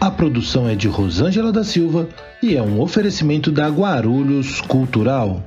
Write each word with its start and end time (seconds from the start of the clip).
A 0.00 0.10
produção 0.10 0.66
é 0.66 0.74
de 0.74 0.88
Rosângela 0.88 1.52
da 1.52 1.62
Silva 1.62 2.08
e 2.42 2.56
é 2.56 2.62
um 2.62 2.80
oferecimento 2.80 3.52
da 3.52 3.68
Guarulhos 3.68 4.58
Cultural. 4.62 5.44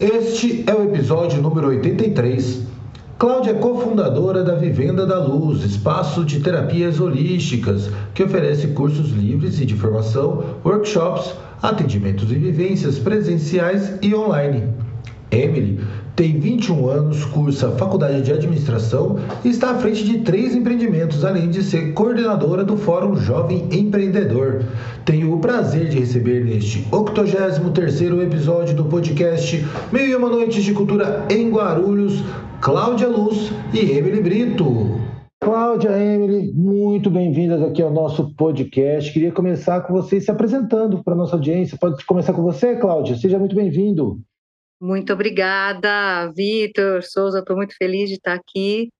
Este 0.00 0.64
é 0.66 0.74
o 0.74 0.82
episódio 0.84 1.42
número 1.42 1.68
83. 1.68 2.62
Cláudia 3.18 3.50
é 3.50 3.54
cofundadora 3.54 4.42
da 4.42 4.54
Vivenda 4.54 5.04
da 5.04 5.22
Luz, 5.22 5.62
espaço 5.62 6.24
de 6.24 6.40
terapias 6.40 6.98
holísticas 6.98 7.90
que 8.14 8.22
oferece 8.22 8.68
cursos 8.68 9.10
livres 9.10 9.60
e 9.60 9.66
de 9.66 9.74
formação, 9.74 10.42
workshops, 10.64 11.34
atendimentos 11.60 12.32
e 12.32 12.34
vivências 12.34 12.98
presenciais 12.98 13.92
e 14.00 14.14
online. 14.14 14.72
Emily 15.30 15.80
tem 16.18 16.36
21 16.36 16.88
anos, 16.88 17.24
cursa 17.26 17.70
Faculdade 17.76 18.22
de 18.22 18.32
Administração 18.32 19.20
e 19.44 19.50
está 19.50 19.70
à 19.70 19.78
frente 19.78 20.02
de 20.02 20.18
três 20.18 20.52
empreendimentos, 20.52 21.24
além 21.24 21.48
de 21.48 21.62
ser 21.62 21.92
coordenadora 21.92 22.64
do 22.64 22.76
Fórum 22.76 23.14
Jovem 23.14 23.68
Empreendedor. 23.70 24.64
Tenho 25.04 25.32
o 25.32 25.38
prazer 25.38 25.88
de 25.88 26.00
receber 26.00 26.44
neste 26.44 26.82
83º 26.90 28.20
episódio 28.20 28.74
do 28.74 28.86
podcast 28.86 29.64
Meio 29.92 30.08
e 30.08 30.16
Uma 30.16 30.28
Noites 30.28 30.64
de 30.64 30.74
Cultura 30.74 31.24
em 31.30 31.50
Guarulhos, 31.52 32.24
Cláudia 32.60 33.06
Luz 33.06 33.52
e 33.72 33.78
Emily 33.78 34.20
Brito. 34.20 35.00
Cláudia, 35.40 35.90
Emily, 35.90 36.52
muito 36.52 37.10
bem-vindas 37.10 37.62
aqui 37.62 37.80
ao 37.80 37.92
nosso 37.92 38.34
podcast. 38.34 39.12
Queria 39.12 39.30
começar 39.30 39.82
com 39.82 39.92
vocês 39.92 40.24
se 40.24 40.32
apresentando 40.32 41.00
para 41.04 41.14
a 41.14 41.16
nossa 41.16 41.36
audiência. 41.36 41.78
Pode 41.80 42.04
começar 42.04 42.32
com 42.32 42.42
você, 42.42 42.74
Cláudia? 42.74 43.14
Seja 43.14 43.38
muito 43.38 43.54
bem-vindo. 43.54 44.18
Muito 44.80 45.12
obrigada, 45.12 46.30
Vitor 46.32 47.02
Souza. 47.02 47.40
Estou 47.40 47.56
muito 47.56 47.74
feliz 47.76 48.08
de 48.08 48.16
estar 48.16 48.34
aqui. 48.34 48.90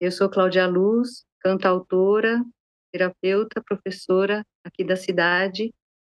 Eu 0.00 0.12
sou 0.12 0.28
Cláudia 0.28 0.66
Luz, 0.66 1.24
cantautora, 1.40 2.44
terapeuta, 2.92 3.62
professora 3.66 4.44
aqui 4.64 4.84
da 4.84 4.96
cidade 4.96 5.72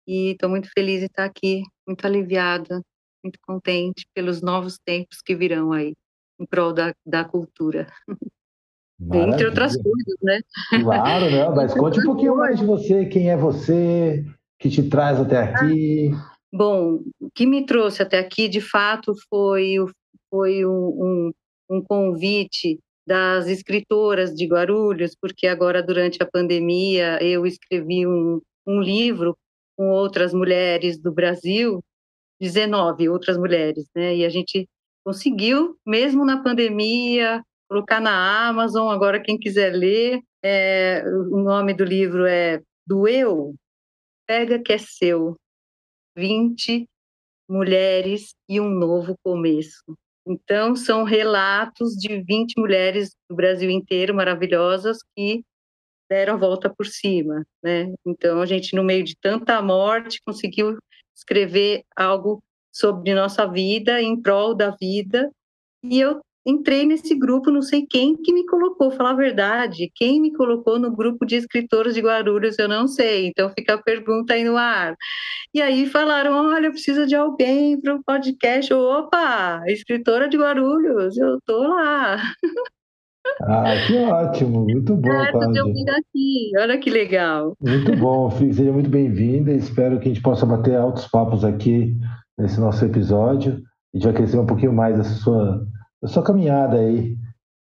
e 0.08 0.31
estou 0.31 0.50
muito 0.50 0.70
feliz 0.73 1.00
de 1.00 1.05
estar 1.05 1.25
aqui, 1.25 1.64
muito 1.88 2.05
aliviada, 2.05 2.81
muito 3.23 3.39
contente 3.45 4.05
pelos 4.14 4.42
novos 4.42 4.78
tempos 4.83 5.22
que 5.23 5.36
virão 5.36 5.72
aí 5.72 5.94
em 6.39 6.45
prol 6.45 6.73
da, 6.73 6.94
da 7.05 7.23
cultura. 7.23 7.88
Maravilha. 9.00 9.33
Entre 9.33 9.45
outras 9.48 9.75
coisas, 9.75 10.16
né? 10.22 10.39
Claro, 10.81 11.25
né? 11.25 11.50
Mas 11.50 11.73
conte 11.73 12.00
um 12.00 12.03
pouquinho 12.03 12.38
mais 12.38 12.59
de 12.59 12.66
você, 12.66 13.05
quem 13.05 13.30
é 13.30 13.36
você, 13.36 14.23
que 14.58 14.70
te 14.70 14.88
traz 14.88 15.20
até 15.20 15.38
aqui. 15.38 16.11
Bom, 16.56 17.00
o 17.20 17.32
que 17.34 17.48
me 17.48 17.66
trouxe 17.66 18.04
até 18.04 18.20
aqui, 18.20 18.48
de 18.48 18.62
fato, 18.62 19.14
foi, 19.28 19.78
foi 20.30 20.64
um, 20.64 21.32
um, 21.68 21.82
convite 21.82 22.80
das 23.08 23.48
escritoras 23.48 24.36
de 24.36 24.45
Guarulhos, 24.45 25.16
porque 25.20 25.48
agora, 25.48 25.82
durante 25.82 26.22
a 26.22 26.30
pandemia, 26.32 27.17
eu 27.23 27.48
escrevi 27.48 28.05
um, 28.05 28.39
um 28.67 28.80
livro 28.80 29.36
com 29.76 29.89
outras 29.89 30.32
mulheres 30.32 31.00
do 31.00 31.11
Brasil, 31.11 31.83
19 32.39 33.10
outras 33.10 33.36
mulheres, 33.36 33.88
né? 33.95 34.16
E 34.17 34.23
a 34.23 34.30
gente 34.30 34.70
conseguiu, 35.04 35.76
mesmo 35.83 36.23
na 36.23 36.44
pandemia, 36.44 37.44
colocar 37.67 38.00
na 38.00 38.48
Amazon. 38.48 38.94
Agora, 38.94 39.20
quem 39.20 39.39
quiser 39.39 39.72
ler, 39.73 40.22
é, 40.44 41.04
o 41.32 41.39
nome 41.42 41.73
do 41.73 41.83
livro 41.83 42.27
é 42.27 42.61
Do 42.86 43.08
Eu, 43.08 43.56
Pega 44.27 44.60
que 44.60 44.73
é 44.73 44.77
Seu, 44.77 45.36
20 46.16 46.88
mulheres 47.50 48.34
e 48.48 48.60
um 48.60 48.70
novo 48.70 49.16
começo. 49.24 49.84
Então, 50.26 50.76
são 50.76 51.04
relatos 51.04 51.94
de 51.96 52.22
20 52.22 52.58
mulheres 52.58 53.12
do 53.30 53.36
Brasil 53.36 53.70
inteiro 53.70 54.16
maravilhosas 54.16 54.98
que 55.16 55.44
deram 56.10 56.36
a 56.36 56.38
volta 56.38 56.74
por 56.74 56.86
cima, 56.86 57.46
né? 57.62 57.94
Então, 58.06 58.42
a 58.42 58.46
gente, 58.46 58.76
no 58.76 58.84
meio 58.84 59.04
de 59.04 59.16
tanta 59.20 59.62
morte, 59.62 60.22
conseguiu 60.26 60.78
escrever 61.16 61.84
algo 61.96 62.42
sobre 62.72 63.14
nossa 63.14 63.45
vida, 63.45 64.02
em 64.02 64.20
prol 64.22 64.56
da 64.56 64.72
vida. 64.72 65.30
E 65.84 66.00
eu 66.00 66.22
entrei 66.45 66.86
nesse 66.86 67.15
grupo, 67.15 67.49
não 67.49 67.61
sei 67.61 67.86
quem 67.89 68.15
que 68.15 68.33
me 68.33 68.45
colocou, 68.45 68.92
falar 68.92 69.11
a 69.11 69.15
verdade, 69.15 69.92
quem 69.95 70.21
me 70.21 70.33
colocou 70.33 70.77
no 70.77 70.92
grupo 70.92 71.26
de 71.26 71.37
escritores 71.37 71.95
de 71.95 72.02
Guarulhos, 72.02 72.59
eu 72.59 72.67
não 72.67 72.87
sei, 72.87 73.27
então 73.27 73.49
fica 73.58 73.76
a 73.76 73.81
pergunta 73.81 74.33
aí 74.33 74.43
no 74.43 74.58
ar. 74.58 74.95
E 75.53 75.61
aí 75.61 75.86
falaram, 75.86 76.33
olha, 76.33 76.71
precisa 76.71 77.08
de 77.08 77.15
alguém 77.15 77.80
para 77.80 77.95
o 77.95 78.03
podcast, 78.03 78.73
opa, 78.73 79.64
escritora 79.67 80.27
de 80.27 80.37
Guarulhos, 80.37 81.17
eu 81.17 81.39
tô 81.45 81.59
lá. 81.59 82.17
Ah, 83.42 83.73
que 83.87 83.95
ótimo, 83.98 84.65
muito 84.65 84.95
bom, 84.95 85.09
aqui, 85.09 86.52
olha 86.58 86.77
que 86.77 86.89
legal. 86.89 87.55
Muito 87.61 87.95
bom, 87.95 88.30
seja 88.32 88.71
muito 88.71 88.89
bem-vinda, 88.89 89.53
espero 89.53 89.98
que 89.98 90.09
a 90.09 90.14
gente 90.14 90.21
possa 90.21 90.45
bater 90.45 90.76
altos 90.76 91.08
papos 91.08 91.45
aqui 91.45 91.95
nesse 92.37 92.59
nosso 92.59 92.83
episódio, 92.83 93.53
a 93.93 93.98
gente 93.98 94.03
vai 94.05 94.14
crescer 94.14 94.37
um 94.37 94.45
pouquinho 94.45 94.73
mais 94.73 94.99
essa 94.99 95.14
sua 95.15 95.65
sua 96.08 96.23
caminhada 96.23 96.77
aí 96.77 97.15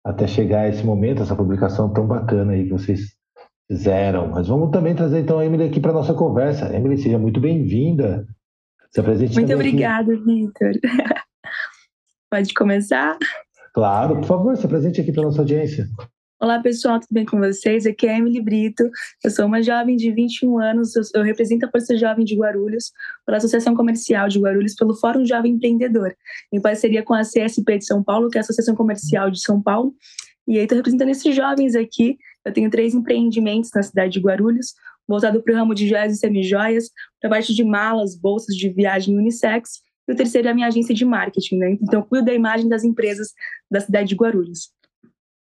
até 0.04 0.26
chegar 0.26 0.62
a 0.62 0.68
esse 0.68 0.84
momento, 0.84 1.22
essa 1.22 1.36
publicação 1.36 1.92
tão 1.92 2.06
bacana 2.06 2.52
aí 2.52 2.64
que 2.64 2.72
vocês 2.72 3.00
fizeram. 3.70 4.28
Mas 4.28 4.48
vamos 4.48 4.70
também 4.70 4.94
trazer 4.94 5.20
então 5.20 5.38
a 5.38 5.44
Emily 5.44 5.64
aqui 5.64 5.80
para 5.80 5.92
nossa 5.92 6.14
conversa. 6.14 6.74
Emily, 6.74 6.96
seja 6.96 7.18
muito 7.18 7.40
bem-vinda. 7.40 8.26
Se 8.90 9.00
apresente 9.00 9.34
Muito 9.34 9.52
obrigada, 9.52 10.16
Vitor. 10.16 10.72
Pode 12.30 12.54
começar? 12.54 13.18
Claro, 13.74 14.16
por 14.16 14.24
favor, 14.24 14.56
se 14.56 14.66
apresente 14.66 15.00
aqui 15.00 15.12
para 15.12 15.22
nossa 15.22 15.40
audiência. 15.40 15.86
Olá 16.40 16.60
pessoal, 16.60 17.00
tudo 17.00 17.08
bem 17.10 17.24
com 17.24 17.36
vocês? 17.36 17.84
Aqui 17.84 18.06
é 18.06 18.16
Emily 18.16 18.40
Brito, 18.40 18.88
eu 19.24 19.30
sou 19.32 19.46
uma 19.46 19.60
jovem 19.60 19.96
de 19.96 20.12
21 20.12 20.60
anos, 20.60 20.92
eu, 21.12 21.24
represento 21.24 21.66
a 21.66 21.68
Força 21.68 21.96
Jovem 21.96 22.24
de 22.24 22.36
Guarulhos 22.36 22.92
pela 23.26 23.38
Associação 23.38 23.74
Comercial 23.74 24.28
de 24.28 24.38
Guarulhos 24.38 24.76
pelo 24.76 24.94
Fórum 24.94 25.26
Jovem 25.26 25.54
Empreendedor, 25.54 26.14
em 26.52 26.60
parceria 26.60 27.02
com 27.02 27.12
a 27.12 27.22
CSP 27.22 27.78
de 27.78 27.86
São 27.86 28.04
Paulo, 28.04 28.30
que 28.30 28.38
é 28.38 28.40
a 28.40 28.42
Associação 28.42 28.76
Comercial 28.76 29.32
de 29.32 29.40
São 29.40 29.60
Paulo. 29.60 29.92
E 30.46 30.58
aí 30.58 30.62
estou 30.62 30.76
representando 30.76 31.08
esses 31.08 31.34
jovens 31.34 31.74
aqui, 31.74 32.16
eu 32.44 32.52
tenho 32.52 32.70
três 32.70 32.94
empreendimentos 32.94 33.70
na 33.74 33.82
cidade 33.82 34.12
de 34.12 34.20
Guarulhos, 34.20 34.74
voltado 35.08 35.42
para 35.42 35.52
o 35.52 35.56
ramo 35.56 35.74
de 35.74 35.88
joias 35.88 36.12
e 36.12 36.18
semijoias, 36.18 36.88
para 37.20 37.30
parte 37.30 37.52
de 37.52 37.64
malas, 37.64 38.16
bolsas 38.16 38.54
de 38.54 38.68
viagem 38.68 39.18
unissex, 39.18 39.80
e 40.06 40.12
o 40.12 40.16
terceiro 40.16 40.46
é 40.46 40.52
a 40.52 40.54
minha 40.54 40.68
agência 40.68 40.94
de 40.94 41.04
marketing, 41.04 41.56
né? 41.56 41.76
Então, 41.82 42.00
cuido 42.00 42.26
da 42.26 42.32
imagem 42.32 42.68
das 42.68 42.84
empresas 42.84 43.32
da 43.68 43.80
cidade 43.80 44.10
de 44.10 44.14
Guarulhos. 44.14 44.77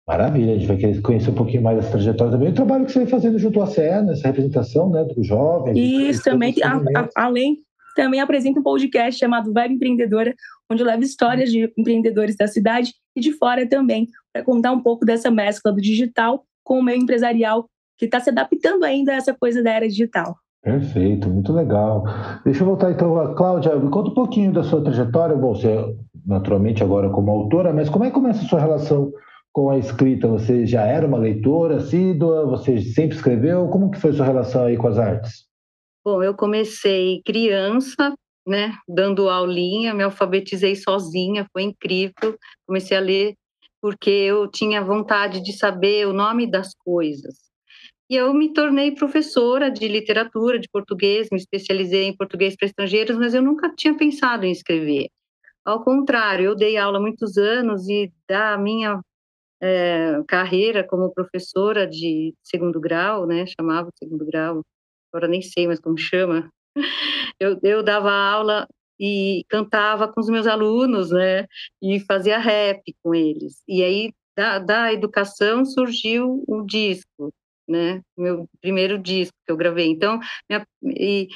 Maravilha, 0.08 0.54
a 0.54 0.58
gente 0.58 0.68
vai 0.68 0.78
querer 0.78 1.02
conhecer 1.02 1.30
um 1.30 1.36
pouquinho 1.36 1.62
mais 1.62 1.78
dessa 1.78 1.92
trajetória 1.92 2.32
também. 2.32 2.50
O 2.50 2.54
trabalho 2.54 2.86
que 2.86 2.94
você 2.94 3.00
vem 3.00 3.08
fazendo 3.10 3.38
junto 3.38 3.62
à 3.62 3.68
CE, 3.68 3.82
nessa 4.06 4.28
representação 4.28 4.90
né, 4.90 5.04
dos 5.04 5.28
jovens. 5.28 5.78
Isso, 5.78 6.24
também, 6.24 6.56
a, 6.64 6.78
a, 6.78 7.10
além, 7.26 7.58
também 7.94 8.22
apresenta 8.22 8.58
um 8.58 8.64
podcast 8.64 9.20
chamado 9.20 9.52
Vibe 9.52 9.76
Empreendedora, 9.76 10.34
onde 10.72 10.82
eu 10.82 10.88
levo 10.88 11.04
histórias 11.04 11.52
de 11.52 11.74
empreendedores 11.78 12.38
da 12.38 12.48
cidade 12.48 12.94
e 13.18 13.20
de 13.20 13.34
fora 13.34 13.68
também, 13.68 14.08
para 14.32 14.46
contar 14.46 14.72
um 14.72 14.82
pouco 14.82 15.06
dessa 15.06 15.30
mescla 15.30 15.74
do 15.74 15.82
digital 15.82 16.46
com 16.64 16.80
o 16.80 16.84
meio 16.84 17.02
empresarial, 17.02 17.68
que 17.98 18.06
está 18.06 18.22
se 18.22 18.30
adaptando 18.30 18.86
ainda 18.86 19.12
a 19.12 19.16
essa 19.16 19.34
coisa 19.34 19.62
da 19.62 19.72
era 19.72 19.88
digital. 19.90 20.38
Perfeito, 20.64 21.30
muito 21.30 21.52
legal. 21.52 22.06
Deixa 22.46 22.62
eu 22.62 22.68
voltar 22.68 22.92
então 22.92 23.20
a 23.20 23.36
Cláudia, 23.36 23.76
me 23.76 23.90
conta 23.90 24.10
um 24.10 24.14
pouquinho 24.14 24.54
da 24.54 24.64
sua 24.64 24.82
trajetória. 24.82 25.36
Bom, 25.36 25.54
você 25.54 25.84
naturalmente 26.26 26.82
agora 26.82 27.10
como 27.10 27.32
autora, 27.32 27.74
mas 27.74 27.90
como 27.90 28.06
é 28.06 28.08
que 28.08 28.14
começa 28.14 28.42
a 28.42 28.48
sua 28.48 28.60
relação 28.60 29.12
com 29.58 29.72
a 29.72 29.80
escrita? 29.80 30.28
Você 30.28 30.68
já 30.68 30.84
era 30.84 31.08
uma 31.08 31.18
leitora 31.18 31.78
assídua? 31.78 32.46
Você 32.46 32.80
sempre 32.80 33.16
escreveu? 33.16 33.68
Como 33.70 33.90
que 33.90 34.00
foi 34.00 34.14
sua 34.14 34.28
relação 34.28 34.66
aí 34.66 34.78
com 34.78 34.88
as 34.88 35.00
artes? 35.00 35.48
Bom, 36.06 36.22
eu 36.22 36.36
comecei 36.36 37.24
criança, 37.26 38.14
né, 38.48 38.76
dando 38.88 39.28
aulinha, 39.28 39.96
me 39.96 40.04
alfabetizei 40.04 40.76
sozinha, 40.76 41.48
foi 41.52 41.64
incrível. 41.64 42.38
Comecei 42.68 42.96
a 42.96 43.00
ler 43.00 43.34
porque 43.82 44.12
eu 44.12 44.48
tinha 44.48 44.84
vontade 44.84 45.42
de 45.42 45.52
saber 45.54 46.06
o 46.06 46.14
nome 46.14 46.46
das 46.46 46.76
coisas. 46.86 47.34
E 48.12 48.16
eu 48.16 48.32
me 48.36 48.54
tornei 48.54 48.92
professora 48.92 49.72
de 49.72 49.88
literatura, 49.88 50.60
de 50.60 50.70
português, 50.72 51.30
me 51.32 51.38
especializei 51.40 52.04
em 52.04 52.16
português 52.16 52.56
para 52.56 52.68
estrangeiros, 52.68 53.18
mas 53.18 53.34
eu 53.34 53.42
nunca 53.42 53.74
tinha 53.76 53.98
pensado 53.98 54.46
em 54.46 54.52
escrever. 54.52 55.08
Ao 55.66 55.84
contrário, 55.84 56.46
eu 56.46 56.56
dei 56.56 56.78
aula 56.78 57.00
há 57.00 57.02
muitos 57.02 57.38
anos 57.38 57.90
e 57.90 58.14
da 58.30 58.56
minha 58.56 59.02
é, 59.62 60.22
carreira 60.28 60.84
como 60.84 61.14
professora 61.14 61.88
de 61.88 62.34
segundo 62.44 62.80
grau, 62.80 63.26
né? 63.26 63.46
Chamava 63.48 63.90
segundo 63.98 64.26
grau, 64.26 64.62
agora 65.12 65.28
nem 65.28 65.42
sei 65.42 65.68
mais 65.68 65.80
como 65.80 65.98
chama. 66.00 66.50
Eu, 67.40 67.60
eu 67.64 67.84
dava 67.84 68.12
aula 68.12 68.68
e 69.00 69.44
cantava 69.50 70.08
com 70.08 70.20
os 70.20 70.30
meus 70.30 70.48
alunos, 70.48 71.12
né? 71.12 71.46
E 71.82 72.00
fazia 72.02 72.38
rap 72.38 72.82
com 73.04 73.14
eles. 73.14 73.62
E 73.68 73.84
aí 73.84 74.12
da, 74.36 74.60
da 74.60 74.94
educação 74.94 75.66
surgiu 75.66 76.44
um 76.48 76.66
disco, 76.66 77.34
né? 77.68 78.02
Meu 78.16 78.48
primeiro 78.62 78.98
disco 79.00 79.36
que 79.46 79.52
eu 79.52 79.58
gravei. 79.58 79.88
Então, 79.88 80.20
minha, 80.50 80.66
e, 80.84 81.28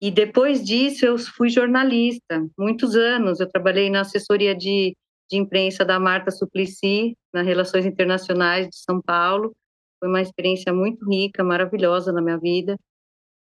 e 0.00 0.10
depois 0.10 0.64
disso 0.64 1.04
eu 1.04 1.18
fui 1.18 1.48
jornalista, 1.50 2.46
muitos 2.58 2.94
anos. 2.94 3.40
Eu 3.40 3.48
trabalhei 3.50 3.90
na 3.90 4.00
assessoria 4.00 4.54
de, 4.54 4.96
de 5.34 5.40
imprensa 5.40 5.84
da 5.84 5.98
Marta 5.98 6.30
Suplicy, 6.30 7.16
na 7.32 7.42
Relações 7.42 7.84
Internacionais 7.84 8.68
de 8.68 8.76
São 8.76 9.02
Paulo. 9.02 9.52
Foi 9.98 10.08
uma 10.08 10.22
experiência 10.22 10.72
muito 10.72 11.04
rica, 11.10 11.42
maravilhosa 11.42 12.12
na 12.12 12.22
minha 12.22 12.38
vida. 12.38 12.78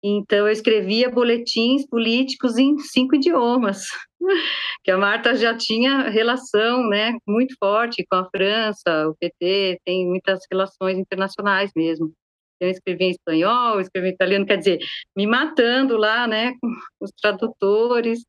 Então, 0.01 0.39
eu 0.39 0.49
escrevia 0.49 1.09
boletins 1.09 1.85
políticos 1.87 2.57
em 2.57 2.77
cinco 2.77 3.15
idiomas, 3.15 3.87
que 4.83 4.91
a 4.91 4.97
Marta 4.97 5.35
já 5.35 5.57
tinha 5.57 6.09
relação 6.09 6.87
né, 6.87 7.17
muito 7.27 7.55
forte 7.59 8.05
com 8.09 8.17
a 8.17 8.29
França, 8.29 9.09
o 9.09 9.15
PT 9.15 9.79
tem 9.83 10.07
muitas 10.07 10.39
relações 10.49 10.97
internacionais 10.97 11.71
mesmo. 11.75 12.13
Eu 12.59 12.69
escrevi 12.69 13.05
em 13.05 13.09
espanhol, 13.09 13.81
escrevi 13.81 14.09
em 14.09 14.13
italiano, 14.13 14.45
quer 14.45 14.57
dizer, 14.57 14.79
me 15.15 15.27
matando 15.27 15.97
lá, 15.97 16.25
né, 16.25 16.53
com 16.61 16.69
os 17.01 17.11
tradutores. 17.19 18.19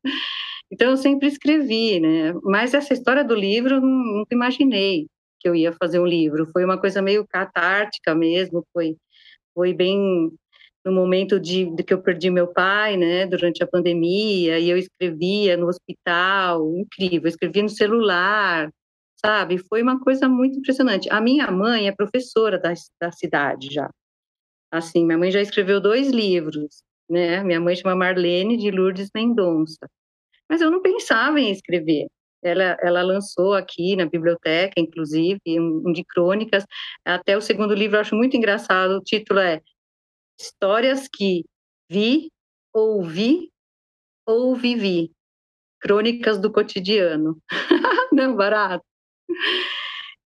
Então, 0.71 0.91
eu 0.91 0.97
sempre 0.97 1.27
escrevi, 1.27 1.99
né, 1.99 2.33
mas 2.43 2.73
essa 2.73 2.93
história 2.93 3.23
do 3.23 3.35
livro, 3.35 3.79
nunca 3.81 4.33
imaginei 4.33 5.07
que 5.39 5.47
eu 5.47 5.55
ia 5.55 5.71
fazer 5.73 5.99
um 5.99 6.05
livro. 6.05 6.47
Foi 6.51 6.65
uma 6.65 6.79
coisa 6.79 7.01
meio 7.01 7.25
catártica 7.27 8.15
mesmo, 8.15 8.65
foi, 8.73 8.97
foi 9.53 9.73
bem 9.73 10.31
no 10.85 10.91
momento 10.93 11.39
de, 11.39 11.65
de, 11.75 11.83
que 11.83 11.93
eu 11.93 12.01
perdi 12.01 12.29
meu 12.29 12.47
pai, 12.47 12.97
né, 12.97 13.25
durante 13.27 13.63
a 13.63 13.67
pandemia, 13.67 14.59
e 14.59 14.69
eu 14.69 14.77
escrevia 14.77 15.57
no 15.57 15.67
hospital, 15.67 16.65
incrível, 16.77 17.27
escrevia 17.27 17.63
no 17.63 17.69
celular, 17.69 18.69
sabe? 19.23 19.57
Foi 19.57 19.81
uma 19.83 19.99
coisa 19.99 20.29
muito 20.29 20.59
impressionante. 20.59 21.09
A 21.11 21.19
minha 21.21 21.51
mãe 21.51 21.87
é 21.87 21.91
professora 21.91 22.57
da, 22.59 22.73
da 23.01 23.11
cidade 23.11 23.67
já. 23.71 23.89
Assim, 24.71 25.05
minha 25.05 25.17
mãe 25.17 25.31
já 25.31 25.41
escreveu 25.41 25.81
dois 25.81 26.09
livros, 26.09 26.83
né? 27.09 27.43
Minha 27.43 27.59
mãe 27.59 27.75
chama 27.75 27.95
Marlene 27.95 28.57
de 28.57 28.71
Lourdes 28.71 29.09
Mendonça. 29.15 29.87
Mas 30.49 30.61
eu 30.61 30.71
não 30.71 30.81
pensava 30.81 31.39
em 31.39 31.51
escrever. 31.51 32.07
Ela, 32.43 32.77
ela 32.81 33.01
lançou 33.01 33.53
aqui 33.53 33.95
na 33.95 34.05
biblioteca, 34.05 34.79
inclusive, 34.79 35.39
um, 35.47 35.83
um 35.87 35.91
de 35.91 36.03
crônicas. 36.03 36.63
Até 37.05 37.35
o 37.35 37.41
segundo 37.41 37.73
livro 37.73 37.97
eu 37.97 38.01
acho 38.01 38.15
muito 38.15 38.37
engraçado. 38.37 38.97
O 38.97 39.03
título 39.03 39.39
é 39.39 39.61
Histórias 40.39 41.07
que 41.11 41.43
vi, 41.89 42.31
ouvi 42.73 43.49
ou 44.25 44.55
vivi. 44.55 45.11
Crônicas 45.79 46.39
do 46.39 46.51
cotidiano. 46.51 47.37
Não, 48.11 48.35
barato. 48.35 48.83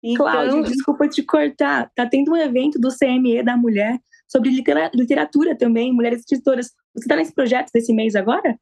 Então... 0.03 0.25
Cláudia, 0.25 0.61
desculpa 0.63 1.07
te 1.07 1.23
cortar. 1.23 1.91
Tá 1.95 2.07
tendo 2.07 2.31
um 2.31 2.37
evento 2.37 2.79
do 2.79 2.89
CME 2.89 3.43
da 3.43 3.55
Mulher 3.55 3.99
sobre 4.27 4.51
literatura 4.93 5.57
também, 5.57 5.91
mulheres 5.91 6.19
escritoras. 6.19 6.71
Você 6.93 7.05
está 7.05 7.15
nesse 7.15 7.33
projeto 7.33 7.69
desse 7.73 7.93
mês 7.93 8.15
agora? 8.15 8.57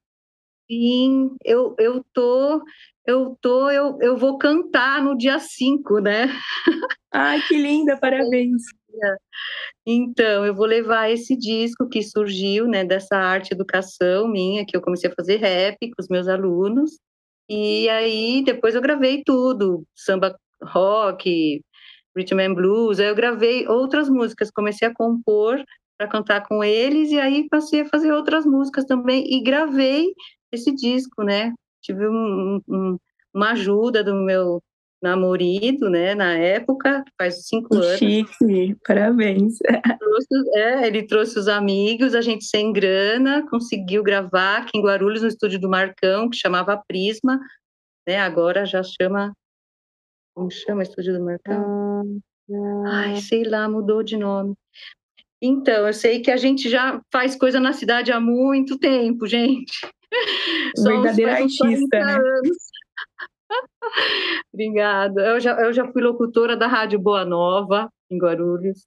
Sim, 0.70 1.36
eu, 1.46 1.76
eu 1.80 2.04
tô, 2.14 2.62
eu 3.06 3.38
tô, 3.42 3.70
eu, 3.72 3.98
eu 4.02 4.18
vou 4.18 4.38
cantar 4.38 5.02
no 5.02 5.18
dia 5.18 5.40
5, 5.40 6.00
né? 6.00 6.28
Ai, 7.14 7.42
que 7.48 7.58
linda, 7.58 7.98
parabéns. 8.02 8.64
Então, 9.86 10.46
eu 10.46 10.54
vou 10.56 10.66
levar 10.66 11.10
esse 11.10 11.36
disco 11.38 11.88
que 11.90 12.02
surgiu, 12.04 12.68
né, 12.68 12.84
dessa 12.84 13.16
arte 13.16 13.54
educação 13.54 14.28
minha, 14.28 14.66
que 14.66 14.76
eu 14.76 14.82
comecei 14.82 15.10
a 15.10 15.14
fazer 15.16 15.38
rap 15.38 15.78
com 15.80 16.02
os 16.02 16.08
meus 16.10 16.28
alunos, 16.28 17.00
e 17.50 17.88
aí 17.90 18.44
depois 18.44 18.76
eu 18.76 18.82
gravei 18.82 19.24
tudo, 19.26 19.84
samba 19.96 20.36
rock, 20.64 21.62
rhythm 22.18 22.40
and 22.42 22.54
blues, 22.56 23.00
aí 23.00 23.08
eu 23.08 23.16
gravei 23.16 23.68
outras 23.68 24.10
músicas, 24.10 24.52
comecei 24.52 24.88
a 24.88 24.94
compor 24.94 25.64
para 25.98 26.08
cantar 26.10 26.46
com 26.48 26.64
eles, 26.64 27.12
e 27.12 27.20
aí 27.20 27.48
passei 27.50 27.82
a 27.82 27.86
fazer 27.90 28.12
outras 28.14 28.46
músicas 28.46 28.86
também, 28.86 29.24
e 29.34 29.42
gravei 29.44 30.14
esse 30.58 30.74
disco, 30.74 31.24
né, 31.24 31.54
tive 31.82 32.08
um, 32.08 32.62
um, 32.68 32.98
uma 33.34 33.52
ajuda 33.52 34.04
do 34.04 34.14
meu 34.14 34.62
namorado, 35.02 35.90
né, 35.90 36.16
na 36.16 36.34
época, 36.34 37.04
faz 37.18 37.48
cinco 37.48 37.76
anos. 37.76 37.98
Chique, 37.98 38.76
parabéns. 38.86 39.58
Trouxe, 40.00 40.50
é, 40.56 40.88
ele 40.88 41.04
trouxe 41.04 41.38
os 41.38 41.48
amigos, 41.48 42.16
a 42.16 42.22
gente 42.22 42.46
sem 42.46 42.74
grana, 42.74 43.48
conseguiu 43.48 44.02
gravar 44.02 44.58
aqui 44.58 44.78
em 44.78 44.82
Guarulhos, 44.82 45.22
no 45.22 45.28
estúdio 45.28 45.60
do 45.60 45.70
Marcão, 45.70 46.30
que 46.30 46.38
chamava 46.38 46.82
Prisma, 46.88 47.40
né, 48.08 48.20
agora 48.20 48.66
já 48.66 48.82
chama, 48.84 49.34
como 50.36 50.50
chama 50.50 50.80
o 50.80 50.84
estúdio 50.84 51.14
do 51.14 51.24
Marcão? 51.24 52.20
Ai, 52.88 53.18
sei 53.18 53.44
lá, 53.44 53.70
mudou 53.70 54.02
de 54.02 54.18
nome. 54.18 54.56
Então, 55.42 55.86
eu 55.86 55.94
sei 55.94 56.22
que 56.22 56.32
a 56.32 56.38
gente 56.38 56.70
já 56.70 57.00
faz 57.12 57.36
coisa 57.36 57.60
na 57.60 57.74
cidade 57.74 58.12
há 58.12 58.20
muito 58.20 58.80
tempo, 58.80 59.28
gente. 59.28 59.80
Verdadeira 60.78 61.34
artista, 61.34 62.00
né? 62.00 62.20
Obrigada. 64.54 65.26
Eu 65.26 65.40
já, 65.40 65.60
eu 65.62 65.74
já 65.74 65.92
fui 65.92 66.02
locutora 66.02 66.56
da 66.56 66.68
Rádio 66.68 67.00
Boa 67.00 67.24
Nova, 67.26 67.90
em 68.10 68.18
Guarulhos, 68.18 68.86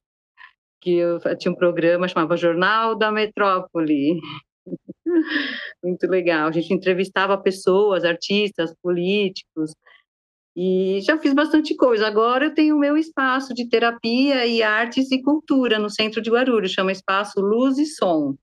que 0.80 0.96
eu 0.96 1.18
tinha 1.36 1.52
um 1.52 1.56
programa 1.56 2.08
chamava 2.08 2.36
Jornal 2.36 2.94
da 2.96 3.10
Metrópole. 3.10 4.20
Muito 5.82 6.06
legal. 6.06 6.48
A 6.48 6.52
gente 6.52 6.72
entrevistava 6.72 7.36
pessoas, 7.38 8.04
artistas, 8.04 8.74
políticos, 8.82 9.72
e 10.56 11.00
já 11.02 11.18
fiz 11.18 11.32
bastante 11.32 11.74
coisa. 11.76 12.06
Agora 12.06 12.46
eu 12.46 12.54
tenho 12.54 12.76
o 12.76 12.78
meu 12.78 12.96
espaço 12.96 13.54
de 13.54 13.68
terapia 13.68 14.46
e 14.46 14.62
artes 14.62 15.10
e 15.10 15.22
cultura 15.22 15.78
no 15.78 15.88
centro 15.88 16.20
de 16.20 16.30
Guarulhos, 16.30 16.72
chama 16.72 16.92
Espaço 16.92 17.40
Luz 17.40 17.78
e 17.78 17.86
Som. 17.86 18.36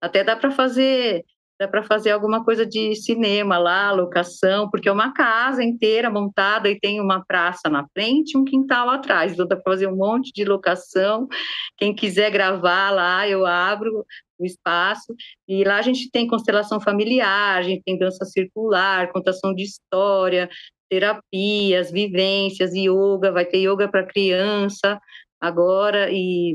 Até 0.00 0.24
dá 0.24 0.36
para 0.36 0.50
fazer 0.50 1.24
dá 1.58 1.68
para 1.68 1.82
fazer 1.84 2.10
alguma 2.10 2.44
coisa 2.44 2.66
de 2.66 2.94
cinema 2.96 3.58
lá, 3.58 3.92
locação, 3.92 4.68
porque 4.70 4.88
é 4.88 4.92
uma 4.92 5.12
casa 5.12 5.62
inteira 5.62 6.10
montada 6.10 6.68
e 6.68 6.78
tem 6.78 7.00
uma 7.00 7.24
praça 7.24 7.68
na 7.68 7.86
frente 7.92 8.32
e 8.32 8.38
um 8.38 8.44
quintal 8.44 8.90
atrás, 8.90 9.32
então 9.32 9.46
dá 9.46 9.56
para 9.56 9.72
fazer 9.72 9.86
um 9.86 9.96
monte 9.96 10.32
de 10.32 10.44
locação. 10.44 11.28
Quem 11.76 11.94
quiser 11.94 12.30
gravar 12.30 12.90
lá, 12.90 13.28
eu 13.28 13.46
abro 13.46 14.04
o 14.38 14.44
espaço. 14.44 15.14
E 15.48 15.64
lá 15.64 15.78
a 15.78 15.82
gente 15.82 16.10
tem 16.10 16.26
constelação 16.26 16.80
familiar, 16.80 17.58
a 17.58 17.62
gente 17.62 17.82
tem 17.84 17.96
dança 17.98 18.24
circular, 18.24 19.12
contação 19.12 19.54
de 19.54 19.62
história, 19.62 20.48
terapias, 20.90 21.90
vivências, 21.90 22.72
yoga, 22.74 23.32
vai 23.32 23.44
ter 23.44 23.58
yoga 23.58 23.88
para 23.88 24.06
criança 24.06 25.00
agora 25.40 26.10
e 26.10 26.54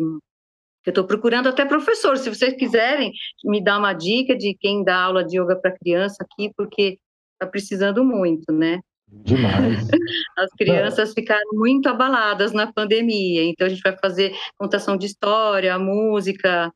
eu 0.89 0.91
estou 0.91 1.05
procurando 1.05 1.48
até 1.48 1.65
professor, 1.65 2.17
se 2.17 2.29
vocês 2.29 2.55
quiserem 2.55 3.12
me 3.46 3.63
dar 3.63 3.77
uma 3.77 3.93
dica 3.93 4.36
de 4.36 4.55
quem 4.60 4.84
dá 4.84 5.03
aula 5.03 5.24
de 5.24 5.39
yoga 5.39 5.55
para 5.55 5.77
criança 5.77 6.17
aqui, 6.22 6.51
porque 6.58 6.98
está 7.34 7.46
precisando 7.50 8.03
muito, 8.03 8.51
né? 8.51 8.79
Demais. 9.08 9.88
As 10.36 10.50
crianças 10.51 11.13
ficaram 11.13 11.51
muito 11.53 11.88
abaladas 11.88 12.51
na 12.53 12.72
pandemia, 12.74 13.43
então 13.43 13.67
a 13.67 13.69
gente 13.69 13.81
vai 13.84 13.96
fazer 13.98 14.36
contação 14.58 14.98
de 14.98 15.05
história, 15.05 15.77
música 15.77 16.72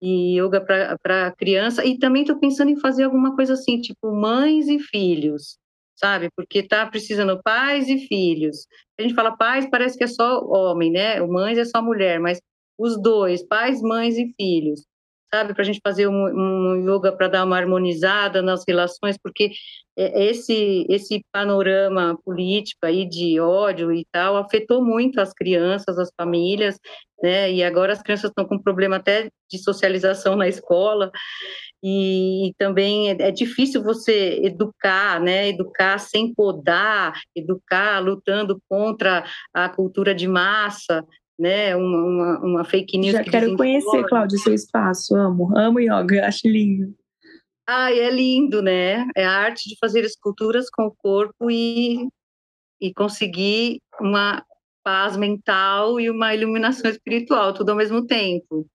e 0.00 0.40
yoga 0.40 0.60
para 1.02 1.32
criança, 1.32 1.84
e 1.84 1.98
também 1.98 2.22
estou 2.22 2.38
pensando 2.38 2.70
em 2.70 2.80
fazer 2.80 3.04
alguma 3.04 3.36
coisa 3.36 3.52
assim, 3.52 3.80
tipo 3.80 4.14
mães 4.14 4.66
e 4.66 4.78
filhos, 4.78 5.58
sabe? 5.94 6.28
Porque 6.34 6.60
está 6.60 6.86
precisando 6.86 7.40
pais 7.42 7.86
e 7.86 7.98
filhos. 8.06 8.66
A 8.98 9.02
gente 9.02 9.14
fala 9.14 9.36
pais, 9.36 9.68
parece 9.70 9.98
que 9.98 10.04
é 10.04 10.08
só 10.08 10.42
homem, 10.42 10.90
né? 10.90 11.20
O 11.20 11.28
mães 11.30 11.58
é 11.58 11.64
só 11.66 11.82
mulher, 11.82 12.18
mas 12.18 12.40
os 12.78 13.00
dois, 13.00 13.46
pais, 13.46 13.80
mães 13.82 14.16
e 14.16 14.32
filhos, 14.38 14.84
sabe? 15.32 15.54
Para 15.54 15.62
a 15.62 15.64
gente 15.64 15.80
fazer 15.82 16.06
um, 16.08 16.12
um 16.12 16.76
yoga 16.76 17.12
para 17.12 17.28
dar 17.28 17.44
uma 17.44 17.56
harmonizada 17.56 18.42
nas 18.42 18.64
relações, 18.66 19.16
porque 19.22 19.50
é, 19.96 20.26
esse 20.26 20.86
esse 20.88 21.24
panorama 21.32 22.18
político 22.24 22.80
aí 22.84 23.08
de 23.08 23.40
ódio 23.40 23.92
e 23.92 24.06
tal 24.12 24.36
afetou 24.36 24.84
muito 24.84 25.20
as 25.20 25.32
crianças, 25.32 25.98
as 25.98 26.10
famílias, 26.16 26.78
né? 27.22 27.52
E 27.52 27.62
agora 27.62 27.92
as 27.92 28.02
crianças 28.02 28.30
estão 28.30 28.44
com 28.44 28.58
problema 28.58 28.96
até 28.96 29.30
de 29.50 29.58
socialização 29.58 30.36
na 30.36 30.48
escola 30.48 31.10
e 31.82 32.54
também 32.58 33.10
é, 33.10 33.16
é, 33.28 33.30
difícil 33.32 33.82
você 33.82 34.40
educar, 34.44 35.20
né? 35.20 35.48
Educar 35.48 35.98
sem 35.98 36.32
podar, 36.32 37.20
educar 37.34 37.98
lutando 38.00 38.60
contra 38.68 39.24
a 39.52 39.68
cultura 39.68 40.14
de 40.14 40.28
massa, 40.28 41.04
né, 41.38 41.74
uma, 41.76 42.04
uma, 42.04 42.38
uma 42.40 42.64
fake 42.64 42.98
news. 42.98 43.12
Já 43.12 43.24
que 43.24 43.30
quero 43.30 43.56
conhecer, 43.56 44.04
Cláudia, 44.08 44.38
seu 44.38 44.54
espaço. 44.54 45.14
Amo, 45.14 45.56
amo 45.56 45.80
yoga, 45.80 46.24
acho 46.26 46.46
lindo. 46.48 46.94
Ai, 47.66 47.98
é 47.98 48.10
lindo, 48.10 48.60
né? 48.60 49.06
É 49.16 49.24
a 49.24 49.32
arte 49.32 49.68
de 49.68 49.76
fazer 49.80 50.04
esculturas 50.04 50.68
com 50.68 50.84
o 50.84 50.94
corpo 50.96 51.50
e, 51.50 52.08
e 52.80 52.92
conseguir 52.92 53.80
uma 54.00 54.44
paz 54.84 55.16
mental 55.16 56.00
e 56.00 56.10
uma 56.10 56.34
iluminação 56.34 56.90
espiritual, 56.90 57.54
tudo 57.54 57.70
ao 57.70 57.76
mesmo 57.76 58.04
tempo. 58.04 58.66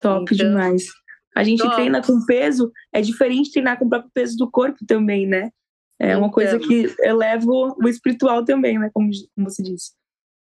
Top 0.00 0.22
então, 0.32 0.48
demais. 0.48 0.86
A 1.34 1.42
gente 1.42 1.62
top. 1.62 1.74
treina 1.74 2.00
com 2.00 2.24
peso, 2.24 2.72
é 2.92 3.00
diferente 3.00 3.52
treinar 3.52 3.78
com 3.78 3.84
o 3.84 3.88
próprio 3.88 4.10
peso 4.14 4.36
do 4.36 4.50
corpo 4.50 4.78
também, 4.86 5.26
né? 5.26 5.50
É 5.98 6.16
uma 6.16 6.26
então, 6.26 6.30
coisa 6.30 6.58
que 6.58 6.94
eleva 7.00 7.46
o 7.46 7.88
espiritual 7.88 8.44
também, 8.44 8.78
né? 8.78 8.90
Como, 8.92 9.10
como 9.34 9.50
você 9.50 9.62
disse. 9.62 9.92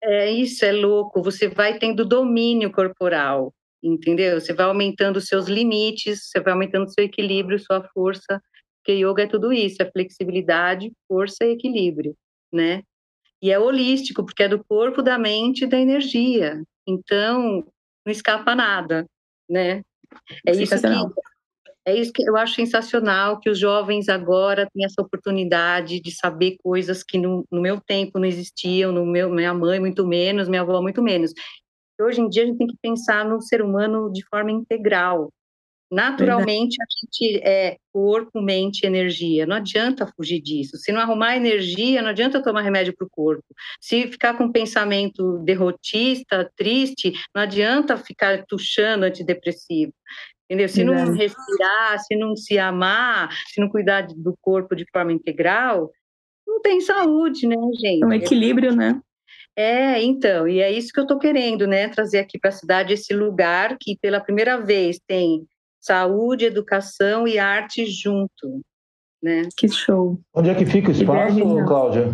É 0.06 0.30
isso, 0.30 0.64
é 0.64 0.72
louco. 0.72 1.22
Você 1.22 1.48
vai 1.48 1.78
tendo 1.78 2.04
domínio 2.04 2.70
corporal, 2.70 3.54
entendeu? 3.82 4.38
Você 4.38 4.52
vai 4.52 4.66
aumentando 4.66 5.18
seus 5.20 5.46
limites, 5.46 6.28
você 6.28 6.40
vai 6.40 6.52
aumentando 6.52 6.92
seu 6.92 7.04
equilíbrio, 7.04 7.58
sua 7.58 7.82
força. 7.94 8.40
Porque 8.78 8.92
yoga 8.92 9.22
é 9.22 9.26
tudo 9.26 9.50
isso, 9.50 9.82
é 9.82 9.90
flexibilidade, 9.90 10.92
força 11.08 11.44
e 11.44 11.52
equilíbrio, 11.52 12.14
né? 12.52 12.82
E 13.40 13.50
é 13.50 13.58
holístico, 13.58 14.24
porque 14.24 14.42
é 14.42 14.48
do 14.48 14.62
corpo, 14.62 15.02
da 15.02 15.18
mente 15.18 15.64
e 15.64 15.66
da 15.66 15.78
energia. 15.78 16.62
Então, 16.86 17.64
não 18.04 18.12
escapa 18.12 18.54
nada, 18.54 19.06
né? 19.48 19.80
É 20.46 20.52
isso 20.52 20.78
que 20.78 21.33
é 21.86 21.94
isso 21.94 22.12
que 22.12 22.22
eu 22.22 22.36
acho 22.36 22.54
sensacional 22.54 23.38
que 23.38 23.50
os 23.50 23.58
jovens 23.58 24.08
agora 24.08 24.66
têm 24.72 24.84
essa 24.84 25.02
oportunidade 25.02 26.00
de 26.00 26.10
saber 26.10 26.56
coisas 26.62 27.02
que 27.02 27.18
no, 27.18 27.46
no 27.50 27.60
meu 27.60 27.80
tempo 27.80 28.18
não 28.18 28.26
existiam, 28.26 28.90
no 28.90 29.04
meu 29.04 29.28
minha 29.30 29.52
mãe 29.52 29.78
muito 29.78 30.06
menos, 30.06 30.48
minha 30.48 30.62
avó 30.62 30.80
muito 30.80 31.02
menos. 31.02 31.32
Hoje 32.00 32.20
em 32.20 32.28
dia 32.28 32.44
a 32.44 32.46
gente 32.46 32.58
tem 32.58 32.66
que 32.66 32.76
pensar 32.80 33.24
no 33.24 33.40
ser 33.40 33.62
humano 33.62 34.10
de 34.10 34.24
forma 34.26 34.50
integral. 34.50 35.30
Naturalmente 35.92 36.76
a 36.82 36.86
gente 36.90 37.40
é 37.44 37.76
corpo, 37.92 38.40
mente, 38.40 38.84
energia. 38.84 39.46
Não 39.46 39.56
adianta 39.56 40.10
fugir 40.16 40.40
disso. 40.40 40.76
Se 40.76 40.90
não 40.90 41.00
arrumar 41.00 41.36
energia, 41.36 42.02
não 42.02 42.08
adianta 42.08 42.42
tomar 42.42 42.62
remédio 42.62 42.94
para 42.96 43.06
o 43.06 43.10
corpo. 43.10 43.44
Se 43.80 44.08
ficar 44.08 44.36
com 44.36 44.44
um 44.44 44.52
pensamento 44.52 45.38
derrotista, 45.44 46.50
triste, 46.56 47.12
não 47.32 47.42
adianta 47.42 47.96
ficar 47.96 48.44
tuchando 48.46 49.04
antidepressivo. 49.04 49.92
Entendeu? 50.44 50.68
Se 50.68 50.84
não 50.84 50.94
respirar, 51.12 51.98
se 52.00 52.16
não 52.16 52.36
se 52.36 52.58
amar, 52.58 53.30
se 53.48 53.60
não 53.60 53.68
cuidar 53.68 54.06
do 54.06 54.36
corpo 54.40 54.76
de 54.76 54.84
forma 54.92 55.12
integral, 55.12 55.90
não 56.46 56.60
tem 56.60 56.80
saúde, 56.80 57.46
né, 57.46 57.56
gente? 57.80 58.02
É 58.02 58.06
um 58.06 58.12
equilíbrio, 58.12 58.74
né? 58.74 59.00
É, 59.56 60.02
então, 60.02 60.48
e 60.48 60.60
é 60.60 60.70
isso 60.70 60.92
que 60.92 60.98
eu 60.98 61.04
estou 61.04 61.18
querendo, 61.18 61.66
né? 61.66 61.88
Trazer 61.88 62.18
aqui 62.18 62.38
para 62.38 62.50
a 62.50 62.52
cidade 62.52 62.92
esse 62.92 63.14
lugar 63.14 63.76
que 63.80 63.96
pela 64.00 64.20
primeira 64.20 64.60
vez 64.60 64.98
tem 65.06 65.46
saúde, 65.80 66.44
educação 66.44 67.26
e 67.26 67.38
arte 67.38 67.86
junto, 67.86 68.60
né? 69.22 69.48
Que 69.56 69.68
show. 69.68 70.20
Onde 70.34 70.50
é 70.50 70.54
que 70.54 70.66
fica 70.66 70.88
o 70.88 70.92
espaço, 70.92 71.64
Cláudia? 71.66 72.06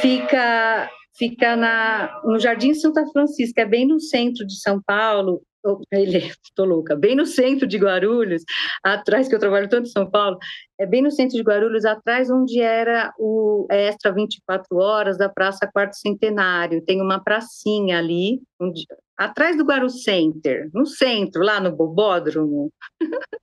Fica 0.00 0.90
fica 1.16 1.56
na, 1.56 2.20
no 2.24 2.38
Jardim 2.38 2.74
Santa 2.74 3.06
Francisca, 3.06 3.62
é 3.62 3.66
bem 3.66 3.86
no 3.86 4.00
centro 4.00 4.44
de 4.46 4.60
São 4.60 4.80
Paulo, 4.84 5.42
ele, 5.90 6.18
estou 6.42 6.66
louca, 6.66 6.94
bem 6.94 7.16
no 7.16 7.24
centro 7.24 7.66
de 7.66 7.78
Guarulhos, 7.78 8.42
atrás 8.82 9.28
que 9.28 9.34
eu 9.34 9.38
trabalho 9.38 9.68
tanto 9.68 9.88
em 9.88 9.92
São 9.92 10.08
Paulo, 10.08 10.38
é 10.78 10.86
bem 10.86 11.02
no 11.02 11.10
centro 11.10 11.36
de 11.36 11.42
Guarulhos, 11.42 11.84
atrás 11.84 12.30
onde 12.30 12.60
era 12.60 13.12
o 13.18 13.66
Extra 13.70 14.12
24 14.12 14.76
Horas 14.76 15.16
da 15.16 15.28
Praça 15.28 15.68
Quarto 15.72 15.96
Centenário. 15.96 16.84
Tem 16.84 17.00
uma 17.00 17.22
pracinha 17.22 17.98
ali, 17.98 18.40
onde, 18.60 18.84
atrás 19.16 19.56
do 19.56 19.64
Guaru 19.64 19.88
Center, 19.88 20.68
no 20.74 20.86
centro, 20.86 21.42
lá 21.42 21.60
no 21.60 21.74
Bobódromo. 21.74 22.70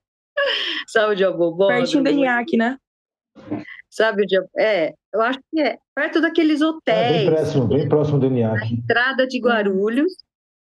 Sabe 0.88 1.14
onde 1.14 1.24
é 1.24 1.30
o 1.30 1.38
Bobódromo? 1.38 1.82
Pertinho 1.82 2.04
da 2.04 2.12
IAC, 2.12 2.58
né? 2.58 2.78
Sabe 3.90 4.24
onde 4.24 4.38
é? 4.38 4.86
é? 4.86 4.94
Eu 5.14 5.22
acho 5.22 5.40
que 5.52 5.62
é 5.62 5.78
perto 5.96 6.22
daqueles 6.22 6.62
hotéis. 6.62 6.98
É 6.98 7.12
bem 7.12 7.26
próximo, 7.34 7.68
bem 7.68 7.90
próximo 7.90 8.20
do 8.20 8.36
IAC. 8.36 8.60
Na 8.60 8.68
entrada 8.68 9.28
de 9.28 9.40
Guarulhos 9.40 10.14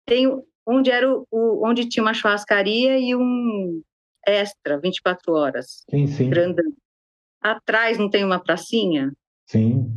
tem 0.06 0.26
onde 0.70 0.90
era 0.90 1.10
o, 1.10 1.26
o, 1.30 1.68
onde 1.68 1.88
tinha 1.88 2.02
uma 2.02 2.14
churrascaria 2.14 2.98
e 2.98 3.14
um 3.14 3.82
extra 4.26 4.78
24 4.78 5.32
horas. 5.32 5.82
Sim, 5.90 6.06
sim. 6.06 6.30
Grandão. 6.30 6.72
Atrás 7.42 7.98
não 7.98 8.08
tem 8.08 8.24
uma 8.24 8.38
pracinha? 8.38 9.12
Sim. 9.46 9.90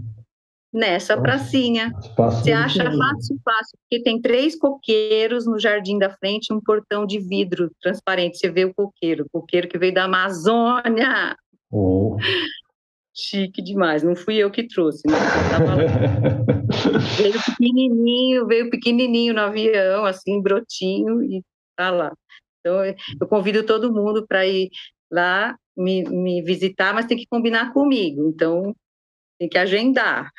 Nessa 0.74 1.15
pracinha. 1.15 1.92
Você 2.18 2.51
acha 2.51 2.84
fácil, 2.84 3.39
fácil, 3.46 3.77
porque 3.82 4.03
tem 4.03 4.20
três 4.20 4.58
coqueiros 4.58 5.46
no 5.46 5.60
jardim 5.60 6.00
da 6.00 6.10
frente, 6.10 6.51
um 6.51 6.60
portão 6.60 7.06
de 7.06 7.20
vidro 7.20 7.70
transparente. 7.80 8.39
Você 8.39 8.50
vê 8.50 8.65
o 8.65 8.74
coqueiro, 8.74 9.25
o 9.25 9.39
coqueiro 9.39 9.68
que 9.68 9.77
veio 9.77 9.94
da 9.94 10.06
Amazônia. 10.06 11.36
Oh. 11.70 12.18
Chique 13.15 13.62
demais, 13.62 14.01
não 14.01 14.15
fui 14.15 14.38
eu 14.38 14.50
que 14.50 14.67
trouxe, 14.67 15.03
né? 15.08 15.13
veio 17.17 17.34
pequenininho, 17.46 18.48
veio 18.48 18.70
pequenininho 18.72 19.36
no 19.36 19.41
avião, 19.41 20.03
assim, 20.03 20.41
brotinho, 20.41 21.22
e 21.22 21.43
tá 21.75 21.91
lá. 21.91 22.12
Então, 22.60 22.84
eu 22.84 23.27
convido 23.27 23.63
todo 23.63 23.93
mundo 23.93 24.25
para 24.27 24.48
ir 24.48 24.70
lá 25.12 25.55
me, 25.77 26.03
me 26.03 26.41
visitar, 26.41 26.91
mas 26.91 27.05
tem 27.05 27.15
que 27.15 27.27
combinar 27.29 27.72
comigo, 27.72 28.29
então 28.29 28.75
tem 29.39 29.48
que 29.48 29.60
agendar. 29.60 30.32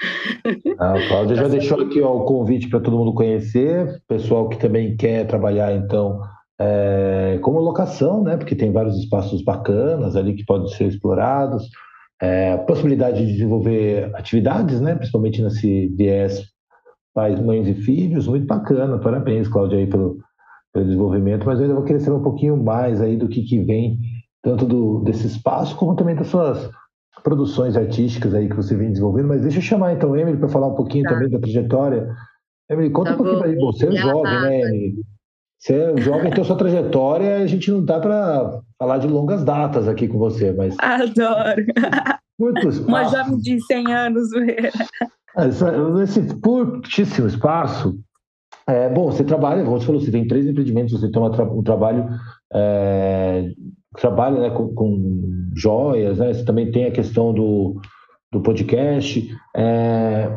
Ah, 0.78 0.94
a 0.94 1.08
Cláudia 1.08 1.36
já 1.36 1.48
deixou 1.48 1.80
aqui 1.80 2.00
ó, 2.00 2.12
o 2.12 2.24
convite 2.24 2.68
para 2.68 2.80
todo 2.80 2.98
mundo 2.98 3.14
conhecer, 3.14 4.02
pessoal 4.08 4.48
que 4.48 4.58
também 4.58 4.96
quer 4.96 5.28
trabalhar, 5.28 5.76
então, 5.76 6.20
é, 6.58 7.38
como 7.40 7.60
locação, 7.60 8.24
né? 8.24 8.36
Porque 8.36 8.56
tem 8.56 8.72
vários 8.72 8.98
espaços 8.98 9.44
bacanas 9.44 10.16
ali 10.16 10.34
que 10.34 10.44
podem 10.44 10.66
ser 10.68 10.88
explorados 10.88 11.68
é, 12.20 12.56
possibilidade 12.58 13.24
de 13.24 13.32
desenvolver 13.32 14.14
atividades, 14.14 14.80
né, 14.80 14.94
principalmente 14.94 15.42
nesse 15.42 15.88
viés 15.88 16.42
pais, 17.14 17.38
mães 17.38 17.68
e 17.68 17.74
filhos, 17.74 18.26
muito 18.26 18.46
bacana, 18.46 18.98
parabéns, 18.98 19.48
Cláudia, 19.48 19.78
aí 19.78 19.86
pelo, 19.86 20.18
pelo 20.72 20.84
desenvolvimento, 20.84 21.46
mas 21.46 21.58
eu 21.58 21.64
ainda 21.64 21.76
vou 21.76 21.84
querer 21.84 22.00
saber 22.00 22.16
um 22.16 22.22
pouquinho 22.22 22.56
mais 22.56 23.00
aí 23.00 23.16
do 23.16 23.28
que, 23.28 23.42
que 23.42 23.60
vem, 23.60 23.98
tanto 24.42 24.66
do, 24.66 25.00
desse 25.00 25.26
espaço, 25.26 25.76
como 25.76 25.94
também 25.94 26.16
das 26.16 26.26
suas 26.26 26.68
produções 27.22 27.76
artísticas 27.76 28.34
aí 28.34 28.48
que 28.48 28.56
você 28.56 28.76
vem 28.76 28.90
desenvolvendo, 28.90 29.28
mas 29.28 29.42
deixa 29.42 29.58
eu 29.58 29.62
chamar 29.62 29.92
então 29.92 30.16
Emily 30.16 30.36
para 30.36 30.48
falar 30.48 30.68
um 30.68 30.74
pouquinho 30.74 31.04
tá. 31.04 31.14
também 31.14 31.30
da 31.30 31.38
trajetória. 31.38 32.08
Emily, 32.68 32.90
conta 32.90 33.10
tá 33.10 33.14
um 33.14 33.18
pouquinho 33.18 33.38
para 33.38 33.48
mim, 33.48 33.56
você 33.56 33.86
é 33.86 33.92
jovem, 33.92 34.40
né, 34.42 34.60
Emily? 34.60 34.94
Você 35.58 35.72
é 35.72 35.96
jovem, 35.96 36.30
tem 36.30 36.44
sua 36.44 36.56
trajetória, 36.56 37.36
a 37.36 37.46
gente 37.46 37.70
não 37.70 37.82
dá 37.82 37.98
para 37.98 38.60
falar 38.84 38.98
de 38.98 39.08
longas 39.08 39.42
datas 39.42 39.88
aqui 39.88 40.06
com 40.06 40.18
você, 40.18 40.52
mas. 40.52 40.76
Adoro! 40.78 41.64
Muito 42.38 42.68
espaço. 42.68 42.88
Uma 42.88 43.04
jovem 43.04 43.38
de 43.38 43.60
100 43.64 43.92
anos. 43.92 44.28
Nesse 45.94 46.22
curtíssimo 46.40 47.26
espaço, 47.26 47.98
é, 48.68 48.88
bom, 48.88 49.10
você 49.10 49.24
trabalha, 49.24 49.64
você 49.64 49.86
falou, 49.86 50.00
você 50.00 50.10
tem 50.10 50.26
três 50.26 50.46
empreendimentos, 50.46 51.00
você 51.00 51.10
tem 51.10 51.22
um 51.22 51.62
trabalho, 51.62 52.08
é, 52.52 53.50
trabalha 53.96 54.40
né, 54.40 54.50
com, 54.50 54.74
com, 54.74 55.50
joias, 55.56 56.18
né? 56.18 56.34
Você 56.34 56.44
também 56.44 56.70
tem 56.70 56.86
a 56.86 56.92
questão 56.92 57.32
do, 57.32 57.80
do 58.32 58.40
podcast. 58.42 59.26
É, 59.56 60.36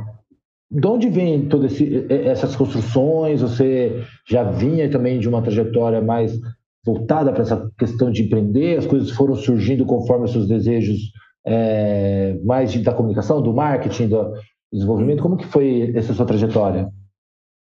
de 0.69 0.87
onde 0.87 1.09
vem 1.09 1.47
todas 1.47 1.79
essas 2.09 2.55
construções? 2.55 3.41
Você 3.41 4.03
já 4.27 4.43
vinha 4.43 4.89
também 4.89 5.19
de 5.19 5.27
uma 5.27 5.41
trajetória 5.41 6.01
mais 6.01 6.39
voltada 6.87 7.33
para 7.33 7.41
essa 7.41 7.69
questão 7.77 8.09
de 8.09 8.23
empreender? 8.23 8.77
As 8.77 8.85
coisas 8.85 9.11
foram 9.11 9.35
surgindo 9.35 9.85
conforme 9.85 10.23
os 10.23 10.31
seus 10.31 10.47
desejos 10.47 10.97
é, 11.45 12.39
mais 12.45 12.73
da 12.81 12.93
comunicação, 12.93 13.41
do 13.41 13.53
marketing, 13.53 14.07
do 14.07 14.33
desenvolvimento? 14.71 15.21
Como 15.21 15.35
que 15.35 15.45
foi 15.45 15.91
essa 15.93 16.13
sua 16.13 16.25
trajetória? 16.25 16.89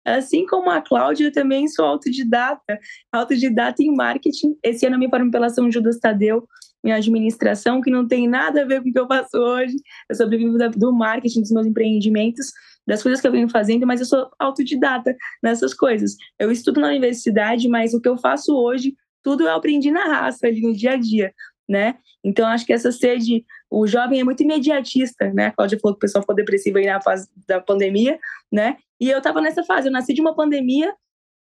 Assim 0.06 0.46
como 0.46 0.70
a 0.70 0.82
Cláudia, 0.82 1.28
eu 1.28 1.34
também 1.34 1.68
sou 1.68 1.84
autodidata, 1.84 2.80
autodidata 3.12 3.84
em 3.84 3.94
marketing. 3.94 4.56
Esse 4.64 4.86
ano 4.86 4.96
eu 4.96 5.00
me 5.00 5.10
formei 5.10 5.32
pela 5.32 5.50
São 5.50 5.70
Judas 5.70 6.00
Tadeu 6.00 6.48
em 6.86 6.92
administração, 6.92 7.82
que 7.82 7.92
não 7.92 8.08
tem 8.08 8.28
nada 8.28 8.62
a 8.62 8.66
ver 8.66 8.82
com 8.82 8.90
o 8.90 8.94
que 8.94 9.00
eu 9.00 9.08
faço 9.08 9.38
hoje. 9.38 9.76
Eu 10.10 10.16
sobrevivo 10.16 10.58
do 10.78 10.94
marketing 10.94 11.42
dos 11.42 11.52
meus 11.52 11.68
empreendimentos, 11.68 12.48
das 12.88 13.04
coisas 13.04 13.20
que 13.20 13.28
eu 13.28 13.32
venho 13.32 13.50
fazendo, 13.50 13.86
mas 13.86 14.00
eu 14.00 14.06
sou 14.06 14.30
autodidata 14.40 15.14
nessas 15.44 15.74
coisas. 15.74 16.16
Eu 16.40 16.50
estudo 16.52 16.80
na 16.80 16.88
universidade, 16.88 17.68
mas 17.68 17.94
o 17.94 18.00
que 18.00 18.08
eu 18.08 18.18
faço 18.18 18.56
hoje, 18.56 18.96
tudo 19.28 19.44
eu 19.44 19.52
aprendi 19.52 19.92
na 19.92 20.06
raça, 20.06 20.48
ali 20.48 20.62
no 20.62 20.74
dia 20.74 20.92
a 20.92 20.96
dia, 20.96 21.34
né? 21.68 21.98
Então, 22.24 22.48
acho 22.48 22.66
que 22.66 22.72
essa 22.72 22.94
sede, 22.94 23.46
o 23.70 23.86
jovem 23.86 24.22
é 24.22 24.24
muito 24.24 24.42
imediatista, 24.42 25.34
né? 25.34 25.48
A 25.48 25.52
Cláudia 25.52 25.78
falou 25.82 25.96
que 25.96 25.98
o 25.98 26.00
pessoal 26.00 26.22
ficou 26.22 26.34
depressivo 26.34 26.78
aí 26.78 26.86
na 26.86 27.02
fase 27.02 27.28
da 27.46 27.60
pandemia, 27.60 28.18
né? 28.50 28.78
E 29.02 29.10
eu 29.10 29.18
estava 29.18 29.42
nessa 29.42 29.66
fase, 29.66 29.90
eu 29.90 29.92
nasci 29.92 30.14
de 30.14 30.22
uma 30.22 30.34
pandemia, 30.34 30.94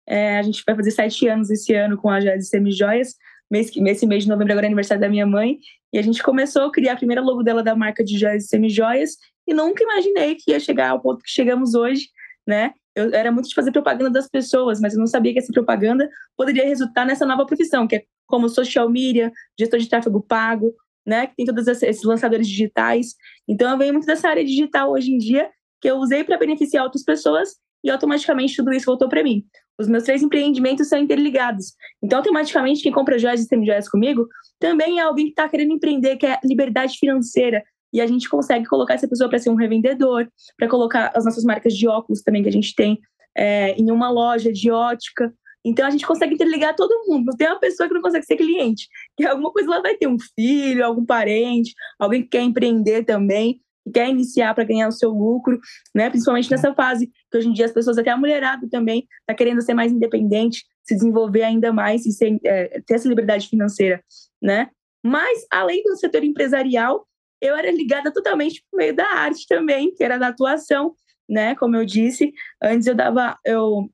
é, 0.07 0.37
a 0.37 0.41
gente 0.43 0.63
vai 0.65 0.77
fazer 0.77 0.91
sete 0.91 1.27
anos 1.27 1.49
esse 1.49 1.73
ano 1.73 1.97
com 1.97 2.09
a 2.09 2.21
Joias 2.21 2.53
e 2.53 2.71
Joias, 2.71 3.15
mês, 3.51 3.69
esse 3.75 4.07
mês 4.07 4.23
de 4.23 4.29
novembro 4.29 4.53
agora 4.53 4.65
é 4.65 4.69
aniversário 4.69 5.01
da 5.01 5.09
minha 5.09 5.27
mãe, 5.27 5.57
e 5.91 5.99
a 5.99 6.01
gente 6.01 6.23
começou 6.23 6.61
a 6.61 6.71
criar 6.71 6.93
a 6.93 6.95
primeira 6.95 7.21
logo 7.21 7.43
dela 7.43 7.61
da 7.61 7.75
marca 7.75 8.01
de 8.01 8.25
e 8.25 8.39
semijoias, 8.39 9.17
e 9.45 9.53
nunca 9.53 9.83
imaginei 9.83 10.35
que 10.35 10.51
ia 10.51 10.59
chegar 10.61 10.91
ao 10.91 11.01
ponto 11.01 11.21
que 11.21 11.29
chegamos 11.29 11.75
hoje, 11.75 12.07
né? 12.47 12.73
Eu 12.95 13.13
era 13.13 13.31
muito 13.31 13.49
de 13.49 13.55
fazer 13.55 13.71
propaganda 13.71 14.09
das 14.09 14.29
pessoas, 14.29 14.79
mas 14.79 14.93
eu 14.93 14.99
não 14.99 15.07
sabia 15.07 15.33
que 15.33 15.39
essa 15.39 15.51
propaganda 15.51 16.09
poderia 16.37 16.65
resultar 16.65 17.05
nessa 17.05 17.25
nova 17.25 17.45
profissão, 17.45 17.87
que 17.87 17.95
é 17.95 18.03
como 18.27 18.47
social 18.47 18.89
media, 18.89 19.31
gestor 19.59 19.79
de 19.79 19.89
tráfego 19.89 20.21
pago, 20.21 20.73
né? 21.05 21.27
Que 21.27 21.35
tem 21.35 21.45
todos 21.45 21.67
esses 21.67 22.03
lançadores 22.03 22.47
digitais. 22.47 23.15
Então 23.47 23.69
eu 23.71 23.77
venho 23.77 23.93
muito 23.93 24.05
dessa 24.05 24.29
área 24.29 24.43
digital 24.43 24.91
hoje 24.91 25.11
em 25.11 25.17
dia, 25.17 25.49
que 25.81 25.89
eu 25.89 25.97
usei 25.97 26.23
para 26.23 26.37
beneficiar 26.37 26.83
outras 26.83 27.03
pessoas 27.03 27.55
e 27.83 27.89
automaticamente 27.89 28.55
tudo 28.55 28.71
isso 28.71 28.85
voltou 28.85 29.09
para 29.09 29.23
mim. 29.23 29.43
Os 29.77 29.87
meus 29.87 30.03
três 30.03 30.21
empreendimentos 30.21 30.87
são 30.87 30.99
interligados. 30.99 31.73
Então, 32.01 32.19
automaticamente, 32.19 32.83
quem 32.83 32.91
compra 32.91 33.17
joias 33.17 33.41
e 33.41 33.45
semi-joias 33.45 33.89
comigo 33.89 34.27
também 34.59 34.99
é 34.99 35.03
alguém 35.03 35.25
que 35.25 35.31
está 35.31 35.49
querendo 35.49 35.73
empreender, 35.73 36.15
que 36.17 36.25
é 36.25 36.39
liberdade 36.43 36.97
financeira. 36.97 37.63
E 37.93 38.01
a 38.01 38.07
gente 38.07 38.27
consegue 38.27 38.65
colocar 38.65 38.95
essa 38.95 39.07
pessoa 39.07 39.29
para 39.29 39.37
ser 39.39 39.51
um 39.51 39.55
revendedor, 39.55 40.27
para 40.57 40.67
colocar 40.67 41.11
as 41.15 41.23
nossas 41.23 41.43
marcas 41.43 41.73
de 41.73 41.87
óculos 41.87 42.21
também 42.21 42.41
que 42.41 42.49
a 42.49 42.51
gente 42.51 42.73
tem 42.75 42.99
é, 43.37 43.71
em 43.73 43.91
uma 43.91 44.09
loja 44.09 44.51
de 44.51 44.71
ótica. 44.71 45.33
Então 45.65 45.85
a 45.85 45.89
gente 45.89 46.05
consegue 46.05 46.33
interligar 46.33 46.75
todo 46.75 47.07
mundo. 47.07 47.27
Não 47.27 47.37
tem 47.37 47.47
uma 47.47 47.59
pessoa 47.59 47.87
que 47.87 47.93
não 47.93 48.01
consegue 48.01 48.25
ser 48.25 48.35
cliente. 48.35 48.87
Que 49.15 49.25
alguma 49.25 49.51
coisa 49.51 49.71
ela 49.71 49.81
vai 49.81 49.95
ter 49.95 50.07
um 50.07 50.17
filho, 50.35 50.83
algum 50.83 51.05
parente, 51.05 51.73
alguém 51.99 52.23
que 52.23 52.29
quer 52.29 52.41
empreender 52.41 53.03
também, 53.03 53.61
que 53.85 53.91
quer 53.91 54.09
iniciar 54.09 54.55
para 54.55 54.63
ganhar 54.63 54.87
o 54.87 54.91
seu 54.91 55.11
lucro, 55.11 55.59
né? 55.93 56.09
Principalmente 56.09 56.49
nessa 56.49 56.73
fase 56.73 57.11
que 57.31 57.37
hoje 57.37 57.47
em 57.47 57.53
dia 57.53 57.65
as 57.65 57.71
pessoas, 57.71 57.97
até 57.97 58.09
a 58.09 58.17
mulherada 58.17 58.67
também, 58.69 59.07
está 59.21 59.35
querendo 59.35 59.61
ser 59.61 59.75
mais 59.75 59.91
independente, 59.91 60.65
se 60.83 60.95
desenvolver 60.95 61.43
ainda 61.43 61.71
mais 61.71 62.05
e 62.07 62.11
ser, 62.11 62.39
é, 62.43 62.81
ter 62.81 62.95
essa 62.95 63.07
liberdade 63.07 63.47
financeira, 63.47 64.03
né? 64.41 64.69
Mas 65.05 65.45
além 65.51 65.83
do 65.83 65.95
setor 65.95 66.23
empresarial, 66.23 67.05
eu 67.43 67.57
era 67.57 67.69
ligada 67.69 68.11
totalmente 68.11 68.63
por 68.71 68.77
meio 68.77 68.95
da 68.95 69.05
arte 69.05 69.45
também, 69.47 69.93
que 69.93 70.01
era 70.01 70.17
da 70.17 70.29
atuação, 70.29 70.95
né? 71.29 71.55
Como 71.55 71.75
eu 71.75 71.85
disse, 71.85 72.33
antes 72.61 72.87
eu 72.87 72.95
dava, 72.95 73.37
eu 73.45 73.89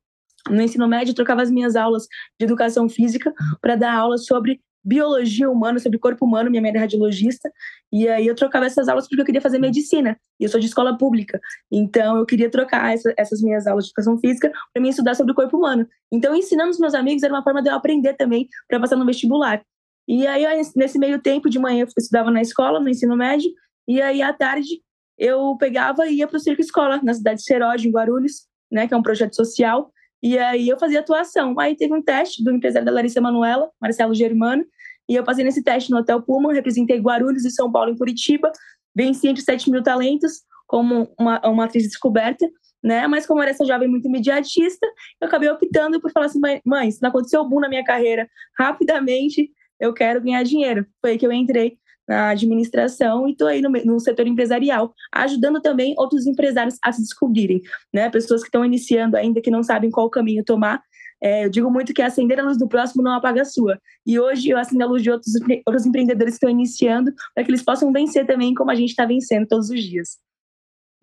no 0.47 0.61
ensino 0.61 0.87
médio, 0.87 1.13
trocava 1.13 1.41
as 1.41 1.51
minhas 1.51 1.75
aulas 1.75 2.03
de 2.39 2.45
educação 2.45 2.87
física 2.87 3.33
para 3.59 3.75
dar 3.75 3.93
aula 3.93 4.17
sobre 4.17 4.61
biologia 4.83 5.49
humana, 5.49 5.77
sobre 5.79 5.99
corpo 5.99 6.25
humano, 6.25 6.49
minha 6.49 6.61
mãe 6.61 6.71
era 6.71 6.79
radiologista, 6.79 7.51
e 7.91 8.07
aí 8.07 8.25
eu 8.25 8.35
trocava 8.35 8.65
essas 8.65 8.87
aulas 8.87 9.07
porque 9.07 9.21
eu 9.21 9.25
queria 9.25 9.41
fazer 9.41 9.59
medicina, 9.59 10.17
e 10.39 10.45
eu 10.45 10.49
sou 10.49 10.59
de 10.59 10.67
escola 10.67 10.97
pública, 10.97 11.39
então 11.71 12.17
eu 12.17 12.25
queria 12.25 12.49
trocar 12.49 12.93
essa, 12.93 13.13
essas 13.17 13.41
minhas 13.41 13.67
aulas 13.67 13.85
de 13.85 13.89
educação 13.89 14.17
física 14.17 14.51
para 14.73 14.81
mim 14.81 14.89
estudar 14.89 15.15
sobre 15.15 15.33
o 15.33 15.35
corpo 15.35 15.57
humano. 15.57 15.87
Então, 16.11 16.33
ensinando 16.33 16.69
os 16.69 16.79
meus 16.79 16.93
amigos 16.93 17.23
era 17.23 17.33
uma 17.33 17.43
forma 17.43 17.61
de 17.61 17.69
eu 17.69 17.75
aprender 17.75 18.13
também 18.13 18.47
para 18.67 18.79
passar 18.79 18.95
no 18.95 19.05
vestibular. 19.05 19.61
E 20.09 20.25
aí, 20.25 20.43
nesse 20.75 20.97
meio 20.97 21.21
tempo, 21.21 21.51
de 21.51 21.59
manhã 21.59 21.83
eu 21.83 21.87
estudava 21.95 22.31
na 22.31 22.41
escola, 22.41 22.79
no 22.79 22.89
ensino 22.89 23.15
médio, 23.15 23.51
e 23.87 24.01
aí 24.01 24.23
à 24.23 24.33
tarde 24.33 24.81
eu 25.15 25.55
pegava 25.55 26.07
e 26.07 26.15
ia 26.15 26.27
para 26.27 26.37
o 26.37 26.39
Circo 26.39 26.59
Escola, 26.59 26.99
na 27.03 27.13
cidade 27.13 27.37
de 27.37 27.45
Seródio, 27.45 27.87
em 27.87 27.91
Guarulhos, 27.91 28.47
né, 28.71 28.87
que 28.87 28.93
é 28.95 28.97
um 28.97 29.03
projeto 29.03 29.35
social, 29.35 29.91
e 30.23 30.35
aí 30.35 30.67
eu 30.67 30.79
fazia 30.79 31.01
atuação. 31.01 31.59
Aí 31.59 31.75
teve 31.75 31.93
um 31.93 32.01
teste 32.01 32.43
do 32.43 32.51
empresário 32.51 32.87
da 32.87 32.91
Larissa 32.91 33.21
Manuela, 33.21 33.69
Marcelo 33.79 34.15
Germano, 34.15 34.65
e 35.07 35.13
eu 35.13 35.23
passei 35.23 35.43
nesse 35.43 35.63
teste 35.63 35.91
no 35.91 35.97
Hotel 35.97 36.19
Puma, 36.23 36.53
representei 36.53 36.99
Guarulhos 36.99 37.45
e 37.45 37.51
São 37.51 37.71
Paulo 37.71 37.91
em 37.91 37.95
Curitiba, 37.95 38.51
venci 38.95 39.27
entre 39.27 39.43
7 39.43 39.69
mil 39.69 39.83
talentos 39.83 40.41
como 40.65 41.13
uma, 41.19 41.39
uma 41.47 41.65
atriz 41.65 41.83
descoberta, 41.83 42.49
né? 42.83 43.05
Mas 43.05 43.27
como 43.27 43.43
era 43.43 43.51
essa 43.51 43.63
jovem 43.63 43.87
muito 43.87 44.07
imediatista, 44.07 44.87
eu 45.21 45.27
acabei 45.27 45.49
optando 45.49 46.01
por 46.01 46.11
falar 46.11 46.25
assim, 46.25 46.39
mãe, 46.65 46.89
se 46.89 46.99
não 46.99 47.09
aconteceu 47.09 47.47
boom 47.47 47.59
na 47.59 47.69
minha 47.69 47.83
carreira 47.83 48.27
rapidamente, 48.57 49.51
eu 49.79 49.93
quero 49.93 50.21
ganhar 50.21 50.43
dinheiro. 50.43 50.85
Foi 51.01 51.17
que 51.17 51.25
eu 51.25 51.31
entrei 51.31 51.77
na 52.07 52.29
administração 52.29 53.27
e 53.27 53.33
estou 53.33 53.47
aí 53.47 53.61
no, 53.61 53.69
no, 53.69 53.99
setor 53.99 54.25
empresarial, 54.25 54.91
ajudando 55.13 55.61
também 55.61 55.93
outros 55.95 56.25
empresários 56.25 56.77
a 56.83 56.91
se 56.91 57.01
descobrirem, 57.01 57.61
né? 57.93 58.09
Pessoas 58.09 58.41
que 58.41 58.47
estão 58.47 58.65
iniciando 58.65 59.15
ainda, 59.15 59.39
que 59.39 59.51
não 59.51 59.61
sabem 59.61 59.91
qual 59.91 60.09
caminho 60.09 60.43
tomar. 60.43 60.81
É, 61.21 61.45
eu 61.45 61.49
digo 61.49 61.69
muito 61.69 61.93
que 61.93 62.01
acender 62.01 62.39
a 62.39 62.43
luz 62.43 62.57
do 62.57 62.67
próximo 62.67 63.03
não 63.03 63.13
apaga 63.13 63.41
a 63.41 63.45
sua. 63.45 63.77
E 64.07 64.19
hoje 64.19 64.49
eu 64.49 64.57
acendo 64.57 64.83
a 64.83 64.87
luz 64.87 65.03
de 65.03 65.11
outros, 65.11 65.33
outros 65.67 65.85
empreendedores 65.85 66.33
que 66.33 66.37
estão 66.37 66.49
iniciando, 66.49 67.11
para 67.35 67.43
que 67.43 67.51
eles 67.51 67.63
possam 67.63 67.91
vencer 67.91 68.25
também, 68.25 68.53
como 68.55 68.71
a 68.71 68.75
gente 68.75 68.89
está 68.89 69.05
vencendo 69.05 69.45
todos 69.45 69.69
os 69.69 69.83
dias. 69.83 70.17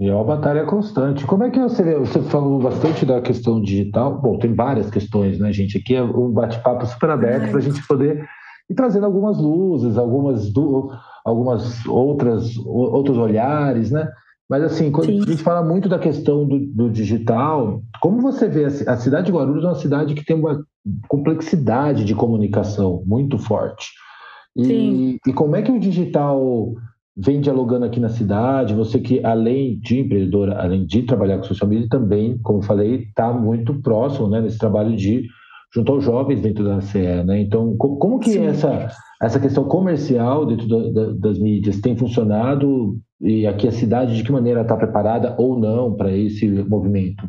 E 0.01 0.09
é 0.09 0.15
uma 0.15 0.25
batalha 0.25 0.65
constante. 0.65 1.25
Como 1.25 1.45
é 1.45 1.51
que 1.51 1.59
você 1.59 1.83
vê? 1.83 1.95
Você 1.95 2.21
falou 2.23 2.61
bastante 2.61 3.07
da 3.07 3.21
questão 3.21 3.63
digital. 3.63 4.21
Bom, 4.21 4.39
tem 4.39 4.55
várias 4.55 4.91
questões, 4.91 5.39
né, 5.39 5.53
gente? 5.53 5.79
Aqui 5.79 5.95
é 5.95 6.03
um 6.03 6.31
bate-papo 6.33 6.85
super 6.85 7.11
aberto 7.11 7.51
para 7.51 7.59
a 7.59 7.63
gente 7.63 7.87
poder 7.87 8.27
e 8.69 8.75
trazendo 8.75 9.07
algumas 9.07 9.39
luzes, 9.39 9.97
algumas, 9.97 10.53
algumas 11.25 11.87
outras 11.87 12.57
outros 12.65 13.17
olhares, 13.17 13.91
né? 13.91 14.09
Mas 14.49 14.63
assim, 14.63 14.93
quando 14.93 15.07
Sim. 15.07 15.23
a 15.23 15.25
gente 15.27 15.43
fala 15.43 15.63
muito 15.63 15.89
da 15.89 15.99
questão 15.99 16.47
do, 16.47 16.59
do, 16.59 16.91
digital, 16.91 17.83
como 18.01 18.21
você 18.21 18.49
vê 18.49 18.65
a 18.65 18.97
cidade 18.97 19.27
de 19.27 19.33
Guarulhos 19.33 19.65
é 19.65 19.69
uma 19.69 19.75
cidade 19.75 20.15
que 20.15 20.25
tem 20.25 20.37
uma 20.37 20.65
complexidade 21.09 22.05
de 22.05 22.15
comunicação 22.15 23.03
muito 23.05 23.39
forte. 23.39 23.89
E, 24.57 25.19
e 25.27 25.33
como 25.33 25.57
é 25.57 25.63
que 25.63 25.71
o 25.71 25.81
digital 25.81 26.75
vem 27.17 27.41
dialogando 27.41 27.85
aqui 27.87 27.99
na 27.99 28.09
cidade? 28.09 28.75
Você 28.75 29.01
que 29.01 29.23
além 29.25 29.79
de 29.81 30.01
empreendedora, 30.01 30.63
além 30.63 30.87
de 30.87 31.03
trabalhar 31.03 31.39
com 31.39 31.45
social 31.45 31.69
media, 31.69 31.89
também, 31.91 32.39
como 32.39 32.63
falei, 32.63 33.03
está 33.03 33.33
muito 33.33 33.75
próximo, 33.83 34.29
né, 34.29 34.41
nesse 34.41 34.59
trabalho 34.59 34.97
de 34.97 35.25
junto 35.75 35.93
aos 35.93 36.05
jovens 36.05 36.41
dentro 36.41 36.65
da 36.65 36.81
CE, 36.81 37.25
né? 37.25 37.41
Então, 37.41 37.77
como 37.77 38.19
que 38.19 38.39
essa, 38.39 38.89
essa 39.21 39.41
questão 39.41 39.65
comercial 39.65 40.47
dentro 40.47 40.67
da, 40.67 41.13
das 41.13 41.39
mídias 41.39 41.81
tem 41.81 41.97
funcionado 41.97 42.99
e 43.21 43.47
aqui 43.47 43.67
a 43.67 43.73
cidade 43.73 44.17
de 44.17 44.23
que 44.23 44.33
maneira 44.33 44.63
está 44.63 44.77
preparada 44.77 45.35
ou 45.39 45.59
não 45.59 45.95
para 45.95 46.11
esse 46.17 46.49
movimento? 46.49 47.29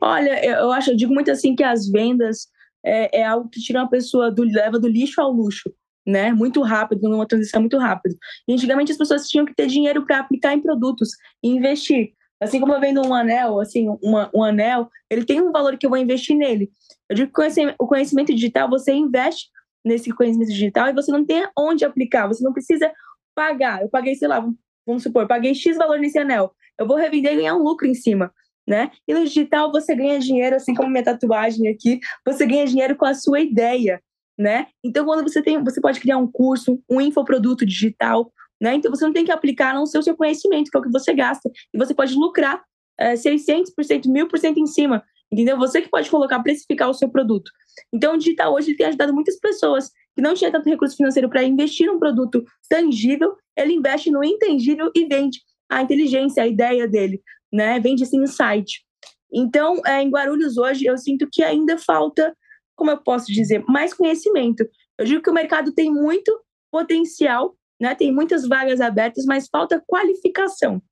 Olha, 0.00 0.44
eu 0.44 0.70
acho, 0.70 0.90
eu 0.90 0.96
digo 0.96 1.12
muito 1.12 1.30
assim 1.30 1.56
que 1.56 1.64
as 1.64 1.88
vendas 1.88 2.48
é, 2.84 3.20
é 3.20 3.24
algo 3.24 3.48
que 3.48 3.60
tira 3.60 3.80
uma 3.80 3.90
pessoa 3.90 4.30
do 4.30 4.44
leva 4.44 4.78
do 4.78 4.86
lixo 4.86 5.20
ao 5.20 5.32
luxo, 5.32 5.72
né? 6.06 6.32
Muito 6.32 6.62
rápido, 6.62 7.08
numa 7.08 7.26
transição 7.26 7.60
muito 7.60 7.78
rápida. 7.78 8.14
Antigamente 8.48 8.92
as 8.92 8.98
pessoas 8.98 9.28
tinham 9.28 9.44
que 9.44 9.54
ter 9.54 9.66
dinheiro 9.66 10.06
para 10.06 10.20
aplicar 10.20 10.54
em 10.54 10.60
produtos 10.60 11.10
e 11.42 11.48
investir. 11.48 12.12
Assim 12.40 12.60
como 12.60 12.72
eu 12.72 12.80
vendo 12.80 13.04
um 13.04 13.12
anel, 13.12 13.58
assim, 13.58 13.88
uma, 14.00 14.30
um 14.32 14.44
anel, 14.44 14.88
ele 15.10 15.24
tem 15.24 15.40
um 15.40 15.50
valor 15.50 15.76
que 15.76 15.84
eu 15.84 15.90
vou 15.90 15.98
investir 15.98 16.36
nele. 16.36 16.70
Eu 17.08 17.16
digo 17.16 17.32
que 17.32 17.74
o 17.78 17.86
conhecimento 17.86 18.34
digital, 18.34 18.68
você 18.68 18.92
investe 18.92 19.48
nesse 19.84 20.10
conhecimento 20.10 20.50
digital 20.50 20.88
e 20.88 20.92
você 20.92 21.10
não 21.10 21.24
tem 21.24 21.46
onde 21.56 21.84
aplicar, 21.84 22.26
você 22.26 22.44
não 22.44 22.52
precisa 22.52 22.92
pagar. 23.34 23.82
Eu 23.82 23.88
paguei, 23.88 24.14
sei 24.14 24.28
lá, 24.28 24.46
vamos 24.86 25.02
supor, 25.02 25.26
paguei 25.26 25.54
X 25.54 25.76
valor 25.76 25.98
nesse 25.98 26.18
anel. 26.18 26.52
Eu 26.78 26.86
vou 26.86 26.96
revender 26.96 27.32
e 27.32 27.36
ganhar 27.36 27.54
um 27.54 27.62
lucro 27.62 27.86
em 27.86 27.94
cima, 27.94 28.32
né? 28.66 28.90
E 29.06 29.14
no 29.14 29.24
digital 29.24 29.72
você 29.72 29.94
ganha 29.94 30.18
dinheiro, 30.18 30.56
assim 30.56 30.74
como 30.74 30.90
minha 30.90 31.04
tatuagem 31.04 31.68
aqui, 31.68 32.00
você 32.24 32.46
ganha 32.46 32.66
dinheiro 32.66 32.96
com 32.96 33.06
a 33.06 33.14
sua 33.14 33.40
ideia, 33.40 34.00
né? 34.38 34.66
Então 34.84 35.04
quando 35.04 35.22
você 35.22 35.42
tem, 35.42 35.62
você 35.62 35.80
pode 35.80 36.00
criar 36.00 36.18
um 36.18 36.30
curso, 36.30 36.82
um 36.88 37.00
infoproduto 37.00 37.64
digital, 37.64 38.30
né? 38.60 38.74
Então 38.74 38.90
você 38.90 39.04
não 39.04 39.12
tem 39.12 39.24
que 39.24 39.32
aplicar 39.32 39.74
não 39.74 39.86
ser 39.86 39.98
o 39.98 40.02
seu 40.02 40.16
conhecimento, 40.16 40.70
que 40.70 40.76
é 40.76 40.80
o 40.80 40.82
que 40.82 40.92
você 40.92 41.14
gasta, 41.14 41.50
e 41.72 41.78
você 41.78 41.94
pode 41.94 42.14
lucrar 42.14 42.62
é, 42.98 43.14
600%, 43.14 44.06
1000% 44.06 44.56
em 44.56 44.66
cima, 44.66 45.02
entendeu? 45.30 45.56
Você 45.58 45.80
que 45.82 45.88
pode 45.88 46.10
colocar, 46.10 46.42
precificar 46.42 46.88
o 46.88 46.94
seu 46.94 47.08
produto. 47.08 47.50
Então 47.92 48.14
o 48.14 48.18
digital 48.18 48.54
hoje 48.54 48.74
tem 48.74 48.86
ajudado 48.86 49.14
muitas 49.14 49.38
pessoas 49.38 49.90
que 50.14 50.22
não 50.22 50.34
tinham 50.34 50.50
tanto 50.50 50.68
recurso 50.68 50.96
financeiro 50.96 51.28
para 51.28 51.42
investir 51.44 51.86
num 51.86 51.98
produto 51.98 52.44
tangível, 52.68 53.36
ele 53.56 53.74
investe 53.74 54.10
no 54.10 54.24
intangível 54.24 54.90
e 54.94 55.06
vende 55.06 55.40
a 55.70 55.82
inteligência, 55.82 56.42
a 56.42 56.46
ideia 56.46 56.88
dele, 56.88 57.20
né? 57.52 57.78
Vende 57.78 58.02
esse 58.02 58.16
insight. 58.16 58.84
Então, 59.32 59.80
é, 59.86 60.02
em 60.02 60.10
Guarulhos 60.10 60.56
hoje, 60.56 60.86
eu 60.86 60.96
sinto 60.96 61.28
que 61.30 61.42
ainda 61.42 61.76
falta, 61.76 62.34
como 62.74 62.90
eu 62.90 62.98
posso 62.98 63.26
dizer, 63.26 63.62
mais 63.68 63.92
conhecimento. 63.92 64.66
Eu 64.98 65.04
digo 65.04 65.22
que 65.22 65.30
o 65.30 65.34
mercado 65.34 65.72
tem 65.72 65.92
muito 65.92 66.32
potencial 66.70 67.54
né? 67.80 67.94
Tem 67.94 68.12
muitas 68.12 68.46
vagas 68.46 68.80
abertas, 68.80 69.24
mas 69.24 69.48
falta 69.48 69.82
qualificação. 69.86 70.82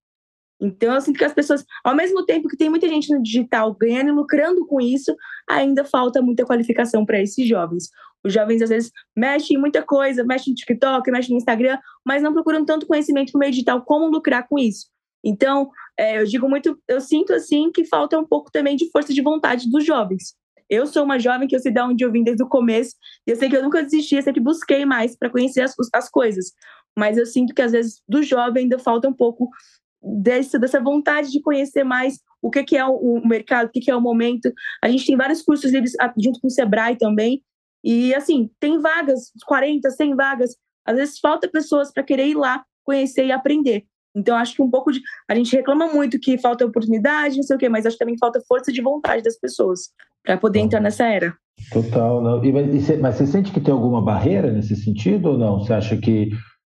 Então, 0.60 0.94
eu 0.94 1.00
sinto 1.00 1.18
que 1.18 1.24
as 1.24 1.34
pessoas, 1.34 1.64
ao 1.84 1.94
mesmo 1.94 2.24
tempo 2.24 2.48
que 2.48 2.56
tem 2.56 2.70
muita 2.70 2.88
gente 2.88 3.12
no 3.12 3.22
digital 3.22 3.74
ganhando 3.74 4.08
e 4.08 4.12
lucrando 4.12 4.66
com 4.66 4.80
isso, 4.80 5.14
ainda 5.48 5.84
falta 5.84 6.22
muita 6.22 6.46
qualificação 6.46 7.04
para 7.04 7.20
esses 7.20 7.46
jovens. 7.46 7.90
Os 8.24 8.32
jovens, 8.32 8.62
às 8.62 8.70
vezes, 8.70 8.90
mexem 9.14 9.56
em 9.56 9.60
muita 9.60 9.82
coisa, 9.82 10.24
mexem 10.24 10.52
no 10.52 10.56
TikTok, 10.56 11.10
mexem 11.10 11.32
no 11.32 11.38
Instagram, 11.38 11.78
mas 12.04 12.22
não 12.22 12.32
procuram 12.32 12.64
tanto 12.64 12.86
conhecimento 12.86 13.32
no 13.34 13.40
meio 13.40 13.52
digital 13.52 13.82
como 13.82 14.08
lucrar 14.08 14.48
com 14.48 14.58
isso. 14.58 14.86
Então, 15.22 15.70
é, 15.98 16.20
eu 16.20 16.24
digo 16.24 16.48
muito, 16.48 16.78
eu 16.88 17.00
sinto 17.00 17.32
assim 17.34 17.70
que 17.70 17.84
falta 17.84 18.18
um 18.18 18.26
pouco 18.26 18.50
também 18.50 18.76
de 18.76 18.90
força 18.90 19.12
de 19.12 19.22
vontade 19.22 19.70
dos 19.70 19.84
jovens. 19.84 20.34
Eu 20.68 20.86
sou 20.86 21.04
uma 21.04 21.18
jovem 21.18 21.46
que 21.46 21.54
eu 21.54 21.60
sei 21.60 21.72
de 21.72 21.80
onde 21.80 22.04
eu 22.04 22.10
vim 22.10 22.24
desde 22.24 22.42
o 22.42 22.48
começo, 22.48 22.94
e 23.26 23.30
eu 23.30 23.36
sei 23.36 23.48
que 23.48 23.56
eu 23.56 23.62
nunca 23.62 23.82
desisti, 23.82 24.16
eu 24.16 24.22
sempre 24.22 24.40
busquei 24.40 24.84
mais 24.84 25.16
para 25.16 25.30
conhecer 25.30 25.60
as, 25.60 25.74
as 25.92 26.08
coisas. 26.08 26.52
Mas 26.98 27.18
eu 27.18 27.26
sinto 27.26 27.54
que 27.54 27.62
às 27.62 27.72
vezes 27.72 28.02
do 28.08 28.22
jovem 28.22 28.64
ainda 28.64 28.78
falta 28.78 29.08
um 29.08 29.12
pouco 29.12 29.50
desse, 30.02 30.58
dessa 30.58 30.80
vontade 30.80 31.30
de 31.30 31.40
conhecer 31.40 31.84
mais 31.84 32.18
o 32.40 32.50
que, 32.50 32.62
que 32.64 32.76
é 32.76 32.84
o, 32.84 33.20
mercado, 33.26 33.68
o 33.68 33.70
que, 33.70 33.80
que 33.80 33.90
é 33.90 33.96
o 33.96 34.00
momento. 34.00 34.52
A 34.82 34.88
gente 34.88 35.06
tem 35.06 35.16
vários 35.16 35.42
cursos 35.42 35.72
livres 35.72 35.92
junto 36.18 36.40
com 36.40 36.46
o 36.46 36.50
Sebrae 36.50 36.96
também. 36.96 37.42
E 37.82 38.14
assim, 38.14 38.50
tem 38.60 38.80
vagas, 38.80 39.32
40, 39.46 39.90
100 39.90 40.16
vagas. 40.16 40.56
Às 40.84 40.96
vezes 40.96 41.18
falta 41.18 41.48
pessoas 41.48 41.92
para 41.92 42.02
querer 42.02 42.28
ir 42.28 42.36
lá 42.36 42.64
conhecer 42.84 43.26
e 43.26 43.32
aprender. 43.32 43.84
Então, 44.16 44.34
acho 44.36 44.54
que 44.54 44.62
um 44.62 44.70
pouco 44.70 44.90
de. 44.90 45.00
A 45.28 45.34
gente 45.34 45.54
reclama 45.54 45.92
muito 45.92 46.18
que 46.18 46.38
falta 46.38 46.64
oportunidade, 46.64 47.36
não 47.36 47.42
sei 47.42 47.56
o 47.56 47.58
quê, 47.58 47.68
mas 47.68 47.84
acho 47.84 47.96
que 47.96 48.04
também 48.04 48.16
falta 48.16 48.40
força 48.48 48.72
de 48.72 48.80
vontade 48.80 49.22
das 49.22 49.38
pessoas 49.38 49.90
para 50.24 50.38
poder 50.38 50.60
entrar 50.60 50.80
nessa 50.80 51.04
era. 51.04 51.34
Total. 51.70 52.22
Não. 52.22 52.42
E, 52.42 52.52
mas 52.98 53.16
você 53.16 53.26
sente 53.26 53.52
que 53.52 53.60
tem 53.60 53.74
alguma 53.74 54.00
barreira 54.00 54.50
nesse 54.50 54.74
sentido 54.74 55.30
ou 55.30 55.38
não? 55.38 55.58
Você 55.58 55.74
acha 55.74 55.96
que 55.98 56.30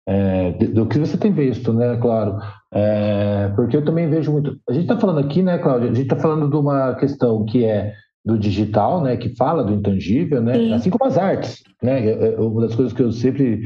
é, 0.07 0.53
do 0.53 0.87
que 0.87 0.99
você 0.99 1.17
tem 1.17 1.33
visto, 1.33 1.73
né, 1.73 1.97
claro. 1.97 2.39
É, 2.73 3.53
porque 3.55 3.77
eu 3.77 3.85
também 3.85 4.09
vejo 4.09 4.33
muito. 4.33 4.57
A 4.69 4.73
gente 4.73 4.85
está 4.85 4.99
falando 4.99 5.21
aqui, 5.21 5.43
né, 5.43 5.59
Cláudia? 5.59 5.91
A 5.91 5.95
gente 5.95 6.05
está 6.05 6.17
falando 6.17 6.49
de 6.49 6.57
uma 6.57 6.95
questão 6.95 7.45
que 7.45 7.65
é 7.65 7.93
do 8.25 8.39
digital, 8.39 9.03
né, 9.03 9.17
que 9.17 9.35
fala 9.37 9.65
do 9.65 9.73
intangível, 9.73 10.41
né, 10.41 10.55
Sim. 10.55 10.73
assim 10.73 10.91
como 10.91 11.05
as 11.05 11.19
artes, 11.19 11.63
né. 11.83 12.07
É, 12.07 12.35
é, 12.35 12.41
uma 12.41 12.63
das 12.63 12.75
coisas 12.75 12.93
que 12.93 13.03
eu 13.03 13.13
sempre 13.13 13.63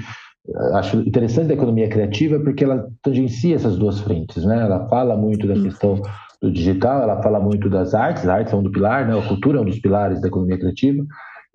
acho 0.74 0.98
interessante 1.00 1.48
da 1.48 1.54
economia 1.54 1.88
criativa 1.88 2.36
é 2.36 2.38
porque 2.38 2.64
ela 2.64 2.88
tangencia 3.02 3.56
essas 3.56 3.76
duas 3.76 4.00
frentes, 4.00 4.44
né? 4.44 4.60
Ela 4.60 4.86
fala 4.88 5.16
muito 5.16 5.46
da 5.46 5.54
questão 5.54 6.00
do 6.40 6.52
digital, 6.52 7.02
ela 7.02 7.20
fala 7.22 7.40
muito 7.40 7.68
das 7.68 7.94
artes, 7.94 8.22
as 8.22 8.28
artes 8.28 8.50
são 8.50 8.60
um 8.60 8.62
do 8.62 8.70
pilar, 8.70 9.06
né? 9.06 9.18
A 9.18 9.26
cultura 9.26 9.58
é 9.58 9.60
um 9.60 9.64
dos 9.64 9.80
pilares 9.80 10.20
da 10.20 10.28
economia 10.28 10.58
criativa. 10.58 11.04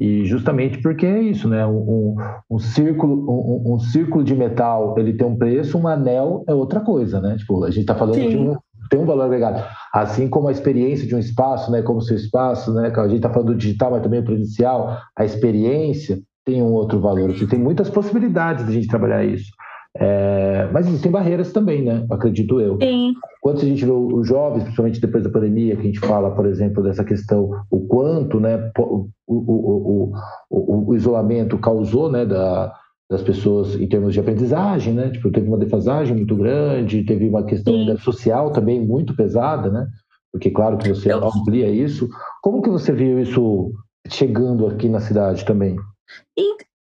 E 0.01 0.25
justamente 0.25 0.79
porque 0.81 1.05
é 1.05 1.21
isso, 1.21 1.47
né? 1.47 1.63
Um, 1.63 2.15
um, 2.49 2.57
círculo, 2.57 3.23
um, 3.29 3.75
um, 3.75 3.77
círculo 3.77 4.23
de 4.23 4.33
metal 4.33 4.95
ele 4.97 5.13
tem 5.13 5.27
um 5.27 5.37
preço, 5.37 5.77
um 5.77 5.87
anel 5.87 6.43
é 6.47 6.55
outra 6.55 6.79
coisa, 6.79 7.21
né? 7.21 7.37
Tipo, 7.37 7.63
a 7.63 7.69
gente 7.69 7.81
está 7.81 7.93
falando 7.93 8.15
Sim. 8.15 8.29
de 8.29 8.37
um 8.37 8.57
tem 8.89 8.99
um 8.99 9.05
valor 9.05 9.25
agregado, 9.25 9.63
assim 9.93 10.27
como 10.27 10.47
a 10.47 10.51
experiência 10.51 11.07
de 11.07 11.15
um 11.15 11.19
espaço, 11.19 11.71
né? 11.71 11.83
Como 11.83 11.99
o 11.99 12.01
seu 12.01 12.15
espaço, 12.15 12.73
né? 12.73 12.91
A 12.93 13.03
gente 13.03 13.17
está 13.17 13.29
falando 13.29 13.49
do 13.49 13.55
digital, 13.55 13.91
mas 13.91 14.01
também 14.01 14.21
o 14.21 14.25
presencial, 14.25 14.97
a 15.15 15.23
experiência 15.23 16.17
tem 16.43 16.63
um 16.63 16.73
outro 16.73 16.99
valor. 16.99 17.29
Assim, 17.29 17.45
tem 17.45 17.59
muitas 17.59 17.87
possibilidades 17.87 18.65
de 18.65 18.71
a 18.71 18.73
gente 18.73 18.87
trabalhar 18.87 19.23
isso. 19.23 19.51
É, 19.97 20.69
mas 20.71 20.87
existem 20.87 21.11
barreiras 21.11 21.51
também, 21.51 21.83
né? 21.83 22.05
Acredito 22.09 22.61
eu. 22.61 22.77
Sim. 22.81 23.13
Quando 23.41 23.61
a 23.61 23.65
gente 23.65 23.83
vê 23.83 23.91
os 23.91 24.27
jovens, 24.27 24.63
principalmente 24.63 25.01
depois 25.01 25.23
da 25.23 25.29
pandemia, 25.29 25.75
que 25.75 25.81
a 25.81 25.85
gente 25.85 25.99
fala, 25.99 26.31
por 26.31 26.45
exemplo, 26.45 26.81
dessa 26.81 27.03
questão, 27.03 27.49
o 27.69 27.87
quanto 27.87 28.39
né, 28.39 28.71
o, 28.77 29.09
o, 29.27 30.13
o, 30.49 30.89
o 30.89 30.95
isolamento 30.95 31.57
causou 31.57 32.09
né, 32.09 32.25
da, 32.25 32.73
das 33.09 33.21
pessoas 33.21 33.75
em 33.75 33.87
termos 33.87 34.13
de 34.13 34.19
aprendizagem, 34.21 34.93
né? 34.93 35.09
Tipo, 35.09 35.31
teve 35.31 35.47
uma 35.47 35.57
defasagem 35.57 36.15
muito 36.15 36.35
grande, 36.35 37.03
teve 37.03 37.27
uma 37.27 37.43
questão 37.43 37.97
social 37.97 38.51
também 38.51 38.79
muito 38.79 39.13
pesada, 39.15 39.69
né? 39.69 39.87
Porque, 40.31 40.49
claro, 40.49 40.77
que 40.77 40.87
você 40.87 41.11
amplia 41.11 41.69
isso. 41.69 42.07
Como 42.41 42.61
que 42.61 42.69
você 42.69 42.93
viu 42.93 43.19
isso 43.19 43.73
chegando 44.07 44.65
aqui 44.65 44.87
na 44.87 45.01
cidade 45.01 45.43
também? 45.43 45.75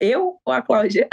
Eu 0.01 0.35
a 0.45 0.61
Cláudia? 0.61 1.07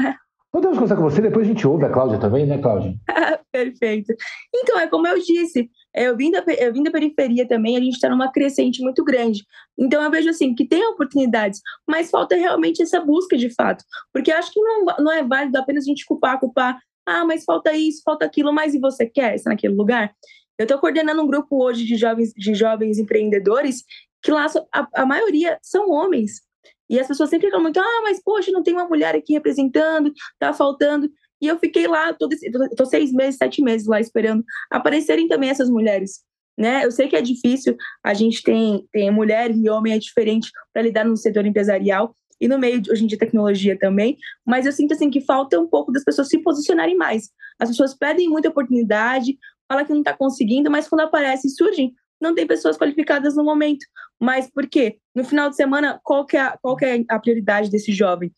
Podemos 0.54 0.78
conversar 0.78 0.94
com 0.94 1.02
você, 1.02 1.20
depois 1.20 1.48
a 1.48 1.48
gente 1.48 1.66
ouve 1.66 1.84
a 1.84 1.90
Cláudia 1.90 2.16
também, 2.16 2.46
né, 2.46 2.58
Cláudia? 2.58 2.94
Perfeito. 3.50 4.14
Então, 4.54 4.78
é 4.78 4.86
como 4.86 5.04
eu 5.04 5.18
disse, 5.18 5.68
eu 5.92 6.16
vim, 6.16 6.30
da, 6.30 6.44
eu 6.46 6.72
vim 6.72 6.84
da 6.84 6.92
periferia 6.92 7.44
também, 7.44 7.76
a 7.76 7.80
gente 7.80 7.94
está 7.94 8.08
numa 8.08 8.30
crescente 8.30 8.80
muito 8.80 9.02
grande. 9.02 9.44
Então, 9.76 10.00
eu 10.00 10.08
vejo 10.12 10.30
assim, 10.30 10.54
que 10.54 10.64
tem 10.64 10.86
oportunidades, 10.86 11.60
mas 11.88 12.08
falta 12.08 12.36
realmente 12.36 12.80
essa 12.80 13.00
busca 13.00 13.36
de 13.36 13.52
fato. 13.52 13.82
Porque 14.12 14.30
acho 14.30 14.52
que 14.52 14.60
não, 14.60 14.84
não 15.00 15.10
é 15.10 15.24
válido 15.24 15.58
apenas 15.58 15.82
a 15.82 15.88
gente 15.88 16.06
culpar, 16.06 16.38
culpar, 16.38 16.78
ah, 17.04 17.24
mas 17.24 17.42
falta 17.42 17.72
isso, 17.72 18.02
falta 18.04 18.24
aquilo, 18.24 18.52
mas 18.52 18.74
e 18.74 18.78
você 18.78 19.06
quer 19.06 19.34
estar 19.34 19.50
naquele 19.50 19.74
lugar? 19.74 20.14
Eu 20.56 20.66
estou 20.66 20.78
coordenando 20.78 21.20
um 21.20 21.26
grupo 21.26 21.64
hoje 21.64 21.84
de 21.84 21.96
jovens, 21.96 22.32
de 22.32 22.54
jovens 22.54 23.00
empreendedores 23.00 23.82
que 24.22 24.30
lá 24.30 24.46
a, 24.72 25.02
a 25.02 25.04
maioria 25.04 25.58
são 25.60 25.90
homens. 25.90 26.42
E 26.88 26.98
as 27.00 27.06
pessoas 27.06 27.30
sempre 27.30 27.46
ficam 27.46 27.62
muito, 27.62 27.78
ah, 27.78 28.00
mas 28.02 28.22
poxa, 28.22 28.50
não 28.52 28.62
tem 28.62 28.74
uma 28.74 28.88
mulher 28.88 29.14
aqui 29.14 29.32
representando, 29.32 30.12
tá 30.38 30.52
faltando. 30.52 31.10
E 31.40 31.46
eu 31.46 31.58
fiquei 31.58 31.86
lá, 31.86 32.12
todo 32.12 32.32
esse, 32.32 32.50
tô 32.76 32.86
seis 32.86 33.12
meses, 33.12 33.36
sete 33.36 33.62
meses 33.62 33.86
lá 33.86 34.00
esperando 34.00 34.44
aparecerem 34.70 35.28
também 35.28 35.50
essas 35.50 35.68
mulheres. 35.68 36.22
Né? 36.56 36.84
Eu 36.84 36.90
sei 36.90 37.08
que 37.08 37.16
é 37.16 37.20
difícil, 37.20 37.76
a 38.02 38.14
gente 38.14 38.42
tem, 38.42 38.86
tem 38.92 39.10
mulher 39.10 39.50
e 39.50 39.68
homem 39.68 39.92
é 39.92 39.98
diferente 39.98 40.50
para 40.72 40.82
lidar 40.82 41.04
no 41.04 41.16
setor 41.16 41.44
empresarial 41.44 42.14
e 42.40 42.46
no 42.46 42.58
meio 42.58 42.80
de, 42.80 42.90
hoje 42.90 43.04
em 43.04 43.06
dia 43.06 43.18
tecnologia 43.18 43.76
também, 43.78 44.16
mas 44.46 44.66
eu 44.66 44.72
sinto 44.72 44.94
assim 44.94 45.10
que 45.10 45.20
falta 45.20 45.58
um 45.58 45.68
pouco 45.68 45.90
das 45.90 46.04
pessoas 46.04 46.28
se 46.28 46.38
posicionarem 46.38 46.96
mais. 46.96 47.30
As 47.58 47.70
pessoas 47.70 47.94
pedem 47.94 48.28
muita 48.28 48.48
oportunidade, 48.48 49.36
falam 49.68 49.84
que 49.84 49.92
não 49.92 50.00
está 50.00 50.16
conseguindo, 50.16 50.70
mas 50.70 50.88
quando 50.88 51.00
aparecem, 51.00 51.50
surgem, 51.50 51.92
não 52.20 52.34
tem 52.34 52.46
pessoas 52.46 52.76
qualificadas 52.76 53.36
no 53.36 53.44
momento. 53.44 53.84
Mas 54.20 54.50
por 54.50 54.66
quê? 54.66 54.98
No 55.14 55.24
final 55.24 55.50
de 55.50 55.56
semana, 55.56 56.00
qual 56.02 56.24
que 56.24 56.36
é 56.36 56.40
a, 56.40 56.58
qual 56.60 56.76
que 56.76 56.84
é 56.84 57.04
a 57.08 57.18
prioridade 57.18 57.70
desse 57.70 57.92
jovem? 57.92 58.32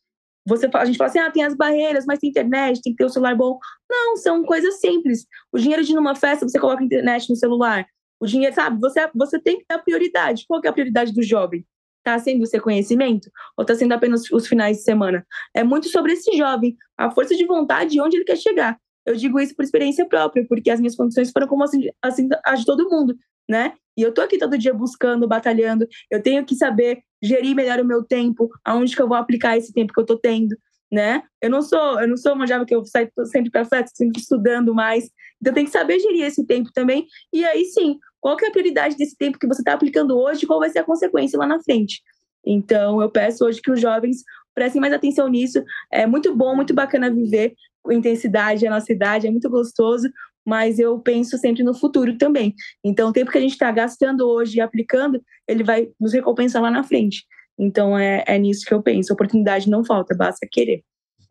Você, 0.47 0.69
a 0.73 0.85
gente 0.85 0.97
fala 0.97 1.11
assim, 1.11 1.19
ah, 1.19 1.31
tem 1.31 1.43
as 1.43 1.57
barreiras, 1.57 2.07
mas 2.07 2.21
tem 2.21 2.31
internet, 2.31 2.81
tem 2.81 2.93
que 2.93 2.99
ter 2.99 3.05
o 3.05 3.07
um 3.09 3.11
celular 3.11 3.35
bom. 3.35 3.59
Não, 3.91 4.17
são 4.17 4.45
coisas 4.45 4.81
simples. 4.81 5.27
O 5.53 5.59
dinheiro 5.59 5.83
de 5.83 5.93
ir 5.93 5.95
numa 5.97 6.15
festa, 6.15 6.49
você 6.49 6.59
coloca 6.59 6.83
a 6.83 6.85
internet 6.85 7.29
no 7.29 7.37
celular. 7.37 7.85
O 8.21 8.27
dinheiro, 8.27 8.55
sabe, 8.55 8.81
você, 8.81 9.11
você 9.15 9.41
tem 9.41 9.59
que 9.59 9.65
dar 9.69 9.81
prioridade. 9.81 10.45
Qual 10.47 10.61
que 10.61 10.69
é 10.69 10.71
a 10.71 10.73
prioridade 10.73 11.13
do 11.13 11.23
jovem? 11.23 11.67
Está 11.99 12.17
sendo 12.21 12.43
o 12.43 12.47
seu 12.47 12.63
conhecimento 12.63 13.29
ou 13.57 13.63
está 13.63 13.75
sendo 13.75 13.93
apenas 13.93 14.31
os 14.31 14.47
finais 14.47 14.77
de 14.77 14.85
semana? 14.85 15.27
É 15.53 15.65
muito 15.65 15.89
sobre 15.89 16.13
esse 16.13 16.37
jovem, 16.37 16.77
a 16.97 17.11
força 17.11 17.35
de 17.35 17.45
vontade 17.45 17.97
e 17.97 18.01
onde 18.01 18.17
ele 18.17 18.25
quer 18.25 18.37
chegar. 18.37 18.79
Eu 19.05 19.17
digo 19.17 19.41
isso 19.41 19.55
por 19.55 19.65
experiência 19.65 20.07
própria, 20.07 20.47
porque 20.49 20.71
as 20.71 20.79
minhas 20.79 20.95
condições 20.95 21.33
foram 21.33 21.49
como 21.49 21.65
assim, 21.65 21.89
assim 22.01 22.29
as 22.45 22.61
de 22.61 22.67
todo 22.67 22.89
mundo 22.89 23.17
né? 23.49 23.75
E 23.97 24.03
eu 24.03 24.13
tô 24.13 24.21
aqui 24.21 24.39
todo 24.39 24.59
dia 24.59 24.75
buscando, 24.75 25.27
batalhando. 25.27 25.87
Eu 26.11 26.23
tenho 26.23 26.45
que 26.45 26.55
saber 26.55 27.01
gerir 27.23 27.55
melhor 27.55 27.81
o 27.81 27.85
meu 27.85 28.05
tempo, 28.05 28.51
aonde 28.65 28.95
que 28.95 29.01
eu 29.01 29.09
vou 29.09 29.17
aplicar 29.17 29.57
esse 29.57 29.73
tempo 29.73 29.93
que 29.93 30.01
eu 30.01 30.05
tô 30.05 30.19
tendo, 30.19 30.55
né? 30.93 31.23
Eu 31.41 31.49
não 31.49 31.63
sou, 31.63 32.01
eu 32.01 32.07
não 32.07 32.17
sou 32.17 32.35
uma 32.35 32.47
jovem 32.47 32.67
que 32.67 32.75
eu 32.75 32.85
saio 32.85 33.11
sempre 33.25 33.51
para 33.51 33.65
festa, 33.65 33.91
sempre 33.95 34.21
estudando 34.21 34.75
mais. 34.75 35.09
Então 35.41 35.55
tem 35.55 35.65
que 35.65 35.71
saber 35.71 35.99
gerir 35.99 36.25
esse 36.25 36.47
tempo 36.47 36.71
também. 36.75 37.07
E 37.33 37.45
aí 37.45 37.65
sim, 37.65 37.99
qual 38.21 38.37
que 38.37 38.45
é 38.45 38.49
a 38.49 38.53
prioridade 38.53 38.97
desse 38.97 39.17
tempo 39.17 39.39
que 39.39 39.47
você 39.47 39.63
está 39.63 39.73
aplicando 39.73 40.17
hoje? 40.17 40.47
Qual 40.47 40.61
vai 40.61 40.69
ser 40.69 40.81
a 40.81 40.85
consequência 40.85 41.39
lá 41.39 41.47
na 41.47 41.63
frente? 41.63 42.03
Então 42.45 43.01
eu 43.01 43.11
peço 43.11 43.45
hoje 43.45 43.61
que 43.63 43.71
os 43.71 43.81
jovens 43.81 44.19
prestem 44.55 44.81
mais 44.81 44.93
atenção 44.93 45.29
nisso. 45.29 45.63
É 45.91 46.07
muito 46.07 46.35
bom, 46.35 46.55
muito 46.55 46.75
bacana 46.75 47.11
viver 47.11 47.55
com 47.83 47.93
intensidade 47.93 48.67
a 48.67 48.71
nossa 48.71 48.93
idade, 48.93 49.29
é 49.29 49.31
muito 49.31 49.49
gostoso, 49.49 50.09
mas 50.47 50.79
eu 50.79 50.99
penso 51.01 51.37
sempre 51.37 51.65
no 51.65 51.75
futuro 51.75 52.17
também. 52.17 52.55
Então, 52.85 53.09
o 53.09 53.13
tempo 53.13 53.31
que 53.31 53.39
a 53.39 53.41
gente 53.41 53.53
está 53.53 53.71
gastando 53.73 54.29
hoje 54.29 54.59
e 54.59 54.61
aplicando, 54.61 55.21
ele 55.49 55.65
vai 55.65 55.89
nos 56.01 56.13
recompensar 56.13 56.63
lá 56.63 56.71
na 56.71 56.85
frente. 56.85 57.25
Então, 57.59 57.99
é, 57.99 58.23
é 58.27 58.39
nisso 58.39 58.65
que 58.65 58.73
eu 58.73 58.83
penso. 58.83 59.13
Oportunidade 59.13 59.69
não 59.69 59.85
falta, 59.85 60.15
basta 60.15 60.47
querer. 60.51 60.83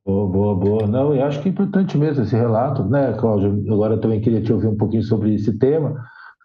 Boa, 0.06 0.28
boa, 0.28 0.56
boa. 0.56 0.88
Não, 0.88 1.16
eu 1.16 1.24
acho 1.24 1.42
que 1.42 1.48
é 1.48 1.52
importante 1.52 1.98
mesmo 1.98 2.24
esse 2.24 2.36
relato, 2.36 2.84
né, 2.84 3.14
Cláudio? 3.14 3.64
Agora 3.74 3.96
eu 3.96 4.02
também 4.02 4.22
queria 4.22 4.42
te 4.42 4.54
ouvir 4.54 4.68
um 4.68 4.78
pouquinho 4.78 5.02
sobre 5.02 5.34
esse 5.34 5.58
tema. 5.58 5.96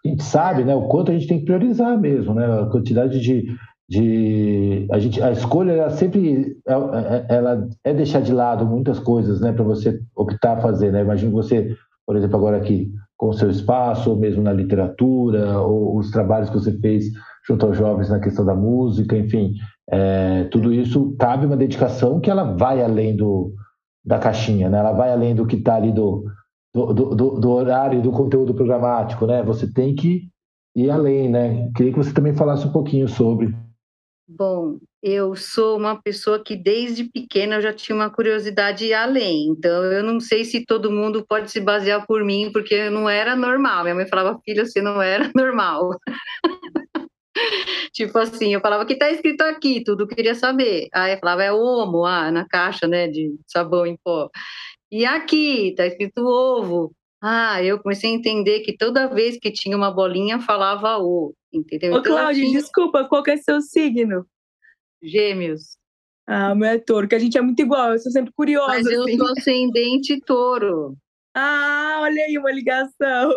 A 0.03 0.07
gente 0.07 0.23
sabe, 0.23 0.63
né, 0.63 0.73
o 0.73 0.87
quanto 0.87 1.11
a 1.11 1.13
gente 1.13 1.27
tem 1.27 1.39
que 1.39 1.45
priorizar 1.45 1.99
mesmo, 1.99 2.33
né? 2.33 2.45
A 2.61 2.65
quantidade 2.65 3.19
de, 3.19 3.55
de 3.87 4.87
a 4.91 4.97
gente 4.97 5.21
a 5.21 5.31
escolha 5.31 5.73
ela 5.73 5.89
sempre 5.91 6.57
ela, 6.65 7.25
ela 7.29 7.69
é 7.83 7.93
deixar 7.93 8.21
de 8.21 8.33
lado 8.33 8.65
muitas 8.65 8.97
coisas, 8.97 9.39
né, 9.39 9.51
para 9.51 9.63
você 9.63 9.99
optar 10.15 10.59
fazer, 10.59 10.91
né? 10.91 11.01
Imagina 11.01 11.31
você 11.31 11.75
por 12.11 12.17
exemplo, 12.17 12.35
agora 12.35 12.57
aqui 12.57 12.91
com 13.15 13.29
o 13.29 13.33
seu 13.33 13.49
espaço, 13.49 14.09
ou 14.09 14.17
mesmo 14.17 14.43
na 14.43 14.51
literatura, 14.51 15.61
ou 15.61 15.97
os 15.97 16.11
trabalhos 16.11 16.49
que 16.49 16.59
você 16.59 16.77
fez 16.79 17.05
junto 17.47 17.65
aos 17.65 17.77
jovens 17.77 18.09
na 18.09 18.19
questão 18.19 18.43
da 18.43 18.53
música, 18.53 19.15
enfim, 19.15 19.53
é, 19.89 20.43
tudo 20.51 20.73
isso 20.73 21.15
cabe 21.17 21.45
uma 21.45 21.55
dedicação 21.55 22.19
que 22.19 22.29
ela 22.29 22.43
vai 22.43 22.83
além 22.83 23.15
do, 23.15 23.53
da 24.03 24.19
caixinha, 24.19 24.69
né? 24.69 24.79
ela 24.79 24.91
vai 24.91 25.09
além 25.09 25.33
do 25.33 25.47
que 25.47 25.55
está 25.55 25.75
ali 25.75 25.93
do, 25.93 26.25
do, 26.75 26.93
do, 26.93 27.39
do 27.39 27.49
horário, 27.49 28.01
do 28.01 28.11
conteúdo 28.11 28.53
programático, 28.53 29.25
né? 29.25 29.41
Você 29.43 29.71
tem 29.71 29.95
que 29.95 30.23
ir 30.75 30.89
além, 30.89 31.29
né? 31.29 31.71
Queria 31.73 31.93
que 31.93 31.97
você 31.97 32.13
também 32.13 32.35
falasse 32.35 32.67
um 32.67 32.73
pouquinho 32.73 33.07
sobre. 33.07 33.55
Bom, 34.33 34.79
eu 35.03 35.35
sou 35.35 35.77
uma 35.77 36.01
pessoa 36.01 36.41
que 36.41 36.55
desde 36.55 37.03
pequena 37.03 37.55
eu 37.55 37.61
já 37.61 37.73
tinha 37.73 37.93
uma 37.95 38.09
curiosidade 38.09 38.93
além. 38.93 39.47
Então 39.49 39.83
eu 39.83 40.01
não 40.03 40.21
sei 40.21 40.45
se 40.45 40.65
todo 40.65 40.91
mundo 40.91 41.25
pode 41.27 41.51
se 41.51 41.59
basear 41.59 42.05
por 42.07 42.23
mim, 42.23 42.49
porque 42.53 42.73
eu 42.75 42.91
não 42.91 43.09
era 43.09 43.35
normal. 43.35 43.83
Minha 43.83 43.95
mãe 43.95 44.07
falava, 44.07 44.39
filha, 44.45 44.65
você 44.65 44.81
não 44.81 45.01
era 45.01 45.29
normal. 45.35 45.97
tipo 47.93 48.17
assim, 48.17 48.53
eu 48.53 48.61
falava, 48.61 48.83
o 48.83 48.85
que 48.85 48.93
está 48.93 49.11
escrito 49.11 49.41
aqui? 49.41 49.83
Tudo 49.83 50.07
queria 50.07 50.33
saber. 50.33 50.87
Aí 50.93 51.13
eu 51.13 51.19
falava, 51.19 51.43
é 51.43 51.51
homo, 51.51 52.05
ah, 52.05 52.31
na 52.31 52.47
caixa, 52.47 52.87
né, 52.87 53.07
de 53.07 53.35
sabão 53.47 53.85
em 53.85 53.97
pó. 54.01 54.29
E 54.91 55.05
aqui, 55.05 55.69
está 55.69 55.85
escrito 55.85 56.25
ovo. 56.25 56.93
Ah, 57.21 57.63
eu 57.63 57.79
comecei 57.79 58.09
a 58.09 58.13
entender 58.13 58.61
que 58.61 58.75
toda 58.75 59.07
vez 59.07 59.37
que 59.37 59.51
tinha 59.51 59.77
uma 59.77 59.91
bolinha, 59.91 60.39
falava 60.39 60.97
o, 60.97 61.35
entendeu? 61.53 61.93
Ô, 61.93 61.99
então, 61.99 62.13
Cláudia, 62.13 62.43
assim, 62.43 62.53
desculpa, 62.53 63.07
qual 63.07 63.21
que 63.21 63.31
é 63.31 63.37
seu 63.37 63.61
signo? 63.61 64.25
Gêmeos. 65.03 65.77
Ah, 66.25 66.55
meu 66.55 66.69
é 66.69 66.79
touro, 66.79 67.07
que 67.07 67.15
a 67.15 67.19
gente 67.19 67.37
é 67.37 67.41
muito 67.41 67.61
igual, 67.61 67.91
eu 67.91 67.99
sou 67.99 68.11
sempre 68.11 68.33
curiosa. 68.33 68.73
Mas 68.73 68.85
eu 68.87 69.03
assim. 69.03 69.17
sou 69.17 69.27
ascendente 69.27 70.19
touro. 70.21 70.97
Ah, 71.33 71.99
olha 72.01 72.23
aí 72.23 72.37
uma 72.37 72.51
ligação. 72.51 73.31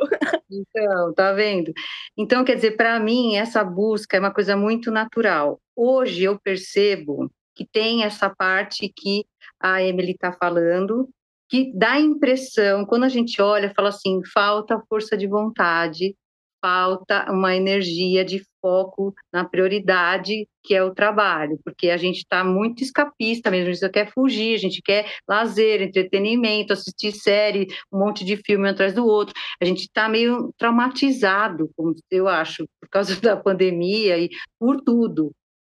Então, 0.51 1.15
tá 1.15 1.33
vendo? 1.33 1.73
Então, 2.17 2.45
quer 2.45 2.55
dizer, 2.57 2.77
para 2.77 2.99
mim, 3.01 3.37
essa 3.37 3.65
busca 3.65 4.17
é 4.17 4.21
uma 4.21 4.33
coisa 4.33 4.57
muito 4.57 4.91
natural. 4.91 5.61
Hoje 5.77 6.25
eu 6.25 6.39
percebo 6.39 7.31
que 7.55 7.67
tem 7.67 8.05
essa 8.05 8.29
parte 8.29 8.93
que 8.95 9.25
a 9.61 9.83
Emily 9.83 10.13
está 10.13 10.33
falando, 10.33 11.09
que 11.55 11.71
dá 11.73 11.93
a 11.93 12.01
impressão, 12.01 12.85
quando 12.85 13.05
a 13.05 13.09
gente 13.09 13.41
olha, 13.41 13.73
fala 13.77 13.91
assim, 13.91 14.21
falta 14.33 14.83
força 14.89 15.17
de 15.17 15.29
vontade, 15.29 16.17
falta 16.61 17.31
uma 17.31 17.55
energia 17.55 18.25
de 18.25 18.43
foco 18.61 19.15
na 19.33 19.45
prioridade 19.45 20.49
que 20.65 20.75
é 20.75 20.83
o 20.83 20.93
trabalho, 20.93 21.57
porque 21.65 21.91
a 21.91 21.97
gente 21.97 22.17
está 22.17 22.43
muito 22.43 22.83
escapista 22.83 23.53
mesmo, 23.53 23.71
a 23.71 23.73
gente 23.73 23.89
quer 23.89 24.11
fugir, 24.11 24.57
a 24.57 24.59
gente 24.59 24.83
quer 24.83 25.07
lazer, 25.29 25.81
entretenimento, 25.81 26.73
assistir 26.73 27.13
série, 27.13 27.69
um 27.93 28.01
monte 28.01 28.25
de 28.25 28.37
filme 28.37 28.69
atrás 28.69 28.93
do 28.93 29.07
outro, 29.07 29.33
a 29.63 29.65
gente 29.65 29.83
está 29.83 30.09
meio 30.09 30.53
traumatizado, 30.59 31.71
eu 32.11 32.27
acho, 32.27 32.65
por 32.81 32.89
causa 32.89 33.15
da 33.23 33.37
pandemia 33.37 34.19
e 34.19 34.29
por 34.59 34.81
tudo, 34.81 35.31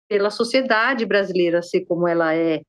pela 0.08 0.30
sociedade 0.30 1.08
brasileira 1.08 1.64
ser 1.64 1.86
como 1.86 2.08
ela 2.08 2.36
é, 2.36 2.62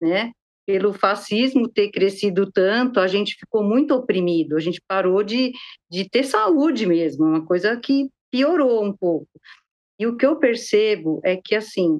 né? 0.00 0.30
Pelo 0.70 0.92
fascismo 0.92 1.68
ter 1.68 1.90
crescido 1.90 2.48
tanto, 2.48 3.00
a 3.00 3.08
gente 3.08 3.34
ficou 3.34 3.64
muito 3.64 3.92
oprimido, 3.92 4.56
a 4.56 4.60
gente 4.60 4.80
parou 4.86 5.24
de, 5.24 5.50
de 5.90 6.08
ter 6.08 6.22
saúde 6.22 6.86
mesmo, 6.86 7.24
uma 7.24 7.44
coisa 7.44 7.76
que 7.76 8.08
piorou 8.30 8.84
um 8.84 8.96
pouco. 8.96 9.26
E 9.98 10.06
o 10.06 10.16
que 10.16 10.24
eu 10.24 10.36
percebo 10.36 11.20
é 11.24 11.36
que, 11.36 11.56
assim, 11.56 11.98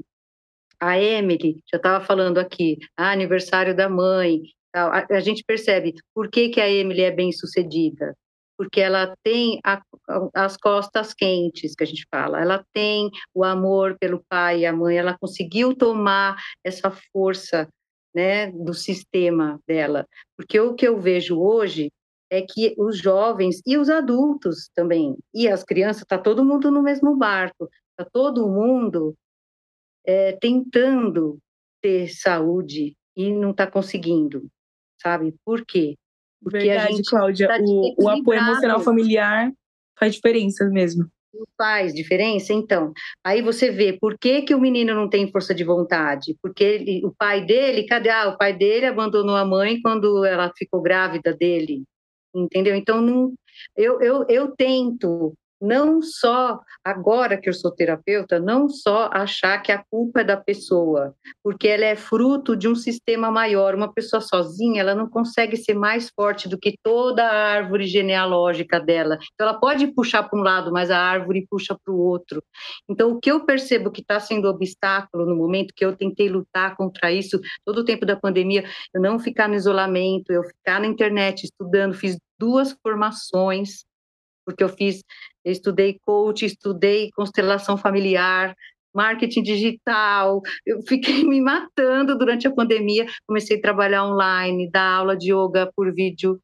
a 0.78 0.96
Emily, 1.00 1.60
já 1.68 1.78
estava 1.78 2.04
falando 2.04 2.38
aqui, 2.38 2.78
ah, 2.96 3.10
aniversário 3.10 3.74
da 3.74 3.88
mãe, 3.88 4.40
a, 4.72 5.04
a, 5.16 5.20
gente 5.20 5.42
percebe 5.44 5.94
por 6.14 6.30
que, 6.30 6.50
que 6.50 6.60
a 6.60 6.70
Emily 6.70 7.02
é 7.02 7.10
bem 7.10 7.32
sucedida. 7.32 8.14
Porque 8.56 8.80
ela 8.80 9.16
tem 9.24 9.58
a, 9.64 9.82
as 10.32 10.56
costas 10.56 11.12
quentes, 11.12 11.74
que 11.74 11.82
a 11.82 11.86
gente 11.86 12.06
fala, 12.08 12.40
ela 12.40 12.64
tem 12.72 13.10
o 13.34 13.42
amor 13.42 13.96
pelo 13.98 14.22
pai 14.28 14.60
e 14.60 14.66
a 14.66 14.72
mãe, 14.72 14.96
ela 14.96 15.18
conseguiu 15.18 15.74
tomar 15.74 16.36
essa 16.62 16.88
força 17.12 17.68
né, 18.14 18.50
do 18.50 18.74
sistema 18.74 19.60
dela. 19.66 20.06
Porque 20.36 20.58
o 20.58 20.74
que 20.74 20.86
eu 20.86 20.98
vejo 20.98 21.38
hoje 21.40 21.90
é 22.30 22.42
que 22.42 22.74
os 22.78 22.98
jovens 22.98 23.60
e 23.66 23.76
os 23.76 23.90
adultos 23.90 24.70
também, 24.74 25.16
e 25.34 25.48
as 25.48 25.64
crianças, 25.64 26.02
está 26.02 26.16
todo 26.16 26.44
mundo 26.44 26.70
no 26.70 26.82
mesmo 26.82 27.16
barco, 27.16 27.68
está 27.90 28.08
todo 28.10 28.48
mundo 28.48 29.16
é, 30.06 30.32
tentando 30.32 31.38
ter 31.82 32.08
saúde 32.08 32.94
e 33.16 33.32
não 33.32 33.50
está 33.50 33.66
conseguindo, 33.66 34.46
sabe? 35.02 35.34
Por 35.44 35.64
quê? 35.66 35.96
Porque 36.42 36.58
Verdade, 36.58 36.92
a 36.92 36.96
gente 36.96 37.10
Cláudia, 37.10 37.48
tá 37.48 37.58
o, 37.60 38.04
o 38.04 38.08
apoio 38.08 38.40
emocional 38.40 38.80
familiar 38.80 39.52
faz 39.98 40.14
diferença 40.14 40.64
mesmo. 40.66 41.10
Faz 41.56 41.94
diferença, 41.94 42.52
então. 42.52 42.92
Aí 43.24 43.40
você 43.40 43.70
vê 43.70 43.92
por 43.92 44.18
que, 44.18 44.42
que 44.42 44.54
o 44.54 44.60
menino 44.60 44.94
não 44.94 45.08
tem 45.08 45.30
força 45.30 45.54
de 45.54 45.62
vontade. 45.64 46.36
Porque 46.42 46.64
ele, 46.64 47.06
o 47.06 47.14
pai 47.16 47.44
dele, 47.44 47.86
cadê? 47.86 48.10
Ah, 48.10 48.28
o 48.28 48.38
pai 48.38 48.52
dele 48.52 48.86
abandonou 48.86 49.36
a 49.36 49.44
mãe 49.44 49.80
quando 49.80 50.24
ela 50.24 50.52
ficou 50.56 50.82
grávida 50.82 51.34
dele 51.34 51.84
entendeu? 52.34 52.74
Então, 52.74 53.00
não, 53.00 53.34
eu, 53.76 54.00
eu, 54.00 54.24
eu 54.28 54.54
tento 54.56 55.34
não 55.60 56.00
só 56.00 56.60
agora 56.84 57.36
que 57.36 57.48
eu 57.48 57.52
sou 57.52 57.70
terapeuta, 57.70 58.40
não 58.40 58.68
só 58.68 59.10
achar 59.12 59.58
que 59.60 59.70
a 59.70 59.84
culpa 59.90 60.20
é 60.20 60.24
da 60.24 60.36
pessoa, 60.36 61.14
porque 61.42 61.68
ela 61.68 61.84
é 61.84 61.96
fruto 61.96 62.56
de 62.56 62.66
um 62.66 62.74
sistema 62.74 63.30
maior. 63.30 63.74
Uma 63.74 63.92
pessoa 63.92 64.20
sozinha, 64.20 64.80
ela 64.80 64.94
não 64.94 65.08
consegue 65.08 65.56
ser 65.56 65.74
mais 65.74 66.10
forte 66.14 66.48
do 66.48 66.58
que 66.58 66.74
toda 66.82 67.24
a 67.24 67.52
árvore 67.52 67.86
genealógica 67.86 68.80
dela. 68.80 69.18
Então, 69.34 69.46
ela 69.46 69.58
pode 69.58 69.86
puxar 69.88 70.22
para 70.22 70.38
um 70.38 70.42
lado, 70.42 70.72
mas 70.72 70.90
a 70.90 70.98
árvore 70.98 71.46
puxa 71.50 71.76
para 71.84 71.92
o 71.92 71.98
outro. 71.98 72.42
Então, 72.88 73.12
o 73.12 73.20
que 73.20 73.30
eu 73.30 73.44
percebo 73.44 73.90
que 73.90 74.00
está 74.00 74.18
sendo 74.18 74.48
obstáculo 74.48 75.26
no 75.26 75.36
momento 75.36 75.74
que 75.74 75.84
eu 75.84 75.94
tentei 75.94 76.28
lutar 76.28 76.76
contra 76.76 77.12
isso, 77.12 77.38
todo 77.64 77.78
o 77.78 77.84
tempo 77.84 78.06
da 78.06 78.16
pandemia, 78.16 78.64
eu 78.94 79.00
não 79.00 79.18
ficar 79.18 79.48
no 79.48 79.54
isolamento, 79.54 80.32
eu 80.32 80.42
ficar 80.44 80.80
na 80.80 80.86
internet 80.86 81.44
estudando, 81.44 81.94
fiz 81.94 82.16
duas 82.38 82.74
formações 82.82 83.84
porque 84.50 84.64
eu 84.64 84.68
fiz, 84.68 85.02
eu 85.44 85.52
estudei 85.52 85.98
coach, 86.04 86.44
estudei 86.44 87.10
constelação 87.12 87.76
familiar, 87.76 88.54
marketing 88.94 89.42
digital, 89.42 90.42
eu 90.66 90.82
fiquei 90.82 91.22
me 91.24 91.40
matando 91.40 92.18
durante 92.18 92.46
a 92.46 92.54
pandemia, 92.54 93.06
comecei 93.26 93.56
a 93.56 93.60
trabalhar 93.60 94.04
online, 94.04 94.70
dar 94.70 94.98
aula 94.98 95.16
de 95.16 95.32
yoga 95.32 95.70
por 95.74 95.92
vídeo, 95.92 96.40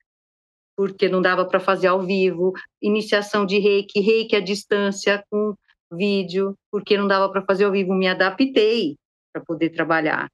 porque 0.77 1.09
não 1.09 1.23
dava 1.23 1.45
para 1.47 1.59
fazer 1.59 1.89
ao 1.89 2.03
vivo, 2.03 2.53
iniciação 2.83 3.47
de 3.47 3.59
reiki, 3.59 4.01
reiki 4.01 4.37
à 4.37 4.41
distância 4.41 5.25
com 5.31 5.55
vídeo, 5.93 6.55
porque 6.71 6.97
não 6.97 7.07
dava 7.07 7.31
para 7.31 7.43
fazer 7.43 7.65
ao 7.65 7.73
vivo, 7.73 7.95
me 7.95 8.07
adaptei 8.07 8.97
para 9.33 9.43
poder 9.45 9.71
trabalar. 9.71 10.29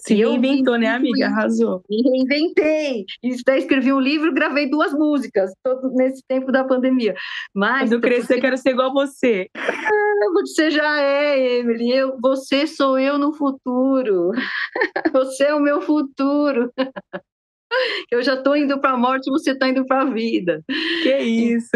Se 0.00 0.14
e 0.14 0.16
reinventou, 0.16 0.76
né, 0.76 0.88
amiga? 0.88 1.26
Arrasou. 1.26 1.82
Me 1.88 2.02
reinventei. 2.02 3.04
Isso 3.22 3.42
daí 3.46 3.60
escrevi 3.60 3.92
um 3.92 4.00
livro, 4.00 4.32
gravei 4.32 4.68
duas 4.68 4.92
músicas, 4.92 5.52
todo 5.62 5.90
nesse 5.94 6.22
tempo 6.26 6.52
da 6.52 6.64
pandemia. 6.64 7.14
Mas 7.54 7.90
quando 7.90 8.00
crescer, 8.00 8.34
você... 8.34 8.40
quero 8.40 8.58
ser 8.58 8.70
igual 8.70 8.90
a 8.90 9.06
você. 9.06 9.48
Ah, 9.56 10.32
você 10.34 10.70
já 10.70 11.00
é, 11.00 11.58
Emily. 11.58 11.92
Eu, 11.92 12.18
você 12.20 12.66
sou 12.66 12.98
eu 12.98 13.18
no 13.18 13.32
futuro. 13.32 14.30
Você 15.12 15.44
é 15.44 15.54
o 15.54 15.60
meu 15.60 15.80
futuro. 15.80 16.72
Eu 18.10 18.22
já 18.22 18.34
estou 18.34 18.56
indo 18.56 18.80
para 18.80 18.92
a 18.92 18.96
morte, 18.96 19.30
você 19.30 19.50
está 19.50 19.68
indo 19.68 19.84
para 19.86 20.02
a 20.02 20.04
vida. 20.04 20.62
Que 21.02 21.18
isso. 21.18 21.70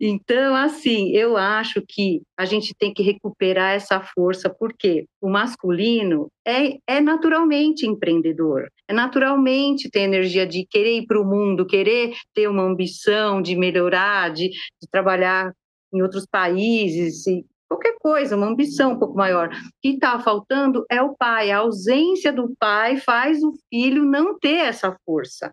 Então, 0.00 0.54
assim, 0.54 1.10
eu 1.10 1.36
acho 1.36 1.82
que 1.86 2.22
a 2.36 2.44
gente 2.44 2.74
tem 2.74 2.92
que 2.92 3.02
recuperar 3.02 3.74
essa 3.74 4.00
força, 4.00 4.50
porque 4.50 5.06
o 5.20 5.28
masculino 5.28 6.28
é, 6.46 6.78
é 6.86 7.00
naturalmente 7.00 7.86
empreendedor, 7.86 8.68
é 8.88 8.92
naturalmente 8.92 9.90
ter 9.90 10.00
energia 10.00 10.46
de 10.46 10.66
querer 10.68 10.98
ir 10.98 11.06
para 11.06 11.20
o 11.20 11.24
mundo, 11.24 11.66
querer 11.66 12.12
ter 12.34 12.48
uma 12.48 12.62
ambição 12.62 13.40
de 13.40 13.56
melhorar, 13.56 14.32
de, 14.32 14.48
de 14.48 14.88
trabalhar 14.90 15.52
em 15.92 16.02
outros 16.02 16.26
países, 16.26 17.24
qualquer 17.68 17.96
coisa, 18.00 18.36
uma 18.36 18.46
ambição 18.46 18.92
um 18.92 18.98
pouco 18.98 19.16
maior. 19.16 19.48
O 19.48 19.70
que 19.82 19.90
está 19.90 20.18
faltando 20.18 20.84
é 20.90 21.02
o 21.02 21.14
pai, 21.14 21.50
a 21.50 21.58
ausência 21.58 22.32
do 22.32 22.54
pai 22.58 22.96
faz 22.96 23.42
o 23.42 23.52
filho 23.68 24.04
não 24.04 24.38
ter 24.38 24.66
essa 24.66 24.96
força. 25.04 25.52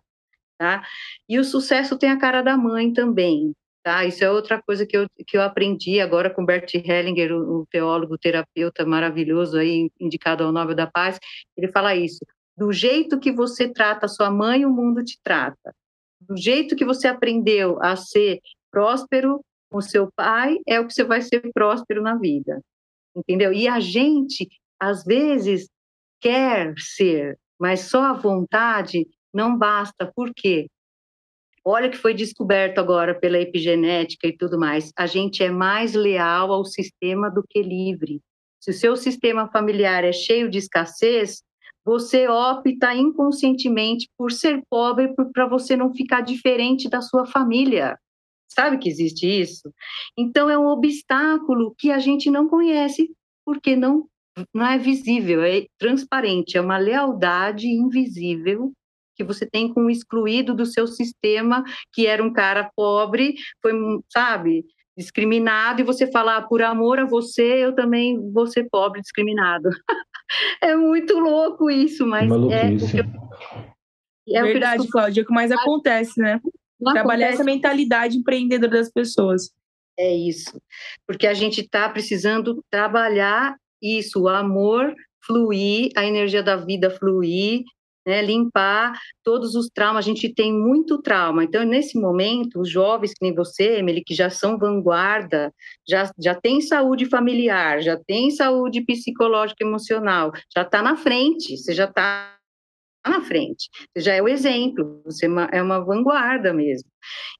Tá? 0.58 0.82
E 1.28 1.38
o 1.38 1.44
sucesso 1.44 1.98
tem 1.98 2.10
a 2.10 2.18
cara 2.18 2.40
da 2.40 2.56
mãe 2.56 2.92
também. 2.92 3.52
Tá? 3.86 4.04
Isso 4.04 4.24
é 4.24 4.28
outra 4.28 4.60
coisa 4.60 4.84
que 4.84 4.96
eu, 4.96 5.06
que 5.24 5.36
eu 5.36 5.42
aprendi 5.42 6.00
agora 6.00 6.28
com 6.28 6.44
Bert 6.44 6.74
Hellinger, 6.74 7.30
o, 7.30 7.60
o 7.60 7.66
teólogo, 7.66 8.18
terapeuta 8.18 8.84
maravilhoso, 8.84 9.56
aí, 9.56 9.88
indicado 10.00 10.42
ao 10.42 10.50
Nobel 10.50 10.74
da 10.74 10.88
Paz. 10.88 11.20
Ele 11.56 11.70
fala 11.70 11.94
isso: 11.94 12.18
do 12.56 12.72
jeito 12.72 13.20
que 13.20 13.30
você 13.30 13.72
trata 13.72 14.06
a 14.06 14.08
sua 14.08 14.28
mãe, 14.28 14.66
o 14.66 14.72
mundo 14.72 15.04
te 15.04 15.16
trata. 15.22 15.72
Do 16.20 16.36
jeito 16.36 16.74
que 16.74 16.84
você 16.84 17.06
aprendeu 17.06 17.80
a 17.80 17.94
ser 17.94 18.40
próspero 18.72 19.40
com 19.70 19.80
seu 19.80 20.10
pai, 20.16 20.58
é 20.66 20.80
o 20.80 20.86
que 20.88 20.92
você 20.92 21.04
vai 21.04 21.22
ser 21.22 21.48
próspero 21.54 22.02
na 22.02 22.16
vida. 22.16 22.60
Entendeu? 23.14 23.52
E 23.52 23.68
a 23.68 23.78
gente, 23.78 24.48
às 24.80 25.04
vezes, 25.04 25.68
quer 26.20 26.74
ser, 26.76 27.38
mas 27.56 27.82
só 27.82 28.02
a 28.02 28.14
vontade 28.14 29.06
não 29.32 29.56
basta. 29.56 30.10
Por 30.12 30.34
quê? 30.34 30.66
Olha 31.68 31.88
o 31.88 31.90
que 31.90 31.98
foi 31.98 32.14
descoberto 32.14 32.78
agora 32.78 33.12
pela 33.12 33.40
epigenética 33.40 34.28
e 34.28 34.36
tudo 34.36 34.56
mais. 34.56 34.92
A 34.96 35.04
gente 35.04 35.42
é 35.42 35.50
mais 35.50 35.94
leal 35.94 36.52
ao 36.52 36.64
sistema 36.64 37.28
do 37.28 37.42
que 37.42 37.60
livre. 37.60 38.20
Se 38.60 38.70
o 38.70 38.72
seu 38.72 38.96
sistema 38.96 39.50
familiar 39.50 40.04
é 40.04 40.12
cheio 40.12 40.48
de 40.48 40.58
escassez, 40.58 41.42
você 41.84 42.28
opta 42.28 42.94
inconscientemente 42.94 44.08
por 44.16 44.30
ser 44.30 44.62
pobre 44.70 45.12
para 45.34 45.48
você 45.48 45.76
não 45.76 45.92
ficar 45.92 46.20
diferente 46.20 46.88
da 46.88 47.00
sua 47.00 47.26
família. 47.26 47.98
Sabe 48.48 48.78
que 48.78 48.88
existe 48.88 49.26
isso? 49.26 49.68
Então 50.16 50.48
é 50.48 50.56
um 50.56 50.68
obstáculo 50.68 51.74
que 51.76 51.90
a 51.90 51.98
gente 51.98 52.30
não 52.30 52.48
conhece 52.48 53.10
porque 53.44 53.74
não 53.74 54.06
não 54.54 54.66
é 54.66 54.78
visível, 54.78 55.42
é 55.42 55.64
transparente, 55.78 56.58
é 56.58 56.60
uma 56.60 56.76
lealdade 56.76 57.66
invisível 57.66 58.72
que 59.16 59.24
você 59.24 59.46
tem 59.46 59.72
com 59.72 59.86
o 59.86 59.90
excluído 59.90 60.54
do 60.54 60.66
seu 60.66 60.86
sistema, 60.86 61.64
que 61.92 62.06
era 62.06 62.22
um 62.22 62.32
cara 62.32 62.70
pobre, 62.76 63.34
foi, 63.62 63.72
sabe, 64.12 64.64
discriminado, 64.96 65.80
e 65.80 65.84
você 65.84 66.10
falar, 66.10 66.38
ah, 66.38 66.42
por 66.42 66.62
amor 66.62 66.98
a 66.98 67.04
você, 67.04 67.64
eu 67.64 67.74
também 67.74 68.30
vou 68.32 68.46
ser 68.46 68.68
pobre, 68.70 69.00
discriminado. 69.00 69.68
é 70.62 70.74
muito 70.74 71.18
louco 71.18 71.70
isso, 71.70 72.06
mas 72.06 72.28
Maluquice. 72.28 73.00
é, 74.28 74.38
é 74.38 74.42
verdade, 74.42 74.88
Cláudia, 74.88 75.20
é 75.20 75.24
o 75.24 75.26
que 75.26 75.34
mais 75.34 75.50
acontece, 75.50 76.20
né? 76.20 76.40
Não 76.80 76.92
Trabalhar 76.92 77.26
acontece. 77.26 77.42
essa 77.42 77.44
mentalidade 77.44 78.16
empreendedora 78.16 78.72
das 78.72 78.90
pessoas. 78.90 79.50
É 79.98 80.14
isso, 80.14 80.60
porque 81.06 81.26
a 81.26 81.32
gente 81.32 81.62
está 81.62 81.88
precisando 81.88 82.62
trabalhar 82.70 83.56
isso, 83.82 84.22
o 84.22 84.28
amor 84.28 84.94
fluir, 85.26 85.90
a 85.96 86.04
energia 86.04 86.42
da 86.42 86.56
vida 86.56 86.90
fluir, 86.90 87.64
né, 88.06 88.22
limpar 88.22 88.98
todos 89.24 89.54
os 89.54 89.68
traumas. 89.68 90.04
A 90.04 90.08
gente 90.08 90.32
tem 90.32 90.52
muito 90.52 91.02
trauma. 91.02 91.42
Então, 91.42 91.64
nesse 91.64 91.98
momento, 91.98 92.60
os 92.60 92.70
jovens 92.70 93.12
que 93.12 93.22
nem 93.22 93.34
você, 93.34 93.78
Emily, 93.78 94.04
que 94.04 94.14
já 94.14 94.30
são 94.30 94.56
vanguarda, 94.58 95.52
já, 95.86 96.10
já 96.18 96.34
tem 96.34 96.60
saúde 96.60 97.06
familiar, 97.06 97.82
já 97.82 97.98
tem 98.06 98.30
saúde 98.30 98.82
psicológica 98.82 99.64
emocional, 99.64 100.32
já 100.54 100.62
está 100.62 100.80
na 100.80 100.96
frente, 100.96 101.56
você 101.56 101.74
já 101.74 101.84
está 101.84 102.36
na 103.06 103.20
frente, 103.20 103.68
você 103.94 104.02
já 104.02 104.14
é 104.14 104.22
o 104.22 104.28
exemplo, 104.28 105.00
você 105.04 105.26
é 105.52 105.62
uma 105.62 105.80
vanguarda 105.80 106.52
mesmo. 106.52 106.88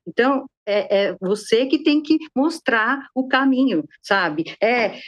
Então, 0.06 0.46
é, 0.64 1.06
é 1.08 1.16
você 1.20 1.66
que 1.66 1.82
tem 1.82 2.02
que 2.02 2.18
mostrar 2.34 3.08
o 3.14 3.26
caminho, 3.26 3.84
sabe? 4.02 4.44
É 4.62 4.98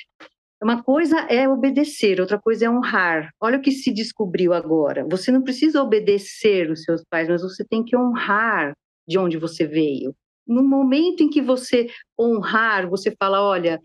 uma 0.62 0.82
coisa 0.82 1.20
é 1.30 1.48
obedecer, 1.48 2.20
outra 2.20 2.38
coisa 2.38 2.66
é 2.66 2.70
honrar. 2.70 3.30
Olha 3.40 3.58
o 3.58 3.62
que 3.62 3.70
se 3.70 3.92
descobriu 3.92 4.52
agora. 4.52 5.06
Você 5.08 5.30
não 5.30 5.42
precisa 5.42 5.82
obedecer 5.82 6.70
os 6.70 6.82
seus 6.82 7.04
pais, 7.08 7.28
mas 7.28 7.42
você 7.42 7.64
tem 7.64 7.84
que 7.84 7.96
honrar 7.96 8.72
de 9.06 9.18
onde 9.18 9.38
você 9.38 9.66
veio. 9.66 10.14
No 10.46 10.62
momento 10.62 11.22
em 11.22 11.30
que 11.30 11.40
você 11.40 11.88
honrar, 12.18 12.88
você 12.88 13.14
fala: 13.18 13.42
olha, 13.42 13.80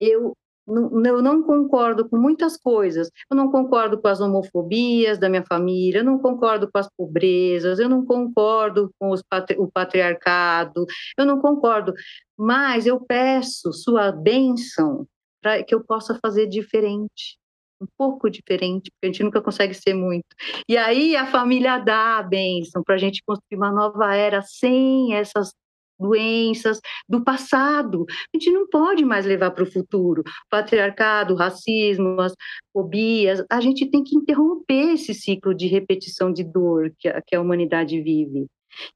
eu 0.00 0.32
eu 0.68 1.22
não 1.22 1.44
concordo 1.44 2.08
com 2.08 2.16
muitas 2.16 2.56
coisas. 2.56 3.08
Eu 3.30 3.36
não 3.36 3.50
concordo 3.52 4.00
com 4.00 4.08
as 4.08 4.20
homofobias 4.20 5.16
da 5.16 5.28
minha 5.28 5.44
família, 5.44 6.00
eu 6.00 6.04
não 6.04 6.18
concordo 6.18 6.68
com 6.68 6.78
as 6.78 6.88
pobrezas, 6.96 7.78
eu 7.78 7.88
não 7.88 8.04
concordo 8.04 8.90
com 8.98 9.14
patri 9.30 9.56
o 9.58 9.70
patriarcado, 9.70 10.84
eu 11.16 11.24
não 11.24 11.40
concordo. 11.40 11.94
Mas 12.36 12.84
eu 12.84 12.98
peço 13.00 13.72
sua 13.72 14.10
bênção 14.10 15.06
para 15.46 15.62
que 15.62 15.72
eu 15.72 15.84
possa 15.84 16.18
fazer 16.20 16.48
diferente, 16.48 17.38
um 17.80 17.86
pouco 17.96 18.28
diferente, 18.28 18.90
porque 18.90 19.04
a 19.04 19.06
gente 19.06 19.22
nunca 19.22 19.40
consegue 19.40 19.74
ser 19.74 19.94
muito. 19.94 20.26
E 20.68 20.76
aí 20.76 21.14
a 21.14 21.24
família 21.24 21.78
dá 21.78 22.18
a 22.18 22.22
bênção 22.22 22.82
para 22.82 22.96
a 22.96 22.98
gente 22.98 23.22
construir 23.24 23.56
uma 23.56 23.70
nova 23.70 24.12
era 24.12 24.42
sem 24.42 25.14
essas 25.14 25.52
doenças 26.00 26.80
do 27.08 27.22
passado. 27.22 28.04
A 28.08 28.36
gente 28.36 28.50
não 28.50 28.68
pode 28.68 29.04
mais 29.04 29.24
levar 29.24 29.52
para 29.52 29.62
o 29.62 29.70
futuro. 29.70 30.24
Patriarcado, 30.50 31.36
racismo, 31.36 32.20
as 32.20 32.34
fobias. 32.72 33.44
A 33.48 33.60
gente 33.60 33.88
tem 33.88 34.02
que 34.02 34.16
interromper 34.16 34.94
esse 34.94 35.14
ciclo 35.14 35.54
de 35.54 35.68
repetição 35.68 36.32
de 36.32 36.42
dor 36.42 36.92
que 36.98 37.08
a, 37.08 37.22
que 37.24 37.36
a 37.36 37.40
humanidade 37.40 38.00
vive. 38.02 38.46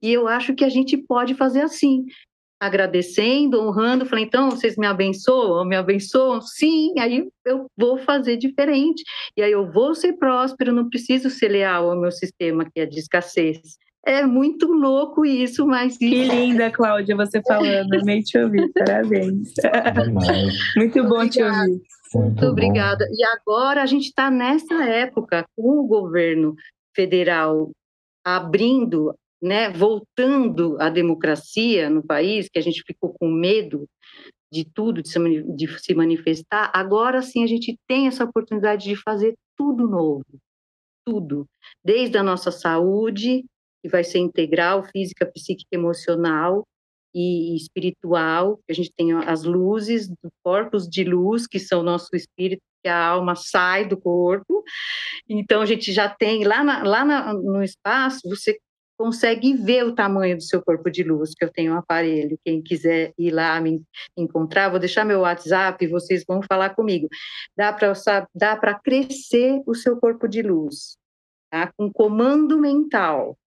E 0.03 0.13
eu 0.13 0.27
acho 0.27 0.53
que 0.53 0.65
a 0.65 0.69
gente 0.69 0.99
pode 0.99 1.35
fazer 1.35 1.61
assim 1.61 2.05
agradecendo, 2.61 3.61
honrando, 3.61 4.05
falei, 4.05 4.25
então 4.25 4.51
vocês 4.51 4.77
me 4.77 4.87
abençoam, 4.87 5.65
me 5.65 5.75
abençoam? 5.75 6.43
Sim, 6.43 6.93
aí 6.99 7.27
eu 7.47 7.67
vou 7.75 7.97
fazer 7.97 8.37
diferente, 8.37 9.03
e 9.35 9.43
aí 9.43 9.51
eu 9.51 9.73
vou 9.73 9.95
ser 9.95 10.13
próspero, 10.13 10.73
não 10.73 10.91
preciso 10.91 11.31
ser 11.31 11.49
leal 11.49 11.91
ao 11.91 11.99
meu 11.99 12.13
sistema 12.13 12.65
que 12.65 12.81
é 12.81 12.87
de 12.87 12.99
escassez. 12.99 13.79
É 14.05 14.25
muito 14.25 14.67
louco 14.67 15.27
isso, 15.27 15.67
mas. 15.67 15.99
Que 15.99 16.25
linda, 16.25 16.71
Cláudia, 16.71 17.15
você 17.15 17.43
falando. 17.47 17.93
Amei 18.01 18.23
te 18.23 18.39
ouvir. 18.39 18.71
Parabéns. 18.73 19.53
muito 20.77 21.05
bom 21.05 21.29
te 21.29 21.43
ouvir. 21.43 21.69
Muito, 21.69 21.85
muito 22.15 22.47
obrigada. 22.47 23.07
E 23.13 23.23
agora 23.25 23.83
a 23.83 23.87
gente 23.87 24.07
está 24.07 24.31
nessa 24.31 24.85
época 24.85 25.45
com 25.55 25.81
o 25.81 25.87
governo 25.87 26.55
federal 26.95 27.71
abrindo 28.25 29.15
né, 29.43 29.71
voltando 29.71 30.77
à 30.81 30.91
democracia 30.91 31.89
no 31.89 32.05
país, 32.05 32.49
que 32.49 32.59
a 32.59 32.63
gente 32.63 32.83
ficou 32.87 33.15
com 33.19 33.31
medo 33.31 33.87
de 34.53 34.65
tudo, 34.65 35.03
de 35.03 35.09
se, 35.09 35.19
de 35.55 35.79
se 35.79 35.95
manifestar, 35.95 36.71
agora 36.75 37.23
sim 37.23 37.45
a 37.45 37.47
gente 37.47 37.79
tem 37.87 38.09
essa 38.09 38.25
oportunidade 38.25 38.85
de 38.85 38.97
fazer 38.97 39.35
tudo 39.57 39.89
novo, 39.89 40.25
tudo, 41.07 41.47
desde 41.85 42.19
a 42.19 42.23
nossa 42.23 42.51
saúde, 42.51 43.45
que 43.83 43.89
vai 43.89 44.05
ser 44.05 44.19
integral, 44.19 44.85
física, 44.85 45.25
psíquica, 45.25 45.69
emocional 45.73 46.67
e 47.15 47.57
espiritual, 47.57 48.61
a 48.69 48.73
gente 48.73 48.93
tem 48.97 49.13
as 49.13 49.45
luzes, 49.45 50.13
corpos 50.45 50.89
de 50.89 51.05
luz, 51.05 51.47
que 51.47 51.59
são 51.59 51.83
nosso 51.83 52.15
espírito, 52.15 52.63
que 52.83 52.89
a 52.89 53.09
alma 53.09 53.35
sai 53.37 53.87
do 53.87 53.97
corpo, 53.97 54.63
então 55.29 55.61
a 55.61 55.67
gente 55.67 55.93
já 55.93 56.09
tem 56.09 56.45
lá, 56.45 56.65
na, 56.65 56.83
lá 56.83 57.05
na, 57.05 57.35
no 57.35 57.63
espaço, 57.63 58.29
você 58.29 58.59
consegue 59.01 59.55
ver 59.55 59.83
o 59.87 59.95
tamanho 59.95 60.37
do 60.37 60.43
seu 60.43 60.61
corpo 60.61 60.91
de 60.91 61.03
luz, 61.03 61.33
que 61.35 61.43
eu 61.43 61.51
tenho 61.51 61.73
um 61.73 61.79
aparelho. 61.79 62.39
Quem 62.45 62.61
quiser 62.61 63.15
ir 63.17 63.31
lá 63.31 63.59
me 63.59 63.83
encontrar, 64.15 64.69
vou 64.69 64.79
deixar 64.79 65.07
meu 65.07 65.21
WhatsApp, 65.21 65.87
vocês 65.87 66.23
vão 66.29 66.43
falar 66.43 66.75
comigo. 66.75 67.09
Dá 67.57 67.73
para 67.73 67.95
dá 68.35 68.57
para 68.57 68.79
crescer 68.79 69.63
o 69.67 69.75
seu 69.75 69.97
corpo 69.97 70.29
de 70.29 70.43
luz, 70.43 70.99
tá? 71.51 71.73
Com 71.79 71.91
comando 71.91 72.59
mental, 72.59 73.39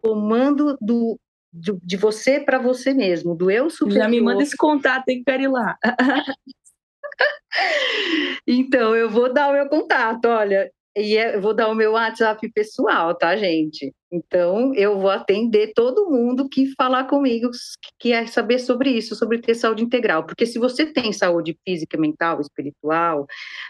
comando 0.00 0.78
do 0.80 1.18
de, 1.52 1.76
de 1.82 1.96
você 1.96 2.38
para 2.38 2.60
você 2.60 2.94
mesmo, 2.94 3.34
do 3.34 3.50
eu 3.50 3.68
superior. 3.70 4.04
Já 4.04 4.08
me 4.08 4.20
manda 4.20 4.44
esse 4.44 4.56
contato, 4.56 5.02
tem 5.04 5.24
que 5.24 5.32
ir 5.32 5.48
lá. 5.48 5.76
então, 8.46 8.94
eu 8.94 9.10
vou 9.10 9.32
dar 9.32 9.50
o 9.50 9.52
meu 9.52 9.68
contato. 9.68 10.26
Olha, 10.26 10.70
e 10.96 11.16
é, 11.16 11.36
eu 11.36 11.40
vou 11.40 11.54
dar 11.54 11.68
o 11.68 11.74
meu 11.74 11.92
WhatsApp 11.92 12.46
pessoal, 12.52 13.14
tá, 13.16 13.34
gente? 13.36 13.94
Então, 14.12 14.74
eu 14.74 15.00
vou 15.00 15.08
atender 15.08 15.72
todo 15.74 16.10
mundo 16.10 16.46
que 16.46 16.74
falar 16.76 17.04
comigo, 17.04 17.48
que 17.80 18.10
quer 18.10 18.28
saber 18.28 18.58
sobre 18.58 18.90
isso, 18.90 19.14
sobre 19.14 19.40
ter 19.40 19.54
saúde 19.54 19.82
integral. 19.82 20.26
Porque 20.26 20.44
se 20.44 20.58
você 20.58 20.84
tem 20.84 21.14
saúde 21.14 21.56
física, 21.66 21.96
mental, 21.96 22.38
espiritual, 22.38 23.26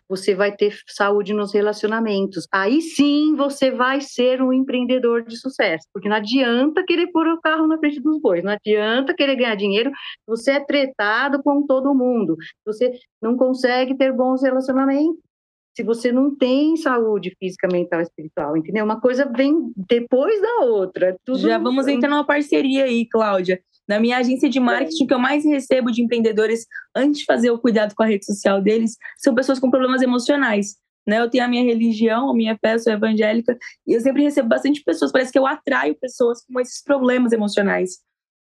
você 0.08 0.35
vai 0.35 0.50
ter 0.50 0.76
saúde 0.88 1.32
nos 1.32 1.54
relacionamentos. 1.54 2.48
Aí 2.52 2.80
sim 2.80 3.37
você 3.37 3.70
vai 3.70 4.00
ser 4.00 4.42
um 4.42 4.52
empreendedor 4.52 5.22
de 5.24 5.37
sucesso. 5.37 5.87
Porque 5.92 6.08
não 6.08 6.16
adianta 6.16 6.85
querer 6.85 7.06
pôr 7.12 7.28
o 7.28 7.40
carro 7.40 7.68
na 7.68 7.78
frente 7.78 8.00
dos 8.00 8.20
bois, 8.20 8.42
não 8.42 8.52
adianta 8.52 9.14
querer 9.14 9.37
ganhar 9.37 9.54
dinheiro. 9.54 9.92
Você 10.26 10.50
é 10.52 10.61
tretado 10.64 11.40
com 11.40 11.64
todo 11.64 11.94
mundo. 11.94 12.37
Você 12.66 12.90
não 13.22 13.37
consegue 13.37 13.96
ter 13.96 14.12
bons 14.12 14.42
relacionamentos 14.42 15.32
se 15.74 15.82
você 15.82 16.12
não 16.12 16.35
tem 16.35 16.76
saúde 16.76 17.35
física, 17.38 17.68
mental 17.70 18.00
e 18.00 18.02
espiritual, 18.02 18.56
entendeu? 18.56 18.85
Uma 18.85 19.00
coisa 19.00 19.24
vem 19.24 19.72
depois 19.76 20.40
da 20.40 20.64
outra. 20.66 21.16
Tudo... 21.24 21.38
Já 21.38 21.58
vamos 21.58 21.88
entrar 21.88 22.11
numa 22.11 22.26
parceria 22.26 22.85
aí, 22.85 23.08
Cláudia. 23.08 23.61
Na 23.88 23.98
minha 23.98 24.18
agência 24.18 24.48
de 24.48 24.61
marketing, 24.61 25.04
o 25.04 25.06
que 25.06 25.14
eu 25.14 25.18
mais 25.18 25.44
recebo 25.44 25.90
de 25.90 26.02
empreendedores 26.02 26.66
antes 26.94 27.20
de 27.20 27.24
fazer 27.24 27.50
o 27.50 27.58
cuidado 27.58 27.94
com 27.94 28.02
a 28.02 28.06
rede 28.06 28.24
social 28.24 28.61
deles 28.61 28.96
são 29.18 29.35
pessoas 29.35 29.58
com 29.58 29.70
problemas 29.70 30.02
emocionais. 30.02 30.76
Né? 31.06 31.18
Eu 31.18 31.28
tenho 31.28 31.44
a 31.44 31.48
minha 31.48 31.64
religião, 31.64 32.30
a 32.30 32.35
minha 32.35 32.56
fé, 32.58 32.78
sou 32.78 32.92
evangélica, 32.92 33.58
e 33.87 33.94
eu 33.94 34.00
sempre 34.00 34.22
recebo 34.22 34.48
bastante 34.48 34.82
pessoas. 34.85 35.11
Parece 35.11 35.32
que 35.32 35.38
eu 35.38 35.46
atraio 35.46 35.96
pessoas 35.98 36.44
com 36.44 36.61
esses 36.61 36.82
problemas 36.82 37.32
emocionais, 37.32 37.98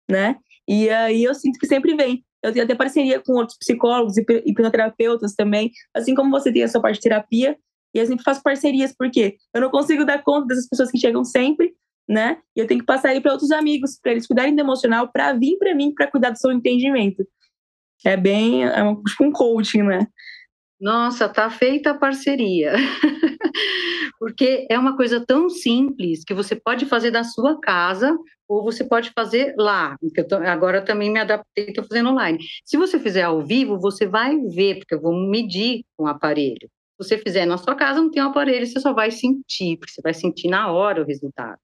né? 0.09 0.37
E 0.67 0.89
aí 0.89 1.23
eu 1.23 1.35
sinto 1.35 1.59
que 1.59 1.67
sempre 1.67 1.95
vem. 1.95 2.23
Eu 2.43 2.51
tenho 2.51 2.65
até 2.65 2.75
parceria 2.75 3.19
com 3.19 3.33
outros 3.33 3.57
psicólogos 3.57 4.17
e 4.17 4.25
hipnoterapeutas 4.45 5.33
também, 5.33 5.71
assim 5.93 6.13
como 6.13 6.29
você 6.29 6.51
tem 6.51 6.63
a 6.63 6.67
sua 6.67 6.81
parte 6.81 6.95
de 6.95 7.01
terapia. 7.01 7.57
E 7.93 7.97
eu 7.97 8.05
sempre 8.05 8.23
faço 8.23 8.43
parcerias, 8.43 8.93
porque 8.95 9.37
eu 9.53 9.61
não 9.61 9.69
consigo 9.69 10.05
dar 10.05 10.21
conta 10.21 10.47
dessas 10.47 10.67
pessoas 10.67 10.91
que 10.91 10.97
chegam 10.97 11.23
sempre, 11.23 11.73
né? 12.07 12.37
E 12.55 12.59
eu 12.59 12.67
tenho 12.67 12.81
que 12.81 12.85
passar 12.85 13.09
aí 13.09 13.21
para 13.21 13.31
outros 13.31 13.51
amigos, 13.51 13.97
para 14.01 14.11
eles 14.11 14.27
cuidarem 14.27 14.53
do 14.53 14.59
emocional, 14.59 15.09
para 15.11 15.33
vir 15.33 15.57
para 15.57 15.73
mim, 15.73 15.93
para 15.93 16.07
cuidar 16.07 16.31
do 16.31 16.37
seu 16.37 16.51
entendimento. 16.51 17.25
É 18.05 18.17
bem, 18.17 18.63
é 18.63 18.83
um, 18.83 19.01
tipo 19.01 19.23
um 19.23 19.31
coaching, 19.31 19.83
né? 19.83 20.07
Nossa, 20.79 21.29
tá 21.29 21.49
feita 21.49 21.91
a 21.91 21.97
parceria. 21.97 22.73
Porque 24.19 24.65
é 24.69 24.77
uma 24.77 24.95
coisa 24.95 25.23
tão 25.25 25.49
simples 25.49 26.23
que 26.23 26.33
você 26.33 26.55
pode 26.55 26.85
fazer 26.85 27.11
da 27.11 27.23
sua 27.23 27.59
casa 27.59 28.17
ou 28.47 28.63
você 28.63 28.83
pode 28.83 29.11
fazer 29.11 29.53
lá. 29.57 29.97
Tô, 30.29 30.35
agora 30.35 30.81
também 30.81 31.11
me 31.11 31.19
adaptei, 31.19 31.65
estou 31.67 31.83
fazendo 31.83 32.09
online. 32.09 32.39
Se 32.63 32.77
você 32.77 32.99
fizer 32.99 33.23
ao 33.23 33.41
vivo, 33.41 33.79
você 33.79 34.07
vai 34.07 34.37
ver, 34.39 34.79
porque 34.79 34.95
eu 34.95 35.01
vou 35.01 35.13
medir 35.13 35.83
com 35.97 36.05
o 36.05 36.07
aparelho. 36.07 36.69
Se 37.01 37.09
você 37.09 37.17
fizer 37.17 37.45
na 37.45 37.57
sua 37.57 37.75
casa, 37.75 38.01
não 38.01 38.09
tem 38.09 38.23
um 38.23 38.27
aparelho, 38.27 38.65
você 38.65 38.79
só 38.79 38.93
vai 38.93 39.11
sentir, 39.11 39.77
porque 39.77 39.91
você 39.91 40.01
vai 40.01 40.13
sentir 40.13 40.47
na 40.47 40.71
hora 40.71 41.01
o 41.01 41.05
resultado. 41.05 41.59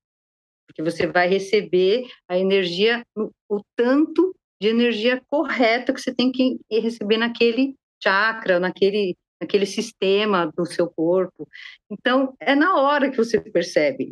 Porque 0.68 0.84
você 0.84 1.08
vai 1.08 1.28
receber 1.28 2.06
a 2.28 2.38
energia, 2.38 3.04
o 3.50 3.62
tanto 3.76 4.36
de 4.62 4.68
energia 4.68 5.22
correta 5.28 5.94
que 5.94 6.00
você 6.00 6.14
tem 6.14 6.32
que 6.32 6.60
receber 6.72 7.18
naquele 7.18 7.76
chakra, 8.02 8.60
naquele, 8.60 9.16
naquele 9.42 9.66
sistema 9.66 10.52
do 10.56 10.66
seu 10.66 10.88
corpo. 10.88 11.48
Então, 11.90 12.34
é 12.40 12.54
na 12.54 12.76
hora 12.76 13.10
que 13.10 13.18
você 13.18 13.42
percebe. 13.42 14.12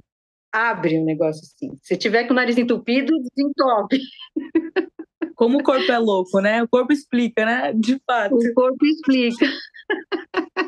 Abre 0.52 0.98
um 0.98 1.06
negócio 1.06 1.42
assim. 1.44 1.78
Se 1.84 1.96
tiver 1.96 2.26
com 2.26 2.34
o 2.34 2.36
nariz 2.36 2.58
entupido, 2.58 3.14
desentope. 3.36 4.00
Como 5.36 5.60
o 5.60 5.64
corpo 5.64 5.90
é 5.90 5.98
louco, 5.98 6.42
né? 6.42 6.64
O 6.64 6.68
corpo 6.68 6.92
explica, 6.92 7.46
né? 7.46 7.72
De 7.74 7.98
fato. 8.06 8.36
O 8.36 8.54
corpo 8.54 8.86
explica. 8.86 9.46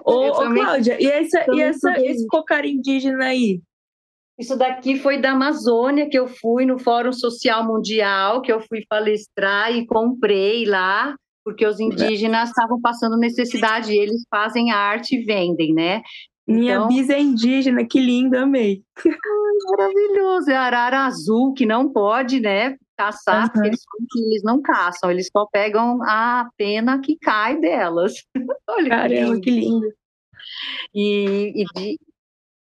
Ô, 0.05 0.28
ô 0.28 0.53
Cláudia, 0.53 0.97
e, 1.01 1.07
essa, 1.07 1.45
e 1.51 1.62
essa, 1.62 1.91
esse 1.99 2.26
cocar 2.28 2.64
indígena 2.66 3.26
aí? 3.26 3.62
Isso 4.39 4.55
daqui 4.55 4.97
foi 4.97 5.20
da 5.20 5.32
Amazônia, 5.32 6.09
que 6.09 6.18
eu 6.18 6.28
fui 6.28 6.66
no 6.66 6.80
Fórum 6.80 7.12
Social 7.12 7.66
Mundial, 7.66 8.41
que 8.41 8.51
eu 8.51 8.62
fui 8.62 8.86
palestrar 8.88 9.76
e 9.76 9.86
comprei 9.86 10.66
lá 10.66 11.16
porque 11.43 11.65
os 11.65 11.79
indígenas 11.79 12.49
estavam 12.49 12.79
passando 12.79 13.17
necessidade, 13.17 13.93
eles 13.93 14.23
fazem 14.29 14.71
arte 14.71 15.15
e 15.15 15.23
vendem, 15.23 15.73
né? 15.73 16.01
Minha 16.47 16.75
então, 16.75 16.87
bisa 16.87 17.13
é 17.13 17.19
indígena, 17.19 17.85
que 17.85 17.99
lindo, 17.99 18.37
amei. 18.37 18.83
maravilhoso, 19.69 20.49
é 20.49 20.55
arara 20.55 21.05
azul, 21.05 21.53
que 21.53 21.65
não 21.65 21.91
pode, 21.91 22.39
né, 22.39 22.77
caçar, 22.97 23.43
uhum. 23.43 23.49
porque 23.49 23.67
eles, 23.67 23.81
eles, 24.15 24.43
não 24.43 24.61
caçam, 24.61 25.09
eles 25.09 25.29
só 25.31 25.45
pegam 25.45 26.01
a 26.03 26.49
pena 26.57 26.99
que 26.99 27.17
cai 27.17 27.59
delas. 27.59 28.13
Olha 28.67 28.89
Caramba, 28.89 29.09
que 29.09 29.19
lindo. 29.19 29.41
Que 29.41 29.51
lindo. 29.51 29.93
E, 30.93 31.61
e 31.61 31.65
de, 31.75 31.99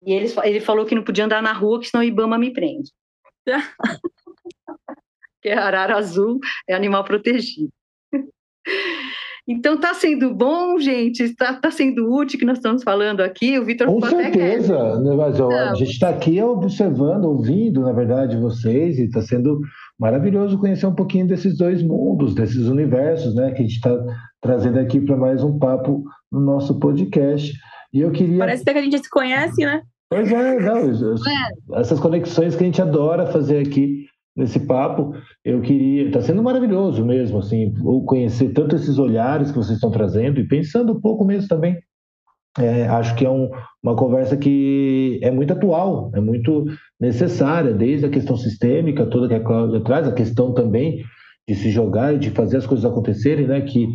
E 0.05 0.13
ele, 0.13 0.33
ele 0.43 0.59
falou 0.59 0.85
que 0.85 0.95
não 0.95 1.03
podia 1.03 1.25
andar 1.25 1.41
na 1.41 1.53
rua, 1.53 1.79
que 1.79 1.87
senão 1.87 2.03
o 2.03 2.07
Ibama 2.07 2.37
me 2.37 2.51
prende. 2.53 2.91
Porque 5.41 5.49
arara 5.49 5.97
azul 5.97 6.39
é 6.67 6.75
animal 6.75 7.03
protegido. 7.03 7.71
Então 9.47 9.73
está 9.73 9.93
sendo 9.93 10.33
bom, 10.33 10.79
gente, 10.79 11.23
está 11.23 11.53
tá 11.53 11.71
sendo 11.71 12.13
útil 12.13 12.39
que 12.39 12.45
nós 12.45 12.57
estamos 12.57 12.83
falando 12.83 13.21
aqui. 13.21 13.57
O 13.57 13.65
Vitor 13.65 13.87
Com 13.87 14.01
certeza, 14.01 14.99
né, 14.99 15.15
mas, 15.15 15.39
ó, 15.39 15.49
a 15.49 15.73
gente 15.73 15.91
está 15.91 16.09
aqui 16.09 16.41
observando, 16.41 17.25
ouvindo, 17.25 17.81
na 17.81 17.91
verdade, 17.91 18.37
vocês, 18.37 18.99
e 18.99 19.05
está 19.05 19.21
sendo 19.21 19.59
maravilhoso 19.99 20.59
conhecer 20.59 20.85
um 20.85 20.95
pouquinho 20.95 21.27
desses 21.27 21.57
dois 21.57 21.81
mundos, 21.81 22.35
desses 22.35 22.67
universos, 22.67 23.35
né, 23.35 23.51
que 23.51 23.59
a 23.59 23.65
gente 23.65 23.75
está 23.75 23.97
trazendo 24.39 24.79
aqui 24.79 25.01
para 25.01 25.17
mais 25.17 25.43
um 25.43 25.57
papo 25.57 26.03
no 26.31 26.39
nosso 26.39 26.79
podcast. 26.79 27.51
E 27.93 27.99
eu 27.99 28.11
queria. 28.11 28.39
Parece 28.39 28.61
até 28.61 28.73
que 28.73 28.79
a 28.79 28.83
gente 28.83 28.99
se 28.99 29.09
conhece, 29.09 29.65
né? 29.65 29.81
Pois 30.09 30.31
é, 30.31 30.59
não, 30.59 30.77
é. 30.77 31.79
essas 31.79 31.99
conexões 31.99 32.55
que 32.55 32.63
a 32.63 32.65
gente 32.65 32.81
adora 32.81 33.25
fazer 33.27 33.65
aqui 33.65 34.00
nesse 34.35 34.59
papo. 34.59 35.13
Eu 35.43 35.61
queria, 35.61 36.07
está 36.07 36.21
sendo 36.21 36.43
maravilhoso 36.43 37.05
mesmo, 37.05 37.39
assim, 37.39 37.73
conhecer 38.05 38.53
tanto 38.53 38.75
esses 38.75 38.97
olhares 38.97 39.51
que 39.51 39.57
vocês 39.57 39.75
estão 39.75 39.91
trazendo 39.91 40.39
e 40.39 40.47
pensando 40.47 40.93
um 40.93 41.01
pouco 41.01 41.25
mesmo 41.25 41.47
também. 41.47 41.77
É, 42.59 42.85
acho 42.87 43.15
que 43.15 43.25
é 43.25 43.29
um, 43.29 43.49
uma 43.81 43.95
conversa 43.95 44.35
que 44.35 45.19
é 45.23 45.31
muito 45.31 45.53
atual, 45.53 46.11
é 46.13 46.19
muito 46.19 46.65
necessária, 46.99 47.73
desde 47.73 48.05
a 48.05 48.09
questão 48.09 48.35
sistêmica 48.35 49.05
toda 49.05 49.29
que 49.29 49.35
a 49.35 49.39
Cláudia 49.39 49.81
traz, 49.81 50.07
a 50.07 50.11
questão 50.11 50.53
também 50.53 51.01
de 51.47 51.55
se 51.55 51.69
jogar 51.69 52.13
e 52.13 52.19
de 52.19 52.29
fazer 52.29 52.57
as 52.57 52.65
coisas 52.65 52.85
acontecerem, 52.85 53.47
né? 53.47 53.61
Que 53.61 53.87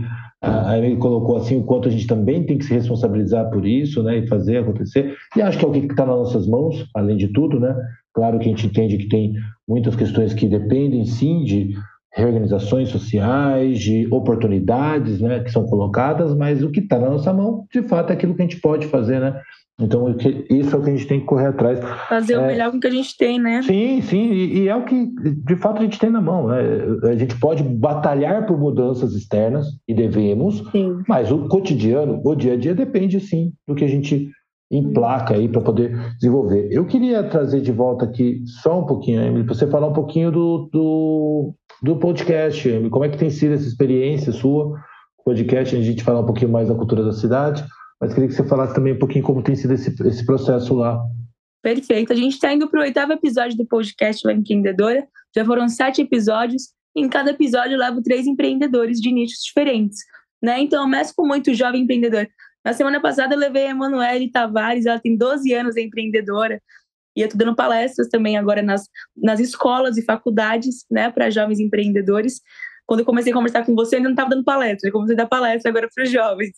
a 0.42 0.76
Emily 0.78 0.96
colocou 0.96 1.36
assim 1.36 1.58
o 1.58 1.64
quanto 1.64 1.88
a 1.88 1.90
gente 1.90 2.06
também 2.06 2.44
tem 2.44 2.58
que 2.58 2.64
se 2.64 2.74
responsabilizar 2.74 3.50
por 3.50 3.66
isso, 3.66 4.02
né? 4.02 4.18
E 4.18 4.26
fazer 4.26 4.58
acontecer. 4.58 5.14
E 5.36 5.42
acho 5.42 5.58
que 5.58 5.64
é 5.64 5.68
o 5.68 5.72
que 5.72 5.78
está 5.80 6.06
nas 6.06 6.16
nossas 6.16 6.46
mãos, 6.46 6.84
além 6.94 7.16
de 7.16 7.32
tudo, 7.32 7.60
né? 7.60 7.74
Claro 8.16 8.38
que 8.38 8.46
a 8.46 8.48
gente 8.48 8.66
entende 8.66 8.96
que 8.96 9.08
tem 9.10 9.34
muitas 9.68 9.94
questões 9.94 10.32
que 10.32 10.48
dependem 10.48 11.04
sim 11.04 11.44
de 11.44 11.74
reorganizações 12.14 12.88
sociais, 12.88 13.78
de 13.78 14.08
oportunidades 14.10 15.20
né, 15.20 15.40
que 15.40 15.50
são 15.52 15.66
colocadas, 15.66 16.34
mas 16.34 16.62
o 16.62 16.70
que 16.70 16.80
está 16.80 16.98
na 16.98 17.10
nossa 17.10 17.30
mão, 17.30 17.66
de 17.70 17.82
fato, 17.82 18.10
é 18.10 18.14
aquilo 18.14 18.34
que 18.34 18.40
a 18.40 18.46
gente 18.46 18.58
pode 18.58 18.86
fazer, 18.86 19.20
né? 19.20 19.38
Então, 19.78 20.16
isso 20.48 20.74
é 20.74 20.78
o 20.78 20.82
que 20.82 20.88
a 20.88 20.96
gente 20.96 21.06
tem 21.06 21.20
que 21.20 21.26
correr 21.26 21.48
atrás. 21.48 21.78
Fazer 22.08 22.32
é, 22.32 22.38
o 22.38 22.46
melhor 22.46 22.70
com 22.70 22.78
o 22.78 22.80
que 22.80 22.86
a 22.86 22.90
gente 22.90 23.14
tem, 23.18 23.38
né? 23.38 23.60
Sim, 23.60 24.00
sim, 24.00 24.32
e, 24.32 24.60
e, 24.60 24.68
é 24.68 24.74
o 24.74 24.86
que, 24.86 25.10
de 25.44 25.56
fato, 25.56 25.80
a 25.80 25.82
gente 25.82 25.98
tem 25.98 26.08
na 26.08 26.22
mão. 26.22 26.48
Né? 26.48 26.58
A 27.02 27.16
gente 27.16 27.38
pode 27.38 27.62
batalhar 27.62 28.46
por 28.46 28.58
mudanças 28.58 29.12
externas, 29.14 29.66
e 29.86 29.92
devemos, 29.92 30.66
sim. 30.72 30.96
mas 31.06 31.30
o 31.30 31.46
cotidiano, 31.48 32.22
o 32.24 32.34
dia 32.34 32.54
a 32.54 32.56
dia, 32.56 32.74
depende, 32.74 33.20
sim, 33.20 33.52
do 33.68 33.74
que 33.74 33.84
a 33.84 33.88
gente 33.88 34.30
em 34.70 34.92
placa 34.92 35.34
aí 35.34 35.48
para 35.48 35.60
poder 35.60 35.96
desenvolver. 36.14 36.68
Eu 36.70 36.84
queria 36.86 37.22
trazer 37.22 37.60
de 37.60 37.70
volta 37.70 38.04
aqui 38.04 38.42
só 38.62 38.80
um 38.80 38.86
pouquinho, 38.86 39.22
Emily, 39.22 39.44
para 39.44 39.54
você 39.54 39.66
falar 39.66 39.88
um 39.88 39.92
pouquinho 39.92 40.30
do, 40.30 40.68
do, 40.72 41.54
do 41.82 41.96
podcast, 41.96 42.68
Emily. 42.68 42.90
Como 42.90 43.04
é 43.04 43.08
que 43.08 43.18
tem 43.18 43.30
sido 43.30 43.54
essa 43.54 43.66
experiência 43.66 44.32
sua? 44.32 44.78
Podcast, 45.24 45.74
a 45.74 45.80
gente 45.80 46.02
fala 46.02 46.20
um 46.20 46.26
pouquinho 46.26 46.50
mais 46.50 46.68
da 46.68 46.74
cultura 46.74 47.04
da 47.04 47.12
cidade, 47.12 47.64
mas 48.00 48.12
queria 48.12 48.28
que 48.28 48.34
você 48.34 48.44
falasse 48.44 48.74
também 48.74 48.94
um 48.94 48.98
pouquinho 48.98 49.24
como 49.24 49.42
tem 49.42 49.56
sido 49.56 49.74
esse, 49.74 49.90
esse 50.06 50.24
processo 50.24 50.74
lá. 50.74 51.00
Perfeito. 51.62 52.12
A 52.12 52.16
gente 52.16 52.34
está 52.34 52.52
indo 52.52 52.68
para 52.68 52.80
o 52.80 52.82
oitavo 52.82 53.12
episódio 53.12 53.56
do 53.56 53.66
podcast 53.66 54.24
La 54.24 54.32
Empreendedora. 54.32 55.06
Já 55.34 55.44
foram 55.44 55.68
sete 55.68 56.00
episódios. 56.00 56.68
Em 56.96 57.08
cada 57.08 57.30
episódio 57.30 57.72
eu 57.72 57.78
levo 57.78 58.00
três 58.02 58.26
empreendedores 58.26 59.00
de 59.00 59.12
nichos 59.12 59.40
diferentes. 59.44 59.98
Né? 60.42 60.60
Então, 60.60 60.82
eu 60.82 60.88
mesclo 60.88 61.26
muito 61.26 61.52
jovem 61.54 61.82
empreendedor 61.82 62.28
na 62.66 62.72
semana 62.72 63.00
passada 63.00 63.32
eu 63.32 63.38
levei 63.38 63.68
a 63.68 63.70
Emanuele 63.70 64.28
Tavares, 64.28 64.86
ela 64.86 64.98
tem 64.98 65.16
12 65.16 65.52
anos, 65.54 65.76
é 65.76 65.82
empreendedora, 65.82 66.60
e 67.14 67.20
eu 67.20 67.26
estou 67.26 67.38
dando 67.38 67.54
palestras 67.54 68.08
também 68.08 68.36
agora 68.36 68.60
nas, 68.60 68.88
nas 69.16 69.38
escolas 69.38 69.96
e 69.96 70.02
faculdades, 70.02 70.84
né, 70.90 71.08
para 71.08 71.30
jovens 71.30 71.60
empreendedores. 71.60 72.40
Quando 72.84 73.00
eu 73.00 73.06
comecei 73.06 73.32
a 73.32 73.36
conversar 73.36 73.64
com 73.64 73.72
você, 73.72 73.94
eu 73.94 73.98
ainda 73.98 74.08
não 74.08 74.14
estava 74.14 74.30
dando 74.30 74.42
palestra, 74.42 74.88
eu 74.88 74.92
comecei 74.92 75.14
a 75.14 75.18
dar 75.18 75.28
palestra 75.28 75.70
agora 75.70 75.88
para 75.94 76.02
os 76.02 76.10
jovens. 76.10 76.50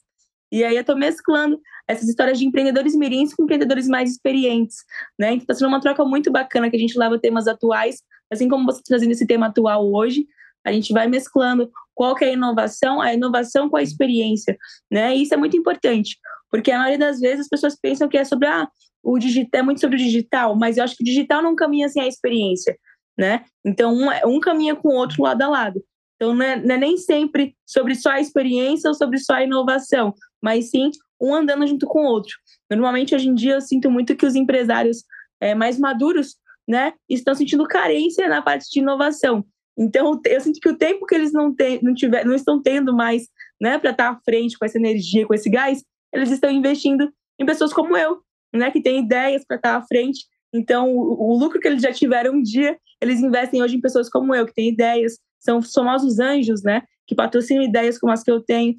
E 0.51 0.65
aí 0.65 0.77
eu 0.77 0.81
estou 0.81 0.97
mesclando 0.97 1.61
essas 1.87 2.09
histórias 2.09 2.39
de 2.39 2.47
empreendedores 2.47 2.97
mirins 2.97 3.35
com 3.35 3.43
empreendedores 3.43 3.87
mais 3.87 4.11
experientes, 4.11 4.79
né? 5.19 5.33
Então 5.33 5.43
está 5.43 5.55
sendo 5.55 5.69
uma 5.69 5.81
troca 5.81 6.07
muito 6.07 6.33
bacana 6.33 6.71
que 6.71 6.77
a 6.77 6.81
gente 6.81 6.99
leva 6.99 7.19
temas 7.19 7.47
atuais, 7.47 8.03
assim 8.33 8.49
como 8.49 8.65
você 8.65 8.81
trazendo 8.83 9.13
esse 9.13 9.27
tema 9.27 9.49
atual 9.49 9.93
hoje, 9.93 10.27
a 10.65 10.73
gente 10.73 10.91
vai 10.93 11.07
mesclando 11.07 11.71
qual 11.99 12.15
que 12.15 12.25
é 12.25 12.29
a 12.29 12.33
inovação, 12.33 13.01
a 13.01 13.13
inovação 13.13 13.69
com 13.69 13.77
a 13.77 13.83
experiência, 13.83 14.57
né? 14.89 15.17
E 15.17 15.23
isso 15.23 15.35
é 15.35 15.37
muito 15.37 15.57
importante, 15.57 16.17
porque 16.49 16.71
a 16.71 16.79
maioria 16.79 16.97
das 16.97 17.19
vezes 17.19 17.41
as 17.41 17.49
pessoas 17.49 17.77
pensam 17.77 18.09
que 18.09 18.17
é 18.17 18.23
sobre 18.23 18.47
ah, 18.47 18.69
o 19.03 19.19
digital, 19.19 19.61
é 19.61 19.63
muito 19.65 19.81
sobre 19.81 19.97
o 19.97 19.99
digital, 19.99 20.55
mas 20.55 20.77
eu 20.77 20.85
acho 20.85 20.97
que 20.97 21.03
o 21.03 21.05
digital 21.05 21.43
não 21.43 21.57
caminha 21.57 21.89
sem 21.89 22.01
a 22.01 22.07
experiência, 22.07 22.79
né? 23.19 23.45
Então 23.67 23.93
um, 23.93 24.13
é, 24.13 24.25
um 24.25 24.39
caminha 24.39 24.77
com 24.77 24.91
o 24.91 24.95
outro 24.95 25.21
lado 25.25 25.43
a 25.43 25.49
lado. 25.49 25.83
Então 26.15 26.33
não 26.33 26.45
é, 26.45 26.55
não 26.55 26.77
é 26.77 26.79
nem 26.79 26.97
sempre 26.97 27.57
sobre 27.67 27.97
só 27.97 28.11
a 28.11 28.21
experiência 28.21 28.87
ou 28.87 28.95
sobre 28.95 29.19
só 29.19 29.35
a 29.35 29.43
inovação, 29.43 30.15
mas 30.41 30.71
sim 30.71 30.93
um 31.21 31.35
andando 31.35 31.67
junto 31.67 31.85
com 31.89 32.03
o 32.03 32.07
outro. 32.07 32.37
Normalmente 32.71 33.13
hoje 33.13 33.29
em 33.29 33.35
dia 33.35 33.55
eu 33.55 33.61
sinto 33.61 33.91
muito 33.91 34.15
que 34.15 34.25
os 34.25 34.37
empresários 34.37 35.03
é, 35.41 35.53
mais 35.53 35.77
maduros, 35.81 36.37
né, 36.69 36.93
estão 37.09 37.35
sentindo 37.35 37.67
carência 37.67 38.29
na 38.29 38.41
parte 38.41 38.71
de 38.71 38.79
inovação. 38.79 39.45
Então, 39.79 40.21
eu 40.27 40.41
sinto 40.41 40.59
que 40.61 40.69
o 40.69 40.77
tempo 40.77 41.07
que 41.07 41.15
eles 41.15 41.33
não, 41.33 41.55
tem, 41.55 41.81
não, 41.83 41.95
tiver, 41.95 42.25
não 42.25 42.35
estão 42.35 42.61
tendo 42.61 42.93
mais 42.93 43.29
né, 43.61 43.79
para 43.79 43.91
estar 43.91 44.11
à 44.11 44.21
frente 44.25 44.59
com 44.59 44.65
essa 44.65 44.77
energia, 44.77 45.25
com 45.25 45.33
esse 45.33 45.49
gás, 45.49 45.85
eles 46.13 46.31
estão 46.31 46.51
investindo 46.51 47.09
em 47.39 47.47
pessoas 47.47 47.73
como 47.73 47.97
eu, 47.97 48.19
né, 48.53 48.71
que 48.73 48.83
têm 48.83 48.99
ideias 48.99 49.45
para 49.47 49.57
estar 49.57 49.77
à 49.77 49.83
frente. 49.83 50.27
Então, 50.53 50.91
o, 50.91 51.31
o, 51.31 51.39
lucro 51.39 51.61
que 51.61 51.69
eles 51.69 51.81
já 51.81 51.93
tiveram 51.93 52.35
um 52.35 52.43
dia, 52.43 52.77
eles 53.01 53.21
investem 53.21 53.63
hoje 53.63 53.77
em 53.77 53.81
pessoas 53.81 54.09
como 54.09 54.35
eu, 54.35 54.47
que 54.47 54.55
têm 54.55 54.69
ideias, 54.69 55.19
são 55.39 55.63
famosos 55.63 56.19
anjos, 56.19 56.63
né, 56.65 56.83
que 57.07 57.15
patrocinam 57.15 57.63
ideias 57.63 57.99
como 57.99 58.13
as 58.13 58.25
que 58.25 58.31
eu 58.31 58.43
tenho. 58.43 58.75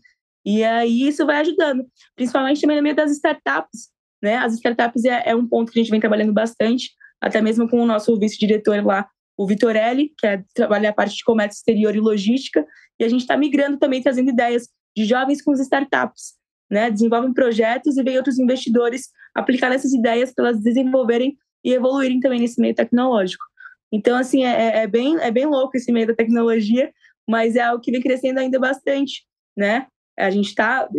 E 0.45 0.63
aí 0.63 1.07
isso 1.07 1.25
vai 1.25 1.37
ajudando, 1.37 1.85
principalmente 2.15 2.59
também 2.59 2.77
no 2.77 2.83
meio 2.83 2.95
das 2.95 3.11
startups. 3.11 3.89
Né? 4.21 4.35
As 4.35 4.53
startups 4.53 5.05
é, 5.05 5.29
é 5.29 5.35
um 5.35 5.47
ponto 5.47 5.71
que 5.71 5.79
a 5.79 5.81
gente 5.81 5.91
vem 5.91 5.99
trabalhando 5.99 6.33
bastante, 6.33 6.91
até 7.21 7.41
mesmo 7.41 7.69
com 7.69 7.81
o 7.81 7.85
nosso 7.85 8.17
vice-diretor 8.17 8.83
lá, 8.85 9.07
o 9.39 9.47
Vitorelli, 9.47 10.11
que 10.17 10.27
é, 10.27 10.43
trabalha 10.53 10.89
a 10.89 10.93
parte 10.93 11.15
de 11.15 11.23
comércio 11.23 11.59
exterior 11.59 11.95
e 11.95 11.99
logística, 12.01 12.67
e 12.99 13.05
a 13.05 13.07
gente 13.07 13.21
está 13.21 13.37
migrando 13.37 13.77
também, 13.77 14.01
trazendo 14.01 14.29
ideias 14.29 14.67
de 14.93 15.05
jovens 15.05 15.41
com 15.41 15.53
as 15.53 15.61
startups, 15.61 16.33
né? 16.69 16.91
Desenvolvem 16.91 17.33
projetos 17.33 17.95
e 17.95 18.03
vem 18.03 18.17
outros 18.17 18.37
investidores 18.37 19.07
aplicar 19.33 19.71
essas 19.71 19.93
ideias 19.93 20.33
para 20.33 20.49
elas 20.49 20.61
desenvolverem 20.61 21.37
e 21.63 21.71
evoluírem 21.71 22.19
também 22.19 22.41
nesse 22.41 22.59
meio 22.59 22.75
tecnológico. 22.75 23.45
Então, 23.89 24.17
assim, 24.17 24.43
é, 24.43 24.49
é, 24.49 24.77
é 24.79 24.87
bem, 24.87 25.17
é 25.21 25.31
bem 25.31 25.45
louco 25.45 25.77
esse 25.77 25.89
meio 25.89 26.07
da 26.07 26.13
tecnologia, 26.13 26.91
mas 27.25 27.55
é 27.55 27.61
algo 27.61 27.81
que 27.81 27.93
vem 27.93 28.01
crescendo 28.01 28.41
ainda 28.41 28.59
bastante, 28.59 29.23
né? 29.55 29.87
A 30.17 30.29
gente 30.29 30.49
está 30.49 30.89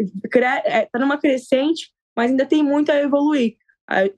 é, 0.64 0.86
tá 0.86 0.98
numa 0.98 1.18
crescente, 1.18 1.92
mas 2.16 2.30
ainda 2.30 2.46
tem 2.46 2.62
muito 2.62 2.90
a 2.90 2.96
evoluir. 2.96 3.56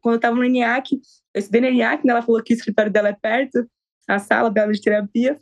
Quando 0.00 0.14
eu 0.14 0.16
estava 0.16 0.36
no 0.36 0.44
ENIAC, 0.44 1.00
eu 1.34 1.40
estudei 1.40 1.60
no 1.60 1.66
ENIAC, 1.66 2.06
né, 2.06 2.12
ela 2.12 2.22
falou 2.22 2.40
que 2.40 2.52
o 2.52 2.56
escritório 2.56 2.92
dela 2.92 3.08
é 3.08 3.16
perto, 3.20 3.66
a 4.08 4.18
sala 4.18 4.50
dela 4.50 4.72
de 4.72 4.80
terapia. 4.80 5.40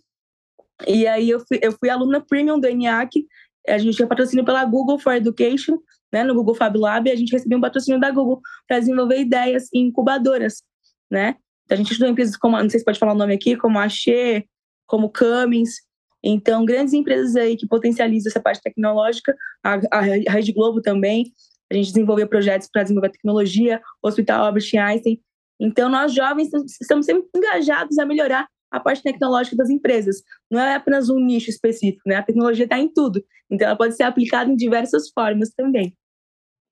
E 0.87 1.07
aí 1.07 1.29
eu 1.29 1.41
fui, 1.41 1.59
eu 1.63 1.73
fui 1.73 1.89
aluna 1.89 2.21
premium 2.21 2.59
do 2.59 2.67
ENIAC, 2.67 3.27
a 3.69 3.79
gente 3.79 3.97
tinha 3.97 4.09
patrocínio 4.09 4.45
pela 4.45 4.65
Google 4.65 4.99
for 4.99 5.13
Education, 5.13 5.79
né, 6.13 6.25
no 6.25 6.35
Google 6.35 6.55
Fab 6.55 6.77
Lab, 6.77 7.09
e 7.09 7.13
a 7.13 7.17
gente 7.17 7.31
recebeu 7.31 7.59
um 7.59 7.61
patrocínio 7.61 8.01
da 8.01 8.11
Google 8.11 8.41
para 8.67 8.79
desenvolver 8.79 9.21
ideias 9.21 9.69
incubadoras, 9.73 10.63
né? 11.11 11.37
Então, 11.65 11.75
a 11.75 11.77
gente 11.77 11.93
estudou 11.93 12.11
empresas 12.11 12.37
como, 12.37 12.61
não 12.61 12.69
sei 12.69 12.81
se 12.81 12.85
pode 12.85 12.99
falar 12.99 13.13
o 13.13 13.17
nome 13.17 13.35
aqui, 13.35 13.57
como 13.57 13.79
a 13.79 13.85
Axê, 13.85 14.45
como 14.87 15.13
Cummins, 15.13 15.77
então, 16.23 16.65
grandes 16.65 16.93
empresas 16.93 17.35
aí 17.37 17.57
que 17.57 17.67
potencializam 17.67 18.31
essa 18.31 18.41
parte 18.41 18.61
tecnológica, 18.63 19.35
a, 19.65 19.81
a 19.91 20.01
Rede 20.01 20.53
Globo 20.53 20.83
também, 20.83 21.33
a 21.71 21.75
gente 21.75 21.89
desenvolveu 21.89 22.29
projetos 22.29 22.69
para 22.71 22.83
desenvolver 22.83 23.11
tecnologia, 23.11 23.81
Hospital 24.03 24.45
Albert 24.45 24.69
Einstein, 24.75 25.21
então, 25.61 25.91
nós 25.91 26.15
jovens 26.15 26.49
estamos 26.81 27.05
sempre 27.05 27.25
engajados 27.37 27.99
a 27.99 28.07
melhorar 28.07 28.49
a 28.71 28.81
parte 28.81 29.03
tecnológica 29.03 29.57
das 29.57 29.69
empresas. 29.69 30.23
Não 30.51 30.59
é 30.59 30.75
apenas 30.75 31.11
um 31.11 31.19
nicho 31.19 31.51
específico, 31.51 32.03
né? 32.07 32.17
A 32.17 32.23
tecnologia 32.23 32.65
está 32.65 32.79
em 32.79 32.89
tudo. 32.89 33.23
Então, 33.51 33.67
ela 33.67 33.77
pode 33.77 33.95
ser 33.95 34.05
aplicada 34.05 34.51
em 34.51 34.57
diversas 34.57 35.11
formas 35.11 35.51
também. 35.51 35.95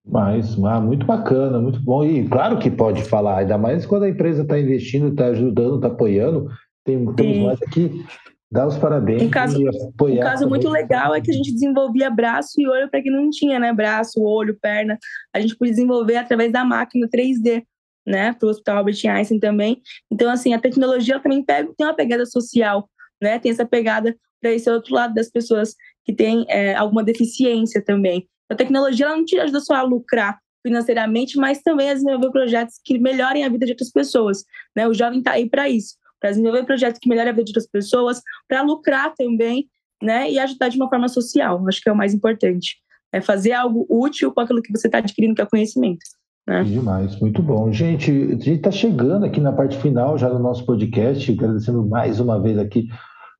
Mas, 0.06 0.56
ah, 0.64 0.80
muito 0.80 1.04
bacana, 1.04 1.58
muito 1.58 1.82
bom. 1.82 2.02
E 2.02 2.26
claro 2.26 2.58
que 2.58 2.70
pode 2.70 3.02
falar, 3.04 3.38
ainda 3.38 3.58
mais 3.58 3.84
quando 3.84 4.04
a 4.04 4.08
empresa 4.08 4.42
está 4.42 4.58
investindo, 4.58 5.08
está 5.08 5.26
ajudando, 5.26 5.76
está 5.76 5.88
apoiando. 5.88 6.48
Tem, 6.82 7.14
temos 7.14 7.38
mais 7.38 7.62
aqui 7.62 8.02
dar 8.50 8.66
os 8.66 8.78
parabéns 8.78 9.20
um 9.20 9.28
caso, 9.28 9.58
apoiar. 9.94 10.24
Um 10.24 10.30
caso 10.30 10.48
muito 10.48 10.68
legal 10.70 11.14
é 11.14 11.20
que 11.20 11.30
a 11.30 11.34
gente 11.34 11.52
desenvolvia 11.52 12.08
braço 12.08 12.58
e 12.58 12.66
olho 12.66 12.88
para 12.90 13.02
quem 13.02 13.12
não 13.12 13.28
tinha, 13.28 13.58
né? 13.58 13.70
Braço, 13.74 14.22
olho, 14.22 14.56
perna. 14.58 14.96
A 15.34 15.40
gente 15.40 15.54
podia 15.56 15.74
desenvolver 15.74 16.16
através 16.16 16.50
da 16.50 16.64
máquina 16.64 17.06
3D 17.06 17.64
né, 18.08 18.32
para 18.32 18.46
o 18.46 18.50
Hospital 18.50 18.78
Albert 18.78 18.98
Einstein 19.06 19.38
também. 19.38 19.82
Então, 20.10 20.30
assim, 20.30 20.54
a 20.54 20.58
tecnologia 20.58 21.20
também 21.20 21.44
pega, 21.44 21.70
tem 21.76 21.86
uma 21.86 21.94
pegada 21.94 22.24
social, 22.24 22.88
né, 23.22 23.38
tem 23.38 23.52
essa 23.52 23.66
pegada 23.66 24.16
para 24.40 24.52
esse 24.52 24.70
outro 24.70 24.94
lado 24.94 25.14
das 25.14 25.30
pessoas 25.30 25.74
que 26.04 26.12
têm 26.14 26.46
é, 26.48 26.74
alguma 26.74 27.04
deficiência 27.04 27.84
também. 27.84 28.26
A 28.48 28.54
tecnologia 28.54 29.04
ela 29.04 29.16
não 29.16 29.24
te 29.24 29.38
ajuda 29.38 29.60
só 29.60 29.74
a 29.74 29.82
lucrar, 29.82 30.38
financeiramente, 30.66 31.36
mas 31.36 31.60
também 31.60 31.90
a 31.90 31.94
desenvolver 31.94 32.30
projetos 32.30 32.80
que 32.82 32.98
melhorem 32.98 33.44
a 33.44 33.48
vida 33.48 33.66
de 33.66 33.72
outras 33.72 33.90
pessoas. 33.90 34.44
Né? 34.74 34.88
O 34.88 34.94
jovem 34.94 35.18
está 35.18 35.32
aí 35.32 35.48
para 35.48 35.68
isso, 35.68 35.94
para 36.18 36.30
desenvolver 36.30 36.64
projetos 36.64 36.98
que 36.98 37.08
melhorem 37.08 37.30
a 37.30 37.34
vida 37.34 37.44
de 37.44 37.50
outras 37.50 37.68
pessoas, 37.68 38.22
para 38.48 38.62
lucrar 38.62 39.14
também, 39.14 39.68
né? 40.02 40.30
E 40.30 40.38
ajudar 40.38 40.68
de 40.68 40.76
uma 40.76 40.88
forma 40.88 41.08
social. 41.08 41.66
Acho 41.68 41.80
que 41.80 41.88
é 41.88 41.92
o 41.92 41.96
mais 41.96 42.14
importante. 42.14 42.76
É 43.12 43.20
fazer 43.20 43.52
algo 43.52 43.86
útil 43.88 44.32
com 44.32 44.40
aquilo 44.40 44.62
que 44.62 44.70
você 44.72 44.88
está 44.88 44.98
adquirindo, 44.98 45.34
que 45.34 45.42
é 45.42 45.46
conhecimento. 45.46 46.04
Né? 46.48 46.64
Demais, 46.64 47.20
muito 47.20 47.42
bom. 47.42 47.70
Gente, 47.70 48.10
a 48.10 48.30
gente 48.30 48.52
está 48.52 48.70
chegando 48.70 49.26
aqui 49.26 49.38
na 49.38 49.52
parte 49.52 49.76
final 49.76 50.16
já 50.16 50.30
do 50.30 50.38
nosso 50.38 50.64
podcast, 50.64 51.30
agradecendo 51.30 51.86
mais 51.86 52.20
uma 52.20 52.40
vez 52.40 52.58
aqui 52.58 52.88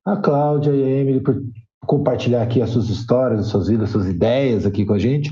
a 0.05 0.15
Cláudia 0.15 0.69
e 0.71 0.83
a 0.83 0.87
Emily 0.87 1.19
por 1.19 1.41
compartilhar 1.87 2.43
aqui 2.43 2.61
as 2.61 2.69
suas 2.69 2.87
histórias, 2.87 3.41
as 3.41 3.47
suas 3.47 3.67
vidas, 3.67 3.85
as 3.85 3.89
suas 3.89 4.07
ideias 4.07 4.63
aqui 4.63 4.85
com 4.85 4.93
a 4.93 4.99
gente. 4.99 5.31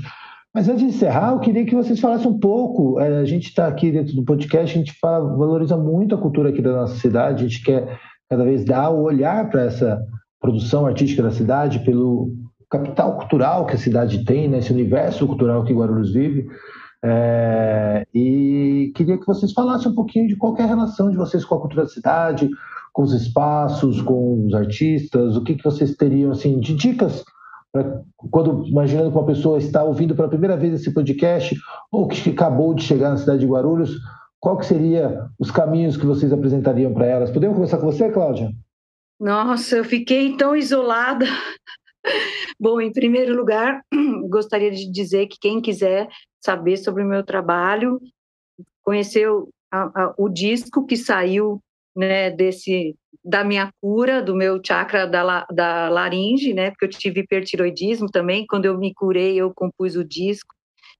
Mas 0.52 0.68
antes 0.68 0.82
de 0.82 0.88
encerrar, 0.88 1.30
eu 1.30 1.38
queria 1.38 1.64
que 1.64 1.74
vocês 1.76 2.00
falassem 2.00 2.28
um 2.28 2.40
pouco. 2.40 2.98
É, 2.98 3.18
a 3.18 3.24
gente 3.24 3.48
está 3.48 3.68
aqui 3.68 3.92
dentro 3.92 4.12
do 4.16 4.24
podcast, 4.24 4.74
a 4.74 4.78
gente 4.78 4.98
fala, 4.98 5.36
valoriza 5.36 5.76
muito 5.76 6.16
a 6.16 6.18
cultura 6.18 6.48
aqui 6.48 6.60
da 6.60 6.72
nossa 6.72 6.96
cidade, 6.96 7.44
a 7.44 7.48
gente 7.48 7.62
quer 7.62 7.96
cada 8.28 8.42
vez 8.42 8.64
dar 8.64 8.90
o 8.90 9.02
olhar 9.02 9.48
para 9.50 9.62
essa 9.62 10.04
produção 10.40 10.84
artística 10.84 11.22
da 11.22 11.30
cidade, 11.30 11.78
pelo 11.84 12.32
capital 12.68 13.16
cultural 13.16 13.66
que 13.66 13.76
a 13.76 13.78
cidade 13.78 14.24
tem, 14.24 14.48
né, 14.48 14.58
esse 14.58 14.72
universo 14.72 15.28
cultural 15.28 15.62
que 15.64 15.72
Guarulhos 15.72 16.12
vive. 16.12 16.48
É, 17.04 18.06
e 18.12 18.92
queria 18.94 19.18
que 19.18 19.26
vocês 19.26 19.52
falassem 19.52 19.92
um 19.92 19.94
pouquinho 19.94 20.26
de 20.26 20.36
qual 20.36 20.56
é 20.56 20.64
relação 20.64 21.10
de 21.10 21.16
vocês 21.16 21.44
com 21.44 21.54
a 21.54 21.60
cultura 21.60 21.84
da 21.84 21.88
cidade, 21.88 22.50
com 22.92 23.02
os 23.02 23.12
espaços, 23.12 24.02
com 24.02 24.46
os 24.46 24.54
artistas, 24.54 25.36
o 25.36 25.44
que, 25.44 25.54
que 25.54 25.64
vocês 25.64 25.94
teriam 25.96 26.32
assim 26.32 26.58
de 26.58 26.74
dicas 26.74 27.24
para 27.72 28.02
quando 28.30 28.66
imaginando 28.66 29.10
que 29.10 29.16
uma 29.16 29.26
pessoa 29.26 29.58
está 29.58 29.84
ouvindo 29.84 30.14
pela 30.14 30.28
primeira 30.28 30.56
vez 30.56 30.74
esse 30.74 30.92
podcast 30.92 31.56
ou 31.92 32.08
que 32.08 32.30
acabou 32.30 32.74
de 32.74 32.82
chegar 32.82 33.10
na 33.10 33.16
cidade 33.16 33.40
de 33.40 33.46
Guarulhos, 33.46 33.96
qual 34.40 34.56
que 34.56 34.66
seria 34.66 35.26
os 35.38 35.50
caminhos 35.50 35.96
que 35.96 36.06
vocês 36.06 36.32
apresentariam 36.32 36.92
para 36.92 37.06
elas? 37.06 37.30
Podemos 37.30 37.56
começar 37.56 37.78
com 37.78 37.86
você, 37.86 38.10
Cláudia? 38.10 38.50
Nossa, 39.20 39.76
eu 39.76 39.84
fiquei 39.84 40.36
tão 40.36 40.54
isolada. 40.54 41.26
Bom, 42.58 42.80
em 42.80 42.92
primeiro 42.92 43.36
lugar, 43.36 43.82
gostaria 44.28 44.70
de 44.70 44.90
dizer 44.90 45.26
que 45.26 45.38
quem 45.40 45.60
quiser 45.60 46.08
saber 46.40 46.76
sobre 46.76 47.02
o 47.02 47.06
meu 47.06 47.24
trabalho, 47.24 48.00
conhecer 48.82 49.28
o, 49.30 49.48
a, 49.70 50.14
o 50.16 50.28
disco 50.28 50.86
que 50.86 50.96
saiu 50.96 51.60
né, 51.96 52.30
desse 52.30 52.94
da 53.24 53.44
minha 53.44 53.70
cura, 53.82 54.22
do 54.22 54.34
meu 54.34 54.60
chakra 54.64 55.06
da, 55.06 55.44
da 55.52 55.88
laringe, 55.90 56.54
né, 56.54 56.70
porque 56.70 56.86
eu 56.86 56.90
tive 56.90 57.20
hipertiroidismo 57.20 58.08
também, 58.10 58.46
quando 58.46 58.64
eu 58.64 58.78
me 58.78 58.94
curei, 58.94 59.36
eu 59.36 59.52
compus 59.54 59.96
o 59.96 60.04
disco, 60.04 60.54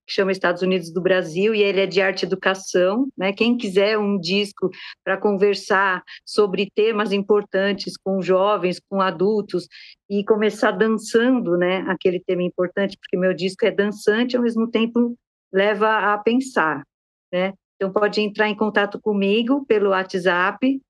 que 0.09 0.15
chama 0.15 0.33
Estados 0.33 0.63
Unidos 0.63 0.91
do 0.91 1.03
Brasil, 1.03 1.55
e 1.55 1.63
ele 1.63 1.81
é 1.81 1.87
de 1.87 2.01
arte 2.01 2.23
e 2.23 2.27
educação, 2.27 3.07
né, 3.17 3.31
quem 3.31 3.59
quiser 3.59 3.99
um 3.99 4.19
disco 4.19 4.71
para 5.05 5.19
conversar 5.19 6.03
sobre 6.25 6.71
temas 6.75 7.13
importantes 7.13 7.95
com 7.97 8.23
jovens, 8.23 8.81
com 8.89 9.03
adultos, 9.03 9.69
e 10.09 10.25
começar 10.25 10.71
dançando, 10.71 11.59
né, 11.59 11.85
aquele 11.89 12.21
tema 12.21 12.43
importante, 12.43 12.97
porque 12.99 13.19
meu 13.19 13.35
disco 13.35 13.67
é 13.67 13.71
dançante, 13.71 14.35
ao 14.35 14.43
mesmo 14.43 14.71
tempo 14.71 15.15
leva 15.53 16.15
a 16.15 16.19
pensar, 16.19 16.83
né, 17.31 17.53
então 17.77 17.93
pode 17.93 18.23
entrar 18.23 18.49
em 18.49 18.57
contato 18.57 18.99
comigo 18.99 19.67
pelo 19.67 19.91
WhatsApp 19.91 20.81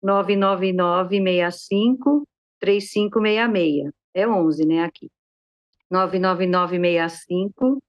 99965 0.00 2.24
3566. 2.60 3.90
É 4.14 4.26
11, 4.26 4.66
né, 4.66 4.82
aqui. 4.84 5.10
99965 5.90 7.80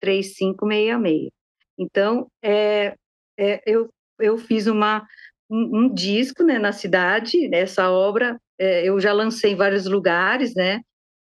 3566. 0.00 1.30
Então, 1.78 2.28
é, 2.42 2.94
é, 3.38 3.62
eu, 3.66 3.88
eu 4.18 4.38
fiz 4.38 4.66
uma, 4.66 5.06
um, 5.50 5.84
um, 5.84 5.94
disco 5.94 6.44
né, 6.44 6.58
na 6.58 6.72
cidade, 6.72 7.48
essa 7.54 7.90
obra 7.90 8.38
é, 8.58 8.86
eu 8.86 9.00
já 9.00 9.12
lancei 9.12 9.52
em 9.52 9.56
vários 9.56 9.86
lugares, 9.86 10.54
né? 10.54 10.80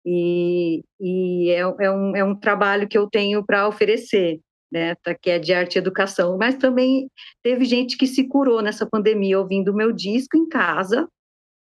E, 0.05 0.83
e 1.01 1.51
é, 1.51 1.61
é, 1.61 1.91
um, 1.91 2.16
é 2.16 2.25
um 2.25 2.35
trabalho 2.35 2.89
que 2.89 2.99
eu 2.99 3.09
tenho 3.09 3.45
para 3.45 3.68
oferecer 3.68 4.41
né, 4.71 4.95
tá, 4.97 5.14
que 5.14 5.31
é 5.31 5.39
de 5.39 5.53
arte 5.53 5.77
e 5.77 5.79
educação, 5.79 6.37
mas 6.39 6.57
também 6.57 7.11
teve 7.43 7.64
gente 7.64 7.97
que 7.97 8.07
se 8.07 8.29
curou 8.29 8.62
nessa 8.62 8.87
pandemia 8.87 9.39
ouvindo 9.39 9.73
o 9.73 9.75
meu 9.75 9.93
disco 9.93 10.37
em 10.37 10.49
casa, 10.49 11.09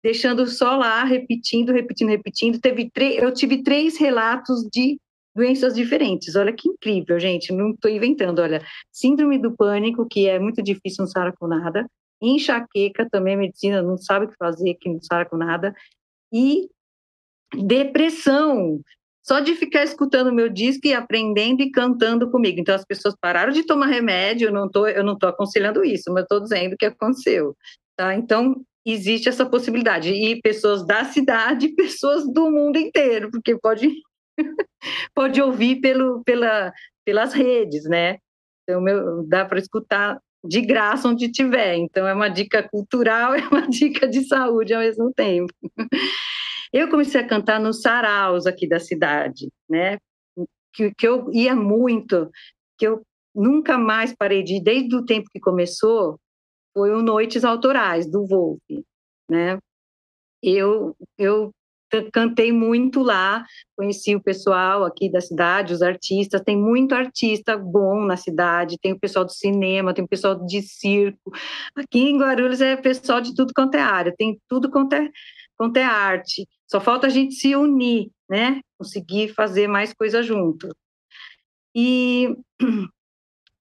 deixando 0.03 0.47
só 0.47 0.77
lá, 0.77 1.03
repetindo, 1.05 1.73
repetindo, 1.73 2.11
repetindo. 2.11 2.61
Teve 2.61 2.91
eu 3.17 3.33
tive 3.33 3.63
três 3.63 3.99
relatos 3.99 4.63
de 4.71 4.99
doenças 5.35 5.75
diferentes. 5.75 6.37
Olha 6.37 6.53
que 6.53 6.69
incrível, 6.69 7.19
gente. 7.19 7.53
Não 7.53 7.71
estou 7.71 7.91
inventando. 7.91 8.41
Olha, 8.41 8.65
síndrome 8.93 9.39
do 9.39 9.57
pânico, 9.57 10.07
que 10.07 10.29
é 10.29 10.39
muito 10.39 10.63
difícil 10.63 11.05
não 11.05 11.11
sarar 11.11 11.35
com 11.37 11.47
nada. 11.47 11.87
Enxaqueca, 12.23 13.09
também 13.11 13.35
a 13.35 13.39
medicina 13.39 13.83
não 13.83 13.99
sabe 13.99 14.27
o 14.27 14.29
que 14.29 14.37
fazer, 14.37 14.75
que 14.75 14.89
não 14.89 15.01
sara 15.03 15.25
com 15.25 15.37
nada. 15.37 15.75
E 16.33 16.69
depressão, 17.55 18.81
só 19.23 19.41
de 19.41 19.55
ficar 19.55 19.85
escutando 19.85 20.33
meu 20.33 20.49
disco 20.49 20.87
e 20.87 20.95
aprendendo 20.95 21.63
e 21.63 21.71
cantando 21.71 22.31
comigo. 22.31 22.61
Então 22.61 22.75
as 22.75 22.85
pessoas 22.85 23.15
pararam 23.21 23.53
de 23.53 23.65
tomar 23.65 23.87
remédio, 23.87 24.49
eu 24.49 24.53
não 24.53 24.71
tô, 24.71 24.87
eu 24.87 25.05
não 25.05 25.17
tô 25.19 25.27
aconselhando 25.27 25.85
isso, 25.85 26.13
mas 26.13 26.23
estou 26.23 26.41
dizendo 26.41 26.75
o 26.75 26.77
que 26.77 26.87
aconteceu, 26.87 27.57
tá? 27.97 28.15
Então 28.15 28.55
existe 28.87 29.29
essa 29.29 29.47
possibilidade 29.47 30.13
e 30.13 30.41
pessoas 30.43 30.87
da 30.87 31.05
cidade, 31.05 31.69
pessoas 31.77 32.25
do 32.31 32.51
mundo 32.51 32.79
inteiro, 32.79 33.31
porque 33.31 33.59
pode 33.59 33.91
pode 35.15 35.41
ouvir 35.41 35.81
pelo 35.81 36.23
pela 36.25 36.73
pelas 37.05 37.33
redes, 37.33 37.85
né? 37.85 38.19
Então 38.63 38.81
meu, 38.81 39.27
dá 39.27 39.45
para 39.45 39.59
escutar 39.59 40.19
de 40.45 40.61
graça 40.61 41.09
onde 41.09 41.31
tiver. 41.31 41.77
Então 41.77 42.07
é 42.07 42.13
uma 42.13 42.29
dica 42.29 42.63
cultural, 42.69 43.35
é 43.35 43.47
uma 43.49 43.69
dica 43.69 44.07
de 44.07 44.25
saúde 44.27 44.75
ao 44.75 44.81
mesmo 44.81 45.13
tempo. 45.13 45.53
Eu 46.73 46.89
comecei 46.91 47.21
a 47.21 47.27
cantar 47.27 47.61
nos 47.61 47.81
saraus 47.81 48.47
aqui 48.47 48.69
da 48.69 48.81
cidade, 48.81 49.49
né? 49.69 49.99
Que, 50.73 50.93
que 50.93 51.07
eu 51.07 51.31
ia 51.33 51.55
muito, 51.55 52.29
que 52.77 52.87
eu 52.87 53.03
nunca 53.35 53.79
mais 53.79 54.13
parei 54.13 54.43
de 54.43 54.57
ir, 54.57 54.63
desde 54.63 54.95
o 54.97 55.05
tempo 55.05 55.29
que 55.33 55.41
começou, 55.41 56.19
foi 56.73 56.93
o 56.93 57.03
Noites 57.03 57.45
Autorais, 57.45 58.11
do 58.11 58.27
Wolf, 58.27 58.61
né? 59.31 59.59
Eu, 60.43 60.97
eu 61.17 61.53
cantei 62.13 62.53
muito 62.53 63.03
lá, 63.03 63.45
conheci 63.77 64.15
o 64.15 64.23
pessoal 64.23 64.85
aqui 64.85 65.11
da 65.11 65.21
cidade, 65.21 65.73
os 65.73 65.83
artistas, 65.83 66.41
tem 66.41 66.57
muito 66.57 66.95
artista 66.95 67.57
bom 67.57 68.05
na 68.05 68.17
cidade, 68.17 68.79
tem 68.81 68.93
o 68.93 68.99
pessoal 68.99 69.25
do 69.25 69.33
cinema, 69.33 69.95
tem 69.95 70.05
o 70.05 70.09
pessoal 70.09 70.35
de 70.47 70.63
circo. 70.63 71.33
Aqui 71.77 72.01
em 72.01 72.19
Guarulhos 72.19 72.61
é 72.61 72.77
pessoal 72.77 73.21
de 73.21 73.35
tudo 73.35 73.53
quanto 73.55 73.75
é 73.75 73.81
área, 73.81 74.15
tem 74.17 74.41
tudo 74.49 74.71
quanto 74.71 74.95
é, 74.95 75.11
quanto 75.57 75.77
é 75.77 75.85
arte. 75.85 76.47
Só 76.71 76.81
falta 76.81 77.07
a 77.07 77.11
gente 77.11 77.35
se 77.35 77.55
unir, 77.55 78.11
né? 78.29 78.61
Conseguir 78.79 79.29
fazer 79.35 79.69
mais 79.69 79.93
coisa 79.93 80.23
junto. 80.23 80.69
E 81.75 82.37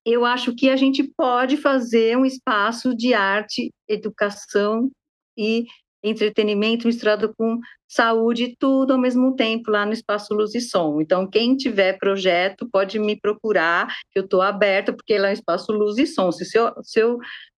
eu 0.05 0.25
acho 0.25 0.55
que 0.55 0.69
a 0.69 0.75
gente 0.75 1.03
pode 1.03 1.57
fazer 1.57 2.17
um 2.17 2.25
espaço 2.25 2.95
de 2.95 3.13
arte, 3.13 3.71
educação 3.88 4.91
e 5.38 5.65
entretenimento 6.03 6.87
misturado 6.87 7.33
com 7.35 7.59
saúde, 7.87 8.55
tudo 8.59 8.93
ao 8.93 8.99
mesmo 8.99 9.35
tempo 9.35 9.71
lá 9.71 9.85
no 9.85 9.93
Espaço 9.93 10.33
Luz 10.33 10.53
e 10.53 10.61
Som. 10.61 10.99
Então, 11.01 11.27
quem 11.27 11.55
tiver 11.55 11.97
projeto 11.97 12.67
pode 12.69 12.99
me 12.99 13.19
procurar, 13.19 13.87
que 14.11 14.19
eu 14.19 14.23
estou 14.23 14.41
aberta, 14.41 14.91
porque 14.91 15.17
lá 15.17 15.27
é 15.27 15.31
um 15.31 15.33
Espaço 15.33 15.71
Luz 15.71 15.97
e 15.97 16.05
Som. 16.05 16.31
Se 16.31 16.45
seu, 16.45 16.73
seu 16.83 17.17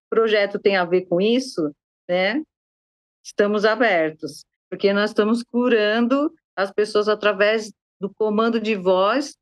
projeto 0.10 0.60
tem 0.60 0.76
a 0.76 0.86
ver 0.86 1.06
com 1.08 1.20
isso, 1.20 1.72
né, 2.08 2.42
estamos 3.24 3.66
abertos 3.66 4.46
porque 4.70 4.92
nós 4.92 5.12
estamos 5.12 5.44
curando 5.44 6.34
as 6.56 6.72
pessoas 6.72 7.08
através 7.08 7.72
do 8.00 8.14
comando 8.14 8.60
de 8.60 8.76
voz 8.76 9.36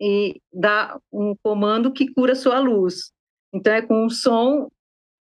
e 0.00 0.40
dá 0.52 0.98
um 1.12 1.34
comando 1.42 1.92
que 1.92 2.12
cura 2.12 2.34
sua 2.34 2.58
luz. 2.58 3.12
Então 3.52 3.72
é 3.72 3.82
com 3.82 4.06
o 4.06 4.10
som 4.10 4.70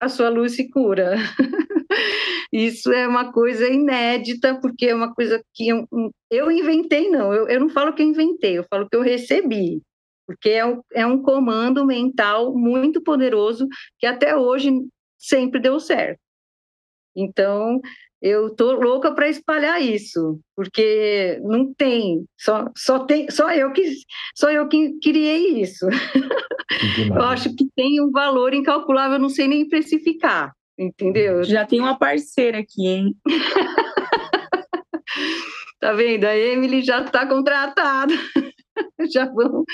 a 0.04 0.10
sua 0.10 0.30
luz 0.30 0.56
se 0.56 0.70
cura. 0.70 1.16
Isso 2.52 2.92
é 2.92 3.08
uma 3.08 3.32
coisa 3.32 3.68
inédita, 3.68 4.60
porque 4.60 4.88
é 4.88 4.96
uma 4.96 5.14
coisa 5.14 5.44
que 5.54 5.70
eu, 5.70 5.88
eu 6.30 6.52
inventei, 6.52 7.10
não. 7.10 7.34
Eu, 7.34 7.48
eu 7.48 7.60
não 7.60 7.70
falo 7.70 7.94
que 7.94 8.04
eu 8.04 8.08
inventei, 8.08 8.58
eu 8.58 8.66
falo 8.70 8.88
que 8.88 8.96
eu 8.96 9.02
recebi. 9.02 9.82
Porque 10.28 10.50
é 10.50 10.66
um, 10.66 10.82
é 10.94 11.06
um 11.06 11.22
comando 11.22 11.86
mental 11.86 12.54
muito 12.54 13.02
poderoso 13.02 13.68
que 13.98 14.06
até 14.06 14.36
hoje 14.36 14.72
sempre 15.18 15.60
deu 15.60 15.80
certo. 15.80 16.20
Então, 17.16 17.80
eu 18.24 18.56
tô 18.56 18.72
louca 18.72 19.14
para 19.14 19.28
espalhar 19.28 19.82
isso, 19.82 20.40
porque 20.56 21.42
não 21.44 21.74
tem, 21.74 22.24
só, 22.40 22.72
só 22.74 23.00
tem, 23.00 23.30
só 23.30 23.52
eu 23.52 23.74
que 23.74 23.84
só 24.34 24.50
eu 24.50 24.66
que 24.70 24.98
criei 25.04 25.62
isso. 25.62 25.86
eu 27.14 27.22
acho 27.24 27.54
que 27.54 27.68
tem 27.76 28.02
um 28.02 28.12
valor 28.12 28.54
incalculável, 28.54 29.18
eu 29.18 29.22
não 29.22 29.28
sei 29.28 29.50
nem 29.50 29.68
precificar, 29.68 30.54
entendeu? 30.80 31.44
Já 31.44 31.66
tem 31.66 31.82
uma 31.82 32.00
parceira 32.00 32.60
aqui, 32.60 32.88
hein? 32.88 33.14
tá 35.82 35.92
vendo? 35.92 36.24
A 36.24 36.38
Emily 36.38 36.82
já 36.82 37.02
está 37.02 37.28
contratada. 37.28 38.14
já, 39.12 39.26
vamos, 39.26 39.66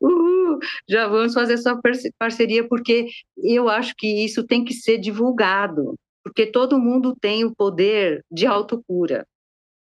uhul, 0.00 0.58
já 0.88 1.06
vamos 1.06 1.34
fazer 1.34 1.54
essa 1.54 1.78
parceria, 2.18 2.66
porque 2.66 3.06
eu 3.36 3.68
acho 3.68 3.94
que 3.96 4.24
isso 4.24 4.44
tem 4.44 4.64
que 4.64 4.74
ser 4.74 4.98
divulgado, 4.98 5.94
porque 6.24 6.46
todo 6.46 6.78
mundo 6.78 7.16
tem 7.20 7.44
o 7.44 7.54
poder 7.54 8.24
de 8.30 8.46
autocura. 8.46 9.26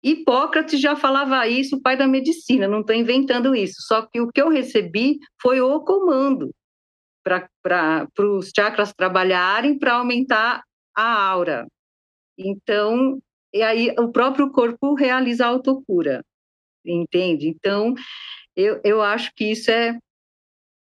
Hipócrates 0.02 0.80
já 0.80 0.94
falava 0.94 1.48
isso, 1.48 1.76
o 1.76 1.82
pai 1.82 1.96
da 1.96 2.06
medicina, 2.06 2.68
não 2.68 2.80
estou 2.80 2.94
inventando 2.94 3.56
isso. 3.56 3.76
Só 3.80 4.02
que 4.06 4.20
o 4.20 4.28
que 4.28 4.40
eu 4.40 4.48
recebi 4.48 5.18
foi 5.40 5.60
o 5.60 5.80
comando 5.80 6.50
para 7.24 8.08
os 8.20 8.50
chakras 8.54 8.92
trabalharem 8.92 9.76
para 9.78 9.94
aumentar 9.94 10.62
a 10.94 11.28
aura. 11.28 11.66
Então, 12.38 13.18
e 13.52 13.62
aí 13.62 13.92
o 13.98 14.12
próprio 14.12 14.52
corpo 14.52 14.94
realiza 14.94 15.44
a 15.44 15.48
autocura, 15.48 16.22
entende? 16.84 17.48
Então, 17.48 17.94
eu, 18.54 18.80
eu 18.84 19.02
acho 19.02 19.32
que 19.34 19.50
isso 19.50 19.70
é, 19.70 19.98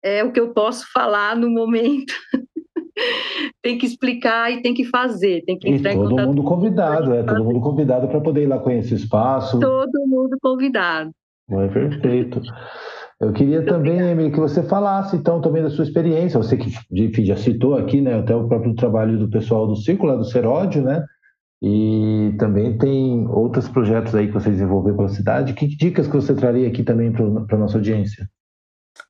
é 0.03 0.23
o 0.23 0.31
que 0.31 0.39
eu 0.39 0.53
posso 0.53 0.85
falar 0.91 1.35
no 1.35 1.49
momento. 1.49 2.13
tem 3.61 3.77
que 3.77 3.85
explicar 3.85 4.51
e 4.51 4.61
tem 4.61 4.73
que 4.73 4.85
fazer, 4.85 5.43
tem 5.45 5.57
que 5.57 5.69
entrar 5.69 5.93
e 5.93 5.95
todo 5.95 6.15
mundo 6.15 6.43
convidado, 6.43 7.13
é 7.13 7.23
todo 7.23 7.43
mundo 7.43 7.59
convidado 7.59 8.07
para 8.07 8.21
poder 8.21 8.43
ir 8.43 8.47
lá 8.47 8.59
conhecer 8.59 8.93
o 8.93 8.97
espaço. 8.97 9.59
Todo 9.59 10.05
mundo 10.07 10.37
convidado. 10.41 11.11
É 11.49 11.67
perfeito. 11.67 12.41
Eu 13.19 13.31
queria 13.31 13.57
Muito 13.57 13.69
também. 13.69 13.99
Emily, 13.99 14.31
que 14.31 14.39
você 14.39 14.61
falasse 14.63 15.15
então 15.15 15.39
também 15.39 15.63
da 15.63 15.69
sua 15.69 15.83
experiência. 15.83 16.37
Você 16.37 16.57
que 16.57 16.69
enfim, 16.91 17.25
já 17.25 17.37
citou 17.37 17.75
aqui, 17.75 18.01
né, 18.01 18.19
até 18.19 18.35
o 18.35 18.47
próprio 18.47 18.75
trabalho 18.75 19.17
do 19.17 19.29
pessoal 19.29 19.67
do 19.67 19.75
Círculo, 19.75 20.17
do 20.17 20.25
Seródio, 20.25 20.83
né? 20.83 21.03
E 21.61 22.35
também 22.37 22.77
tem 22.77 23.27
outros 23.27 23.69
projetos 23.69 24.13
aí 24.13 24.27
que 24.27 24.33
você 24.33 24.49
desenvolveu 24.49 24.95
pela 24.95 25.07
cidade. 25.07 25.53
Que 25.53 25.67
dicas 25.67 26.07
que 26.07 26.15
você 26.15 26.35
traria 26.35 26.67
aqui 26.67 26.83
também 26.83 27.11
para 27.11 27.55
a 27.55 27.59
nossa 27.59 27.77
audiência? 27.77 28.27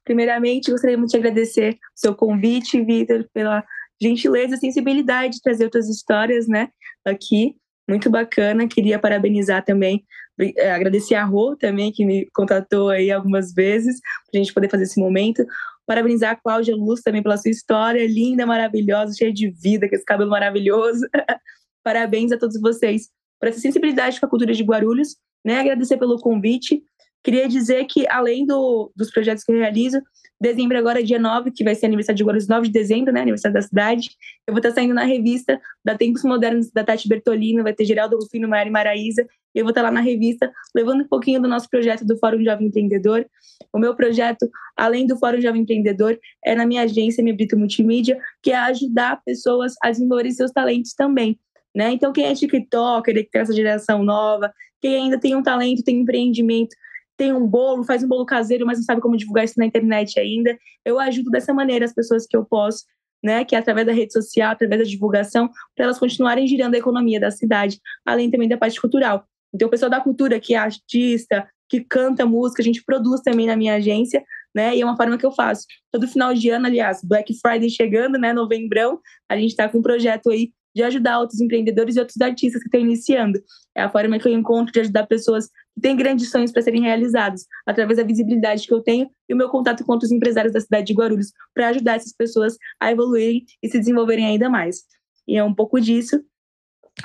Primeiramente, 0.06 0.72
gostaria 0.72 0.97
muito 0.97 1.12
de 1.12 1.18
agradecer 1.18 1.74
o 1.74 1.99
seu 1.99 2.16
convite, 2.16 2.82
Vitor, 2.82 3.28
pela 3.34 3.64
gentileza 4.01 4.56
e 4.56 4.60
sensibilidade 4.60 5.34
de 5.36 5.41
trazer 5.41 5.66
outras 5.66 5.89
histórias, 5.89 6.47
né, 6.47 6.70
aqui. 7.03 7.56
Muito 7.88 8.10
bacana. 8.10 8.68
Queria 8.68 8.97
parabenizar 8.97 9.64
também, 9.64 10.03
eh, 10.39 10.72
agradecer 10.72 11.14
a 11.16 11.24
Rô 11.24 11.56
também, 11.56 11.91
que 11.91 12.03
me 12.03 12.28
contatou 12.34 12.89
aí 12.89 13.12
algumas 13.12 13.53
vezes, 13.53 13.99
para 13.99 14.39
a 14.39 14.43
gente 14.43 14.53
poder 14.53 14.70
fazer 14.70 14.84
esse 14.84 14.99
momento. 14.99 15.45
Parabenizar 15.86 16.32
a 16.32 16.36
Cláudia 16.36 16.76
Luz 16.76 17.01
também 17.01 17.22
pela 17.22 17.38
sua 17.38 17.51
história, 17.51 18.08
linda, 18.08 18.45
maravilhosa, 18.45 19.14
cheia 19.16 19.32
de 19.32 19.51
vida, 19.51 19.88
com 19.88 19.95
esse 19.95 20.06
cabelo 20.06 20.32
maravilhoso. 20.32 21.01
Parabéns 21.84 22.32
a 22.32 22.39
todos 22.39 22.60
vocês 22.60 23.10
por 23.39 23.49
essa 23.49 23.60
sensibilidade 23.60 24.20
com 24.20 24.26
a 24.26 24.30
cultura 24.30 24.53
de 24.53 24.64
Guarulhos, 24.64 25.16
né? 25.45 25.60
Agradecer 25.60 25.97
pelo 25.97 26.20
convite 26.20 26.82
Queria 27.26 27.48
dizer 27.48 27.86
que, 27.86 28.08
além 28.08 28.46
do, 28.46 28.92
dos 28.96 29.10
projetos 29.10 29.44
que 29.44 29.52
eu 29.52 29.58
realizo, 29.58 30.00
dezembro 30.40 30.78
agora 30.78 31.00
é 31.00 31.04
dia 31.04 31.18
9, 31.18 31.50
que 31.50 31.64
vai 31.64 31.74
ser 31.74 31.88
aniversário 31.88 32.16
de 32.18 32.24
Guarulhos, 32.24 32.48
9 32.48 32.68
de 32.68 32.72
dezembro, 32.72 33.12
né, 33.12 33.22
aniversário 33.22 33.56
da 33.56 33.64
cidade, 33.64 34.12
eu 34.46 34.54
vou 34.54 34.60
estar 34.60 34.70
saindo 34.70 34.94
na 34.94 35.06
revista 35.06 35.60
da 35.84 35.98
Tempos 35.98 36.24
Modernos 36.24 36.70
da 36.70 36.84
Tati 36.84 37.10
Bertolino, 37.10 37.64
vai 37.64 37.74
ter 37.74 37.84
Geraldo 37.84 38.16
Rufino, 38.16 38.48
Mari 38.48 38.70
Maraíza, 38.70 39.26
eu 39.56 39.64
vou 39.64 39.72
estar 39.72 39.82
lá 39.82 39.90
na 39.90 40.02
revista 40.02 40.54
levando 40.76 41.02
um 41.02 41.08
pouquinho 41.08 41.42
do 41.42 41.48
nosso 41.48 41.68
projeto 41.68 42.06
do 42.06 42.16
Fórum 42.20 42.44
Jovem 42.44 42.68
Empreendedor. 42.68 43.26
O 43.74 43.80
meu 43.80 43.96
projeto, 43.96 44.48
além 44.78 45.08
do 45.08 45.18
Fórum 45.18 45.42
Jovem 45.42 45.64
Empreendedor, 45.64 46.20
é 46.46 46.54
na 46.54 46.64
minha 46.64 46.84
agência, 46.84 47.24
minha 47.24 47.36
Brito 47.36 47.58
Multimídia, 47.58 48.20
que 48.44 48.52
é 48.52 48.56
ajudar 48.56 49.20
pessoas 49.26 49.74
a 49.82 49.90
desenvolverem 49.90 50.32
seus 50.32 50.52
talentos 50.52 50.94
também. 50.94 51.40
Né? 51.76 51.92
Então, 51.92 52.14
quem 52.14 52.26
é 52.26 52.36
TikToker, 52.36 53.16
que 53.16 53.32
tem 53.32 53.42
essa 53.42 53.52
geração 53.52 54.04
nova, 54.04 54.54
quem 54.80 54.96
ainda 54.96 55.20
tem 55.20 55.36
um 55.36 55.42
talento, 55.42 55.84
tem 55.84 55.98
um 55.98 56.02
empreendimento, 56.02 56.76
tem 57.18 57.34
um 57.34 57.47
bolo, 57.47 57.84
faz 57.84 58.03
um 58.03 58.07
bolo 58.07 58.26
caseiro, 58.26 58.66
mas 58.66 58.78
não 58.78 58.86
sabe 58.86 59.01
como 59.01 59.18
divulgar 59.18 59.45
isso 59.45 59.55
na 59.57 59.66
internet 59.66 60.20
ainda. 60.20 60.57
Eu 60.84 60.99
ajudo 60.99 61.30
dessa 61.30 61.53
maneira 61.53 61.86
as 61.86 61.93
pessoas 61.93 62.28
que 62.28 62.36
eu 62.36 62.45
posso, 62.45 62.84
né, 63.24 63.43
que 63.43 63.55
é 63.55 63.59
através 63.59 63.88
da 63.88 63.93
rede 63.93 64.13
social, 64.13 64.51
através 64.51 64.82
da 64.82 64.88
divulgação, 64.88 65.49
para 65.76 65.86
elas 65.86 65.97
continuarem 65.97 66.47
girando 66.47 66.76
a 66.76 66.78
economia 66.78 67.20
da 67.20 67.32
cidade, 67.32 67.80
além 68.05 68.30
também 68.30 68.47
da 68.47 68.57
parte 68.57 68.80
cultural. 68.80 69.26
Então, 69.53 69.68
o 69.68 69.72
pessoal 69.72 69.89
da 69.89 70.01
cultura, 70.01 70.39
que 70.39 70.53
é 70.53 70.57
artista, 70.57 71.47
que 71.70 71.82
canta 71.82 72.26
música, 72.26 72.61
a 72.61 72.66
gente 72.66 72.84
produz 72.84 73.22
também 73.22 73.47
na 73.47 73.55
minha 73.55 73.76
agência, 73.76 74.24
né? 74.53 74.76
E 74.76 74.82
é 74.82 74.86
uma 74.86 74.95
forma 74.95 75.18
que 75.18 75.26
eu 75.26 75.32
faço. 75.32 75.66
Todo 75.91 76.07
final 76.07 76.34
de 76.34 76.49
ano, 76.49 76.68
aliás, 76.68 77.01
Black 77.03 77.34
Friday 77.39 77.70
chegando, 77.70 78.18
né? 78.18 78.34
Novembrão, 78.34 78.99
a 79.30 79.38
gente 79.38 79.51
está 79.51 79.68
com 79.68 79.80
um 79.80 79.82
projeto 79.82 80.30
aí 80.30 80.51
de 80.76 80.84
ajudar 80.84 81.20
outros 81.20 81.39
empreendedores 81.39 81.95
e 81.95 81.99
outros 81.99 82.20
artistas 82.20 82.61
que 82.61 82.68
estão 82.68 82.82
iniciando. 82.82 83.41
É 83.76 83.82
a 83.84 83.89
forma 83.89 84.20
que 84.20 84.28
eu 84.28 84.34
encontro 84.34 84.74
de 84.74 84.82
ajudar 84.82 85.07
pessoas 85.07 85.49
que 85.76 85.82
têm 85.82 85.96
grandes 85.96 86.32
sonhos 86.32 86.52
para 86.52 86.62
serem 86.62 86.82
realizados, 86.82 87.46
através 87.66 87.98
da 87.98 88.04
visibilidade 88.04 88.66
que 88.66 88.74
eu 88.74 88.82
tenho 88.82 89.10
e 89.30 89.34
o 89.34 89.38
meu 89.38 89.50
contato 89.50 89.86
com 89.86 89.92
outros 89.92 90.12
empresários 90.12 90.54
da 90.54 90.60
cidade 90.60 90.88
de 90.88 90.94
Guarulhos, 90.94 91.32
para 91.54 91.68
ajudar 91.68 91.98
essas 91.98 92.14
pessoas 92.14 92.58
a 92.80 92.92
evoluírem 92.92 93.46
e 93.62 93.70
se 93.70 93.78
desenvolverem 93.78 94.26
ainda 94.26 94.50
mais. 94.50 94.84
E 95.28 95.38
é 95.38 95.44
um 95.44 95.54
pouco 95.54 95.80
disso. 95.80 96.20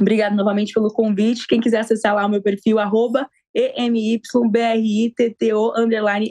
Obrigado 0.01 0.37
novamente 0.37 0.73
pelo 0.73 0.93
convite. 0.93 1.47
Quem 1.49 1.61
quiser 1.61 1.81
acessar 1.81 2.15
lá 2.15 2.25
o 2.25 2.29
meu 2.29 2.41
perfil, 2.41 2.79
arroba 2.79 3.29
EMYBRITTO 3.55 4.43
underline 5.77 6.31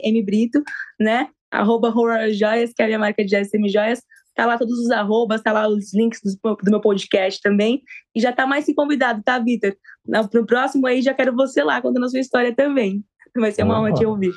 né? 0.98 1.28
Arroba 1.50 1.88
Horror 1.88 2.32
Joias, 2.32 2.72
que 2.72 2.80
é 2.80 2.84
a 2.84 2.88
minha 2.88 2.98
marca 2.98 3.24
de 3.24 3.36
SM 3.44 3.68
Joias. 3.68 4.00
Tá 4.34 4.46
lá 4.46 4.56
todos 4.56 4.78
os 4.78 4.90
arrobas, 4.90 5.42
tá 5.42 5.52
lá 5.52 5.68
os 5.68 5.94
links 5.94 6.20
do, 6.22 6.56
do 6.56 6.70
meu 6.70 6.80
podcast 6.80 7.40
também. 7.42 7.82
E 8.14 8.20
já 8.20 8.32
tá 8.32 8.46
mais 8.46 8.64
que 8.64 8.74
convidado, 8.74 9.22
tá, 9.22 9.38
Vitor? 9.38 9.74
Pro 10.30 10.46
próximo 10.46 10.86
aí 10.86 11.02
já 11.02 11.12
quero 11.12 11.34
você 11.34 11.62
lá 11.62 11.82
contando 11.82 12.06
a 12.06 12.08
sua 12.08 12.20
história 12.20 12.54
também. 12.54 13.04
Vai 13.38 13.52
ser 13.52 13.62
uma 13.62 13.80
honra 13.80 13.92
te 13.92 14.04
ouvir. 14.04 14.32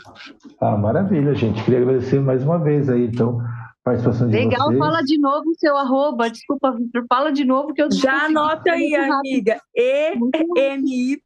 Ah, 0.59 0.77
maravilha, 0.77 1.33
gente. 1.33 1.63
Queria 1.63 1.81
agradecer 1.81 2.19
mais 2.19 2.43
uma 2.43 2.59
vez 2.59 2.89
aí, 2.89 3.05
então, 3.05 3.39
participação 3.83 4.27
de 4.27 4.35
Legal, 4.35 4.67
vocês. 4.67 4.79
fala 4.79 5.01
de 5.01 5.19
novo 5.19 5.49
o 5.49 5.55
seu 5.57 5.75
arroba. 5.75 6.29
Desculpa, 6.29 6.71
Vitor, 6.71 7.03
fala 7.09 7.31
de 7.31 7.43
novo 7.43 7.73
que 7.73 7.81
eu 7.81 7.91
Já 7.91 8.25
anota 8.25 8.71
aí, 8.71 8.95
amiga. 8.95 9.59
E-M-Y, 9.75 11.17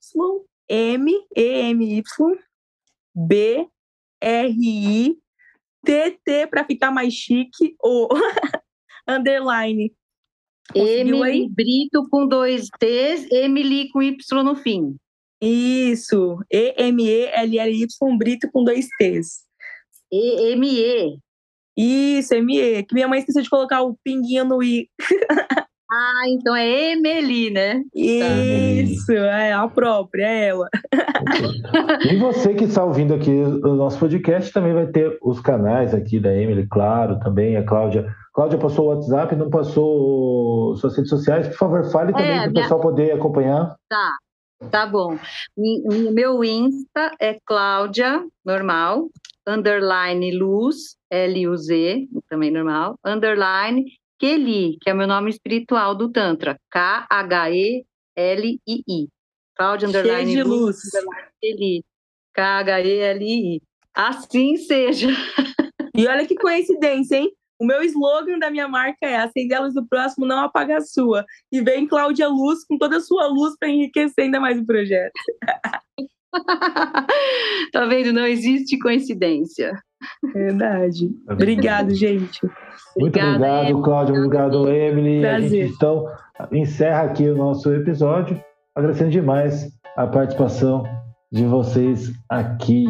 M-E-M-Y, 0.70 2.03
B-R-I, 3.15 5.18
TT 5.86 6.47
para 6.47 6.65
ficar 6.65 6.91
mais 6.91 7.13
chique, 7.13 7.76
ou 7.80 8.09
underline. 9.08 9.91
Emily 10.76 11.47
Brito 11.49 12.08
com 12.10 12.28
dois 12.28 12.68
T's, 12.80 13.26
Emily 13.32 13.89
com 13.89 14.01
Y 14.01 14.43
no 14.43 14.55
fim. 14.55 14.97
Isso, 15.41 16.39
E-M-E-L-L-Y 16.51 18.18
Brito 18.18 18.49
com 18.51 18.64
dois 18.64 18.88
T's. 18.99 19.45
E-M-E. 20.12 21.18
Isso, 21.78 22.34
M-E. 22.34 22.84
Que 22.84 22.95
minha 22.95 23.08
mãe 23.08 23.20
esqueceu 23.20 23.43
de 23.43 23.49
colocar 23.49 23.84
o 23.84 23.95
pinguinho 24.03 24.45
no 24.45 24.64
I. 24.64 24.89
Ah, 25.89 26.24
então 26.28 26.53
é 26.53 26.91
Emily, 26.91 27.49
né? 27.49 27.82
Isso, 27.95 29.14
é 29.14 29.53
a 29.53 29.66
própria, 29.70 30.26
é 30.26 30.47
ela. 30.49 30.68
E 32.12 32.18
você 32.18 32.53
que 32.53 32.66
está 32.66 32.84
ouvindo 32.84 33.14
aqui 33.14 33.32
o 33.32 33.74
nosso 33.74 33.97
podcast 33.97 34.51
também 34.51 34.74
vai 34.74 34.88
ter 34.88 35.18
os 35.22 35.39
canais 35.39 35.93
aqui 35.93 36.20
da 36.20 36.36
Emily, 36.36 36.68
claro, 36.68 37.18
também 37.20 37.55
a 37.55 37.64
Cláudia. 37.64 38.05
Cláudia 38.38 38.60
passou 38.60 38.86
o 38.86 38.90
WhatsApp, 38.90 39.36
não 39.36 39.50
passou 39.50 40.76
suas 40.76 40.96
redes 40.96 41.10
sociais. 41.10 41.48
Por 41.48 41.58
favor, 41.58 41.92
fale 41.92 42.14
também 42.14 42.30
é, 42.30 42.42
para 42.42 42.50
o 42.50 42.52
minha... 42.52 42.62
pessoal 42.62 42.80
poder 42.80 43.12
acompanhar. 43.14 43.76
Tá, 43.90 44.16
tá 44.70 44.86
bom. 44.86 45.18
Meu 45.58 46.44
Insta 46.44 47.16
é 47.20 47.40
Cláudia, 47.44 48.24
normal, 48.46 49.10
underline 49.48 50.38
luz, 50.38 50.98
L-U-Z, 51.10 52.08
também 52.30 52.52
normal, 52.52 53.00
underline 53.04 53.86
Keli, 54.20 54.78
que 54.82 54.92
é 54.92 54.94
o 54.94 54.98
meu 54.98 55.08
nome 55.08 55.32
espiritual 55.32 55.96
do 55.96 56.12
Tantra. 56.12 56.60
K-H-E-L-I-I. 56.70 57.88
Cláudia 59.56 59.88
Underline 59.88 60.36
de 60.36 60.44
luz. 60.44 60.78
Keli. 61.42 61.84
K-H-E-L-I-I. 62.36 63.64
Assim 63.96 64.58
seja. 64.58 65.08
E 65.96 66.08
olha 66.08 66.28
que 66.28 66.36
coincidência, 66.36 67.18
hein? 67.18 67.32
O 67.60 67.66
meu 67.66 67.82
slogan 67.84 68.38
da 68.38 68.51
minha 68.51 68.68
marca 68.68 68.97
é 69.01 69.16
acender 69.16 69.58
a 69.58 69.62
luz 69.62 69.74
do 69.74 69.86
próximo, 69.88 70.26
não 70.26 70.39
apaga 70.39 70.78
a 70.78 70.82
sua. 70.82 71.26
E 71.51 71.62
vem 71.62 71.88
Cláudia 71.88 72.28
Luz 72.28 72.64
com 72.66 72.78
toda 72.78 72.97
a 72.97 73.01
sua 73.01 73.28
luz 73.28 73.55
para 73.60 73.70
enriquecer 73.70 74.26
ainda 74.26 74.39
mais 74.39 74.60
o 74.60 74.66
projeto. 74.66 75.14
tá 77.74 77.86
vendo? 77.86 78.14
Não 78.14 78.28
existe 78.28 78.78
coincidência. 78.78 79.74
Verdade. 80.34 81.10
Obrigado, 81.30 81.93
gente. 81.95 82.39
Muito 82.97 83.20
obrigado, 83.20 83.66
Emily. 83.66 83.84
Cláudio. 83.84 84.16
Obrigado, 84.16 84.70
Emily. 84.70 85.22
Prazer. 85.22 85.45
A 85.45 85.49
gente, 85.49 85.76
então, 85.76 86.05
encerra 86.51 87.03
aqui 87.03 87.28
o 87.28 87.36
nosso 87.36 87.74
episódio, 87.74 88.39
agradecendo 88.76 89.12
demais 89.12 89.72
a 89.95 90.05
participação 90.05 90.84
de 91.32 91.45
vocês 91.45 92.12
aqui. 92.30 92.86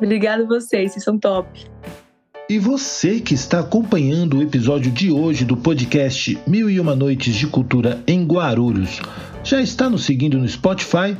Obrigado 0.00 0.42
a 0.42 0.46
vocês, 0.46 0.92
vocês 0.92 1.04
são 1.04 1.18
top. 1.18 1.48
E 2.48 2.60
você 2.60 3.18
que 3.18 3.34
está 3.34 3.58
acompanhando 3.58 4.38
o 4.38 4.42
episódio 4.42 4.92
de 4.92 5.10
hoje 5.10 5.44
do 5.44 5.56
podcast 5.56 6.38
Mil 6.46 6.70
e 6.70 6.78
Uma 6.78 6.94
Noites 6.94 7.34
de 7.34 7.44
Cultura 7.48 8.00
em 8.06 8.24
Guarulhos, 8.24 9.00
já 9.42 9.60
está 9.60 9.90
nos 9.90 10.04
seguindo 10.04 10.38
no 10.38 10.46
Spotify? 10.46 11.16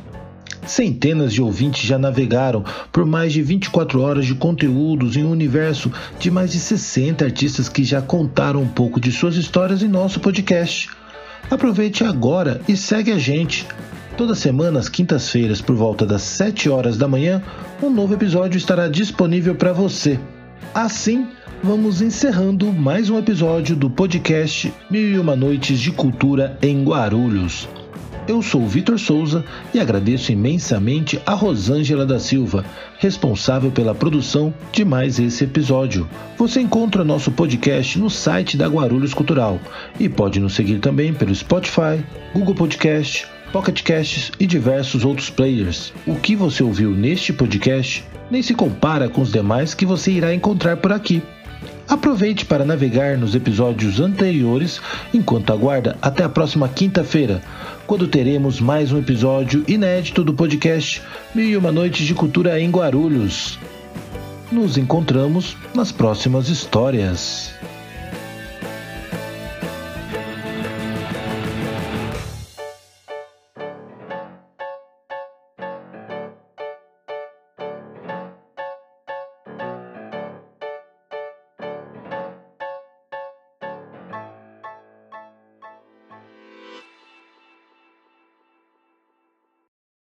Centenas 0.64 1.32
de 1.32 1.42
ouvintes 1.42 1.82
já 1.82 1.98
navegaram 1.98 2.64
por 2.92 3.04
mais 3.04 3.32
de 3.32 3.42
24 3.42 4.00
horas 4.00 4.24
de 4.24 4.36
conteúdos 4.36 5.16
em 5.16 5.24
um 5.24 5.32
universo 5.32 5.90
de 6.20 6.30
mais 6.30 6.52
de 6.52 6.60
60 6.60 7.24
artistas 7.24 7.68
que 7.68 7.82
já 7.82 8.00
contaram 8.00 8.62
um 8.62 8.68
pouco 8.68 9.00
de 9.00 9.10
suas 9.10 9.34
histórias 9.34 9.82
em 9.82 9.88
nosso 9.88 10.20
podcast. 10.20 10.88
Aproveite 11.50 12.04
agora 12.04 12.60
e 12.68 12.76
segue 12.76 13.10
a 13.10 13.18
gente. 13.18 13.66
Toda 14.16 14.36
semana, 14.36 14.78
às 14.78 14.88
quintas-feiras, 14.88 15.60
por 15.60 15.74
volta 15.74 16.06
das 16.06 16.22
7 16.22 16.70
horas 16.70 16.96
da 16.96 17.08
manhã, 17.08 17.42
um 17.82 17.90
novo 17.90 18.14
episódio 18.14 18.56
estará 18.56 18.86
disponível 18.86 19.56
para 19.56 19.72
você. 19.72 20.20
Assim, 20.74 21.28
vamos 21.62 22.02
encerrando 22.02 22.72
mais 22.72 23.08
um 23.08 23.18
episódio 23.18 23.74
do 23.74 23.88
podcast 23.88 24.72
Mil 24.90 25.12
e 25.12 25.18
Uma 25.18 25.34
Noites 25.34 25.80
de 25.80 25.90
Cultura 25.90 26.58
em 26.60 26.84
Guarulhos. 26.84 27.68
Eu 28.28 28.42
sou 28.42 28.66
Vitor 28.66 28.98
Souza 28.98 29.44
e 29.72 29.78
agradeço 29.78 30.32
imensamente 30.32 31.20
a 31.24 31.32
Rosângela 31.32 32.04
da 32.04 32.18
Silva, 32.18 32.64
responsável 32.98 33.70
pela 33.70 33.94
produção 33.94 34.52
de 34.72 34.84
mais 34.84 35.20
esse 35.20 35.44
episódio. 35.44 36.08
Você 36.36 36.60
encontra 36.60 37.04
nosso 37.04 37.30
podcast 37.30 37.98
no 37.98 38.10
site 38.10 38.56
da 38.56 38.66
Guarulhos 38.66 39.14
Cultural 39.14 39.60
e 40.00 40.08
pode 40.08 40.40
nos 40.40 40.54
seguir 40.54 40.80
também 40.80 41.14
pelo 41.14 41.34
Spotify, 41.34 42.04
Google 42.34 42.54
Podcast, 42.54 43.28
Pocket 43.52 43.82
Casts 43.82 44.32
e 44.38 44.46
diversos 44.46 45.04
outros 45.04 45.30
players. 45.30 45.92
O 46.06 46.16
que 46.16 46.36
você 46.36 46.62
ouviu 46.62 46.90
neste 46.90 47.32
podcast 47.32 48.04
nem 48.30 48.42
se 48.42 48.54
compara 48.54 49.08
com 49.08 49.20
os 49.22 49.32
demais 49.32 49.74
que 49.74 49.86
você 49.86 50.10
irá 50.10 50.34
encontrar 50.34 50.76
por 50.76 50.92
aqui. 50.92 51.22
Aproveite 51.88 52.44
para 52.44 52.64
navegar 52.64 53.16
nos 53.16 53.34
episódios 53.34 54.00
anteriores 54.00 54.80
enquanto 55.14 55.52
aguarda 55.52 55.96
até 56.02 56.24
a 56.24 56.28
próxima 56.28 56.68
quinta-feira, 56.68 57.40
quando 57.86 58.08
teremos 58.08 58.60
mais 58.60 58.92
um 58.92 58.98
episódio 58.98 59.64
inédito 59.68 60.24
do 60.24 60.34
podcast 60.34 61.00
Mil 61.34 61.46
e 61.46 61.56
Uma 61.56 61.70
Noites 61.70 62.04
de 62.04 62.14
Cultura 62.14 62.60
em 62.60 62.70
Guarulhos. 62.70 63.58
Nos 64.50 64.76
encontramos 64.76 65.56
nas 65.74 65.92
próximas 65.92 66.48
histórias. 66.48 67.55